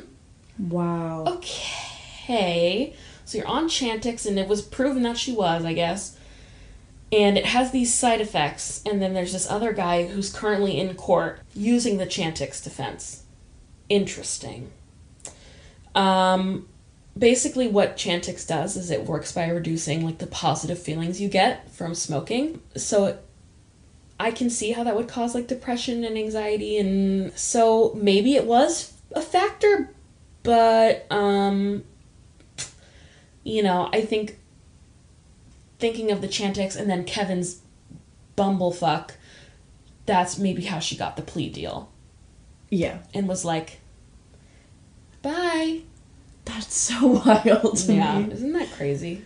Wow. 0.58 1.24
okay, 1.26 2.94
so 3.24 3.38
you're 3.38 3.46
on 3.46 3.68
Chantix, 3.68 4.26
and 4.26 4.38
it 4.38 4.48
was 4.48 4.62
proven 4.62 5.02
that 5.02 5.18
she 5.18 5.32
was, 5.32 5.64
I 5.64 5.72
guess. 5.72 6.16
And 7.10 7.36
it 7.36 7.46
has 7.46 7.72
these 7.72 7.92
side 7.92 8.20
effects, 8.20 8.82
and 8.86 9.02
then 9.02 9.12
there's 9.12 9.32
this 9.32 9.50
other 9.50 9.72
guy 9.72 10.06
who's 10.06 10.32
currently 10.32 10.78
in 10.78 10.94
court 10.94 11.40
using 11.54 11.98
the 11.98 12.06
Chantix 12.06 12.62
defense. 12.62 13.24
Interesting. 13.88 14.70
Um, 15.94 16.68
basically, 17.16 17.68
what 17.68 17.96
Chantix 17.96 18.46
does 18.46 18.76
is 18.76 18.90
it 18.90 19.06
works 19.06 19.32
by 19.32 19.48
reducing 19.48 20.04
like 20.04 20.18
the 20.18 20.26
positive 20.26 20.78
feelings 20.78 21.20
you 21.20 21.28
get 21.28 21.70
from 21.70 21.94
smoking. 21.94 22.60
So 22.76 23.06
it, 23.06 23.24
I 24.18 24.30
can 24.30 24.50
see 24.50 24.72
how 24.72 24.84
that 24.84 24.96
would 24.96 25.08
cause 25.08 25.34
like 25.34 25.48
depression 25.48 26.04
and 26.04 26.16
anxiety, 26.16 26.78
and 26.78 27.32
so 27.36 27.92
maybe 27.94 28.34
it 28.36 28.46
was 28.46 28.92
a 29.12 29.20
factor, 29.20 29.90
but 30.42 31.06
um, 31.10 31.84
you 33.44 33.62
know, 33.62 33.88
I 33.92 34.02
think 34.02 34.38
thinking 35.78 36.12
of 36.12 36.20
the 36.20 36.28
Chantix 36.28 36.76
and 36.76 36.88
then 36.88 37.04
Kevin's 37.04 37.60
bumblefuck, 38.36 39.10
that's 40.06 40.38
maybe 40.38 40.62
how 40.62 40.78
she 40.78 40.96
got 40.96 41.16
the 41.16 41.22
plea 41.22 41.48
deal 41.50 41.90
Yeah. 42.70 42.98
and 43.12 43.26
was 43.26 43.44
like, 43.44 43.80
bye. 45.22 45.80
That's 46.44 46.74
so 46.74 47.06
wild 47.26 47.76
to 47.78 47.92
Yeah, 47.92 48.18
me. 48.20 48.32
isn't 48.32 48.52
that 48.52 48.70
crazy? 48.72 49.24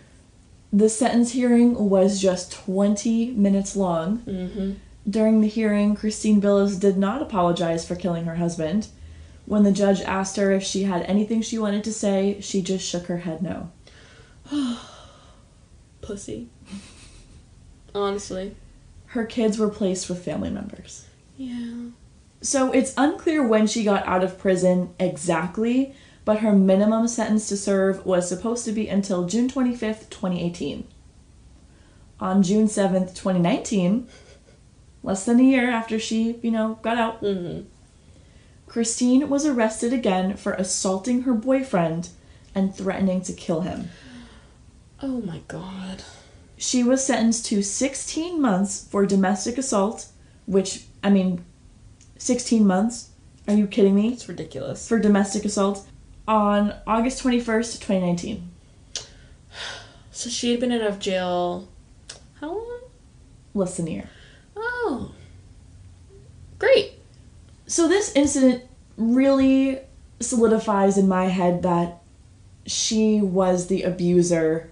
The 0.73 0.89
sentence 0.89 1.31
hearing 1.31 1.89
was 1.89 2.21
just 2.21 2.51
20 2.51 3.31
minutes 3.31 3.75
long. 3.75 4.19
Mm-hmm. 4.19 4.71
During 5.09 5.39
the 5.41 5.47
hearing, 5.47 5.95
Christine 5.95 6.39
Billis 6.41 6.75
did 6.75 6.97
not 6.97 7.21
apologize 7.21 7.87
for 7.87 7.95
killing 7.95 8.25
her 8.25 8.35
husband. 8.35 8.87
When 9.45 9.63
the 9.63 9.71
judge 9.71 10.01
asked 10.01 10.35
her 10.35 10.51
if 10.51 10.63
she 10.63 10.83
had 10.83 11.03
anything 11.03 11.41
she 11.41 11.57
wanted 11.57 11.85
to 11.85 11.93
say, 11.93 12.39
she 12.41 12.61
just 12.61 12.85
shook 12.85 13.05
her 13.05 13.19
head 13.19 13.41
no. 13.41 13.71
Pussy. 16.01 16.49
Honestly. 17.95 18.55
Her 19.07 19.25
kids 19.25 19.57
were 19.57 19.69
placed 19.69 20.09
with 20.09 20.23
family 20.23 20.49
members. 20.49 21.05
Yeah. 21.37 21.91
So 22.41 22.71
it's 22.71 22.93
unclear 22.97 23.47
when 23.47 23.67
she 23.67 23.83
got 23.83 24.05
out 24.05 24.23
of 24.23 24.37
prison 24.37 24.93
exactly, 24.99 25.95
but 26.27 26.39
her 26.39 26.51
minimum 26.51 27.07
sentence 27.07 27.47
to 27.47 27.55
serve 27.55 28.05
was 28.05 28.27
supposed 28.27 28.65
to 28.65 28.73
be 28.73 28.89
until 28.89 29.27
June 29.27 29.47
25th, 29.47 30.09
2018. 30.09 30.85
On 32.19 32.43
June 32.43 32.67
7th, 32.67 33.15
2019, 33.15 34.09
less 35.03 35.23
than 35.23 35.39
a 35.39 35.43
year 35.43 35.71
after 35.71 35.97
she, 35.97 36.37
you 36.41 36.51
know, 36.51 36.79
got 36.81 36.97
out, 36.97 37.21
Mm-hmm. 37.21 37.61
Christine 38.65 39.29
was 39.29 39.45
arrested 39.45 39.93
again 39.93 40.35
for 40.35 40.51
assaulting 40.51 41.21
her 41.21 41.33
boyfriend 41.33 42.09
and 42.53 42.75
threatening 42.75 43.21
to 43.21 43.31
kill 43.31 43.61
him. 43.61 43.89
Oh 45.01 45.21
my 45.21 45.39
god. 45.47 46.03
She 46.57 46.83
was 46.83 47.05
sentenced 47.05 47.45
to 47.45 47.63
16 47.63 48.41
months 48.41 48.85
for 48.91 49.05
domestic 49.05 49.57
assault, 49.57 50.07
which, 50.45 50.87
I 51.01 51.09
mean, 51.09 51.45
16 52.17 52.67
months? 52.67 53.11
Are 53.47 53.53
you 53.53 53.65
kidding 53.65 53.95
me? 53.95 54.09
It's 54.09 54.27
ridiculous. 54.27 54.85
For 54.89 54.99
domestic 54.99 55.45
assault 55.45 55.87
on 56.27 56.75
August 56.85 57.23
21st, 57.23 57.79
2019. 57.79 58.51
So 60.11 60.29
she 60.29 60.51
had 60.51 60.59
been 60.59 60.71
out 60.71 60.81
of 60.81 60.99
jail 60.99 61.67
how 62.39 62.49
long? 62.49 62.81
Less 63.53 63.77
than 63.77 63.87
a 63.87 63.91
year. 63.91 64.09
Oh. 64.55 65.11
Great. 66.59 66.93
So 67.67 67.87
this 67.87 68.15
incident 68.15 68.63
really 68.97 69.79
solidifies 70.19 70.97
in 70.97 71.07
my 71.07 71.25
head 71.25 71.63
that 71.63 72.01
she 72.65 73.21
was 73.21 73.67
the 73.67 73.83
abuser 73.83 74.69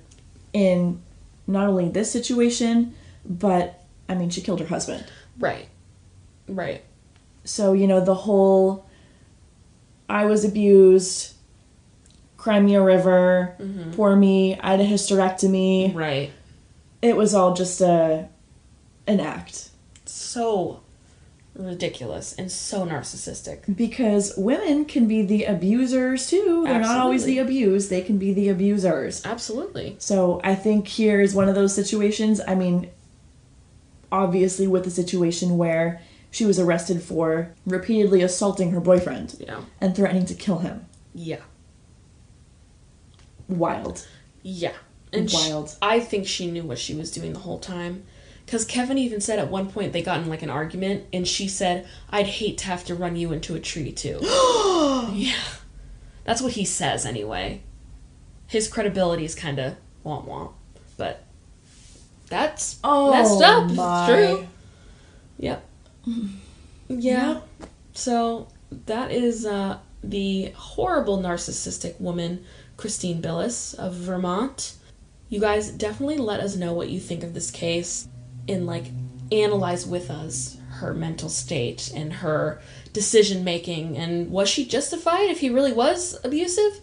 in 0.53 1.01
not 1.47 1.67
only 1.67 1.89
this 1.89 2.11
situation, 2.11 2.95
but 3.23 3.83
I 4.09 4.15
mean, 4.15 4.29
she 4.29 4.41
killed 4.41 4.59
her 4.59 4.65
husband. 4.65 5.05
Right. 5.39 5.67
Right. 6.47 6.83
So, 7.43 7.73
you 7.73 7.87
know, 7.87 8.03
the 8.03 8.15
whole 8.15 8.85
I 10.09 10.25
was 10.25 10.45
abused, 10.45 11.33
Crimea 12.45 12.79
River, 12.79 13.55
mm-hmm. 13.59 13.93
poor 13.93 14.15
me, 14.15 14.55
I 14.59 14.69
had 14.69 14.79
a 14.79 14.85
hysterectomy. 14.85 15.95
Right. 15.95 16.31
It 17.01 17.17
was 17.17 17.33
all 17.33 17.55
just 17.55 17.81
a 17.81 18.29
an 19.07 19.19
act. 19.19 19.71
So 20.05 20.81
ridiculous 21.55 22.35
and 22.35 22.51
so 22.51 22.85
narcissistic. 22.85 23.75
Because 23.75 24.31
women 24.37 24.85
can 24.85 25.07
be 25.07 25.23
the 25.23 25.45
abusers 25.45 26.29
too. 26.29 26.65
They're 26.67 26.81
not 26.81 26.99
always 26.99 27.25
the 27.25 27.39
abused, 27.39 27.89
they 27.89 28.03
can 28.03 28.19
be 28.19 28.31
the 28.31 28.49
abusers. 28.49 29.25
Absolutely. 29.25 29.95
So 29.97 30.39
I 30.43 30.53
think 30.53 30.87
here 30.87 31.21
is 31.21 31.33
one 31.33 31.49
of 31.49 31.55
those 31.55 31.73
situations. 31.73 32.41
I 32.47 32.53
mean, 32.53 32.91
obviously, 34.11 34.67
with 34.67 34.83
the 34.83 34.91
situation 34.91 35.57
where 35.57 35.99
she 36.29 36.45
was 36.45 36.59
arrested 36.59 37.01
for 37.01 37.55
repeatedly 37.65 38.21
assaulting 38.21 38.69
her 38.69 38.79
boyfriend 38.79 39.35
Yeah. 39.39 39.61
and 39.81 39.95
threatening 39.95 40.27
to 40.27 40.35
kill 40.35 40.59
him. 40.59 40.85
Yeah. 41.15 41.41
Wild. 43.47 44.07
Yeah. 44.41 44.73
And 45.13 45.29
Wild. 45.31 45.75
I 45.81 45.99
think 45.99 46.27
she 46.27 46.49
knew 46.49 46.63
what 46.63 46.79
she 46.79 46.93
was 46.93 47.11
doing 47.11 47.33
the 47.33 47.39
whole 47.39 47.59
time. 47.59 48.03
Because 48.45 48.63
Kevin 48.65 48.97
even 48.99 49.21
said 49.21 49.39
at 49.39 49.49
one 49.49 49.71
point 49.71 49.91
they 49.91 50.03
got 50.03 50.19
in 50.21 50.29
like 50.29 50.43
an 50.43 50.49
argument, 50.51 51.05
and 51.11 51.27
she 51.27 51.47
said, 51.47 51.87
I'd 52.11 52.27
hate 52.27 52.59
to 52.59 52.65
have 52.67 52.85
to 52.85 52.95
run 52.95 53.15
you 53.15 53.31
into 53.33 53.55
a 53.55 53.59
tree 53.59 53.91
too. 53.91 54.19
yeah. 55.13 55.33
That's 56.25 56.41
what 56.41 56.53
he 56.53 56.65
says 56.65 57.05
anyway. 57.05 57.61
His 58.47 58.67
credibility 58.67 59.25
is 59.25 59.33
kind 59.35 59.57
of 59.59 59.75
womp 60.05 60.27
womp. 60.27 60.53
But 60.97 61.23
that's 62.27 62.79
Oh, 62.83 63.11
messed 63.11 63.41
up. 63.41 63.71
my. 63.71 64.11
It's 64.11 64.37
true. 64.37 64.47
Yep. 65.39 65.65
Yeah. 66.87 67.41
So 67.93 68.47
that 68.85 69.11
is 69.11 69.45
uh, 69.45 69.79
the 70.03 70.51
horrible 70.55 71.17
narcissistic 71.17 71.99
woman, 71.99 72.45
Christine 72.77 73.21
Billis 73.21 73.73
of 73.73 73.93
Vermont. 73.93 74.73
You 75.29 75.39
guys 75.39 75.71
definitely 75.71 76.17
let 76.17 76.39
us 76.39 76.55
know 76.55 76.73
what 76.73 76.89
you 76.89 76.99
think 76.99 77.23
of 77.23 77.33
this 77.33 77.51
case 77.51 78.07
and 78.47 78.67
like 78.67 78.85
analyze 79.31 79.85
with 79.87 80.09
us 80.09 80.57
her 80.69 80.93
mental 80.93 81.29
state 81.29 81.91
and 81.95 82.13
her 82.13 82.61
decision 82.93 83.43
making 83.43 83.97
and 83.97 84.29
was 84.29 84.49
she 84.49 84.65
justified 84.65 85.29
if 85.29 85.39
he 85.39 85.49
really 85.49 85.73
was 85.73 86.17
abusive? 86.23 86.79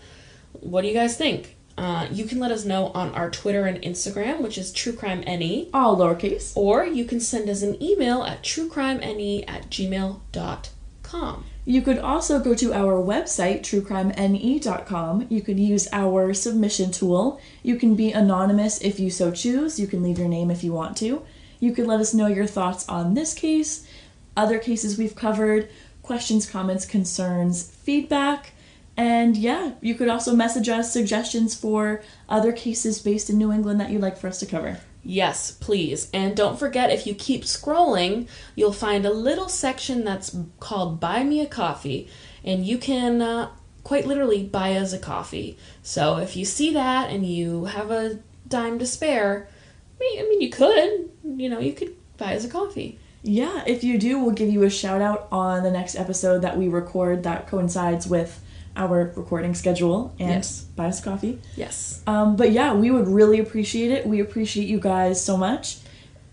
What 0.53 0.82
do 0.82 0.88
you 0.88 0.95
guys 0.95 1.16
think? 1.16 1.57
Uh, 1.78 2.07
you 2.11 2.24
can 2.24 2.38
let 2.38 2.51
us 2.51 2.64
know 2.64 2.88
on 2.88 3.14
our 3.14 3.30
Twitter 3.30 3.64
and 3.64 3.80
Instagram, 3.82 4.40
which 4.43 4.59
is 4.59 4.72
True 4.72 4.93
Crime 4.93 5.20
NE. 5.20 5.70
All 5.72 5.97
lowercase. 5.97 6.53
Or 6.55 6.84
you 6.84 7.05
can 7.07 7.18
send 7.18 7.49
us 7.49 7.62
an 7.62 7.82
email 7.82 8.22
at 8.24 8.43
truecrimene 8.43 9.45
at 9.49 9.70
gmail.com. 9.70 10.62
You 11.65 11.81
could 11.83 11.99
also 11.99 12.41
go 12.41 12.55
to 12.55 12.73
our 12.73 12.95
website, 12.95 13.61
truecrimene.com. 13.61 15.27
You 15.29 15.43
could 15.43 15.61
use 15.61 15.87
our 15.93 16.35
submission 16.35 16.91
tool. 16.91 17.41
You 17.63 17.77
can 17.77 17.95
be 17.95 18.11
anonymous 18.11 18.81
if 18.81 18.99
you 18.99 19.11
so 19.11 19.31
choose. 19.31 19.79
You 19.79 19.87
can 19.87 20.03
leave 20.03 20.19
your 20.19 20.29
name 20.29 20.51
if 20.51 20.65
you 20.65 20.73
want 20.73 20.97
to. 20.99 21.23
You 21.61 21.73
could 21.73 21.87
let 21.87 22.01
us 22.01 22.13
know 22.13 22.27
your 22.27 22.47
thoughts 22.47 22.89
on 22.89 23.15
this 23.15 23.35
case, 23.35 23.87
other 24.37 24.59
cases 24.59 24.99
we've 24.99 25.15
covered, 25.15 25.69
questions, 26.03 26.51
comments, 26.51 26.85
concerns, 26.85 27.71
feedback. 27.71 28.53
And 28.97 29.37
yeah, 29.37 29.73
you 29.81 29.95
could 29.95 30.09
also 30.09 30.35
message 30.35 30.69
us 30.69 30.93
suggestions 30.93 31.55
for 31.55 32.03
other 32.29 32.53
cases 32.53 32.99
based 33.01 33.31
in 33.31 33.39
New 33.39 33.53
England 33.53 33.81
that 33.81 33.91
you'd 33.91 34.03
like 34.03 34.19
for 34.19 34.27
us 34.27 34.41
to 34.41 34.47
cover. 34.47 34.81
Yes, 35.05 35.50
please. 35.50 36.09
And 36.14 36.36
don't 36.36 36.59
forget, 36.59 36.90
if 36.90 37.07
you 37.07 37.14
keep 37.14 37.42
scrolling, 37.42 38.28
you'll 38.55 38.72
find 38.72 39.05
a 39.05 39.12
little 39.12 39.48
section 39.48 40.05
that's 40.05 40.36
called 40.61 41.00
Buy 41.00 41.24
Me 41.24 41.40
a 41.40 41.46
Coffee, 41.46 42.09
and 42.44 42.64
you 42.64 42.78
can 42.78 43.20
uh, 43.20 43.50
quite 43.82 44.07
literally 44.07 44.44
buy 44.44 44.74
us 44.76 44.92
a 44.92 44.98
coffee. 44.98 45.59
So 45.82 46.18
if 46.18 46.36
you 46.36 46.44
see 46.44 46.72
that 46.74 47.11
and 47.11 47.26
you 47.26 47.64
have 47.64 47.90
a 47.90 48.20
dime 48.46 48.78
to 48.78 48.86
spare, 48.86 49.48
I 50.00 50.26
mean, 50.28 50.40
you 50.40 50.50
could, 50.50 51.11
you 51.24 51.48
know, 51.48 51.59
you 51.59 51.72
could 51.72 51.94
buy 52.16 52.36
us 52.36 52.44
a 52.44 52.48
coffee. 52.48 52.98
Yeah, 53.24 53.62
if 53.66 53.84
you 53.84 53.98
do, 53.98 54.18
we'll 54.18 54.34
give 54.34 54.50
you 54.50 54.64
a 54.64 54.70
shout 54.70 55.00
out 55.00 55.28
on 55.30 55.62
the 55.62 55.70
next 55.70 55.94
episode 55.94 56.42
that 56.42 56.59
we 56.59 56.68
record 56.68 57.22
that 57.22 57.46
coincides 57.46 58.07
with 58.07 58.41
our 58.77 59.12
recording 59.16 59.55
schedule 59.55 60.14
and 60.18 60.31
yes. 60.31 60.62
buy 60.62 60.87
us 60.87 61.03
coffee. 61.03 61.41
Yes. 61.57 62.03
Um, 62.07 62.37
but 62.37 62.53
yeah, 62.53 62.75
we 62.75 62.91
would 62.91 63.09
really 63.09 63.39
appreciate 63.39 63.91
it. 63.91 64.07
We 64.07 64.20
appreciate 64.20 64.68
you 64.68 64.81
guys 64.81 65.23
so 65.23 65.37
much. 65.37 65.79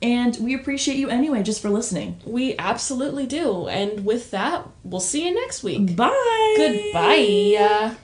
And 0.02 0.38
we 0.38 0.54
appreciate 0.54 0.96
you 0.98 1.10
anyway 1.10 1.44
just 1.44 1.62
for 1.62 1.70
listening. 1.70 2.22
We 2.26 2.56
absolutely 2.58 3.26
do. 3.26 3.68
And 3.68 4.06
with 4.06 4.32
that, 4.32 4.66
we'll 4.84 5.02
see 5.02 5.28
you 5.28 5.36
next 5.36 5.62
week. 5.62 5.96
Bye. 5.96 6.56
Goodbye. 6.58 7.96